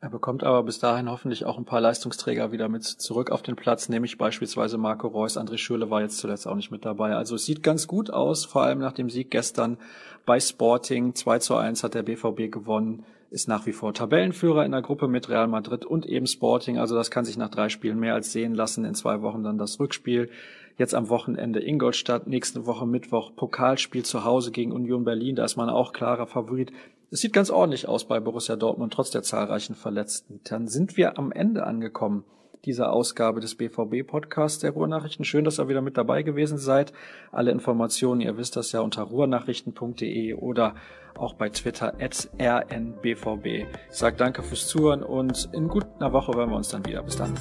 Er 0.02 0.10
bekommt 0.10 0.43
aber 0.43 0.64
bis 0.64 0.80
dahin 0.80 1.10
hoffentlich 1.10 1.45
auch 1.45 1.60
ein 1.60 1.66
paar 1.66 1.80
Leistungsträger 1.80 2.52
wieder 2.52 2.70
mit 2.70 2.84
zurück 2.84 3.30
auf 3.32 3.43
den 3.43 3.56
Platz, 3.56 3.88
nämlich 3.88 4.18
beispielsweise 4.18 4.80
Marco 4.80 5.08
Reus. 5.08 5.38
André 5.38 5.60
Schürle 5.60 5.91
war 5.91 6.02
jetzt 6.02 6.18
zuletzt 6.18 6.47
auch 6.47 6.56
nicht 6.56 6.72
mit 6.72 6.86
dabei. 6.86 7.16
Also 7.16 7.36
es 7.36 7.45
sieht 7.45 7.62
ganz 7.62 7.88
gut 7.88 8.10
aus, 8.10 8.43
vor 8.43 8.64
allem 8.64 8.80
nach 8.80 8.93
dem 8.93 9.12
Sieg 9.12 9.30
gestern 9.30 9.78
bei 10.26 10.39
Sporting. 10.39 11.14
2 11.14 11.39
zu 11.39 11.56
1 11.56 11.84
hat 11.84 11.93
der 11.93 12.04
BVB 12.04 12.52
gewonnen 12.52 13.06
ist 13.32 13.47
nach 13.47 13.66
wie 13.66 13.72
vor 13.72 13.93
Tabellenführer 13.93 14.66
in 14.66 14.74
der 14.74 14.82
Gruppe 14.82 15.08
mit 15.08 15.30
Real 15.30 15.47
Madrid 15.47 15.86
und 15.86 16.06
eben 16.06 16.28
Sporting. 16.28 16.78
Also 16.78 16.95
das 16.95 17.10
kann 17.10 17.24
sich 17.24 17.38
nach 17.38 17.49
drei 17.49 17.70
Spielen 17.70 17.97
mehr 17.97 18.14
als 18.14 18.34
sehen 18.34 18.54
lassen. 18.54 18.84
In 18.84 18.93
zwei 18.93 19.22
Wochen 19.22 19.41
dann 19.41 19.58
das 19.58 19.80
Rückspiel. 19.80 20.30
Jetzt 20.78 20.93
am 20.93 21.08
Wochenende 21.08 21.66
Ingolstadt, 21.66 22.28
nächste 22.28 22.66
Woche 22.66 22.86
Mittwoch 22.86 23.34
Pokalspiel 23.34 24.04
zu 24.04 24.26
Hause 24.26 24.52
gegen 24.52 24.74
Union 24.74 25.06
Berlin. 25.06 25.38
Da 25.38 25.45
ist 25.45 25.56
man 25.56 25.70
auch 25.70 25.93
klarer 25.93 26.28
Favorit. 26.28 26.74
Es 27.14 27.20
sieht 27.20 27.34
ganz 27.34 27.49
ordentlich 27.49 27.89
aus 27.89 28.05
bei 28.05 28.22
Borussia 28.22 28.55
Dortmund, 28.55 28.93
trotz 28.93 29.12
der 29.12 29.22
zahlreichen 29.22 29.76
Verletzten. 29.76 30.39
Dann 30.45 30.70
sind 30.70 30.95
wir 30.95 31.20
am 31.20 31.34
Ende 31.34 31.68
angekommen 31.68 32.24
dieser 32.64 32.93
Ausgabe 32.93 33.41
des 33.41 33.55
BVB-Podcasts 33.55 34.59
der 34.59 34.72
Ruhrnachrichten. 34.72 35.26
Schön, 35.26 35.43
dass 35.43 35.59
ihr 35.59 35.68
wieder 35.68 35.82
mit 35.82 35.97
dabei 35.97 36.24
gewesen 36.24 36.57
seid. 36.57 36.93
Alle 37.34 37.51
Informationen, 37.51 38.22
ihr 38.22 38.38
wisst 38.38 38.55
das 38.55 38.72
ja 38.72 38.80
unter 38.80 39.01
ruhrnachrichten.de 39.03 40.36
oder 40.36 40.76
auch 41.18 41.34
bei 41.34 41.49
Twitter 41.49 41.95
at 41.99 42.30
rnbvb. 42.39 43.66
Ich 43.89 43.97
sage 43.97 44.16
danke 44.16 44.41
fürs 44.41 44.70
Zuhören 44.70 45.03
und 45.03 45.49
in 45.51 45.68
gut 45.68 45.86
einer 45.99 46.14
Woche 46.14 46.34
hören 46.34 46.49
wir 46.49 46.55
uns 46.55 46.70
dann 46.70 46.86
wieder. 46.86 47.03
Bis 47.03 47.18
dann. 47.18 47.34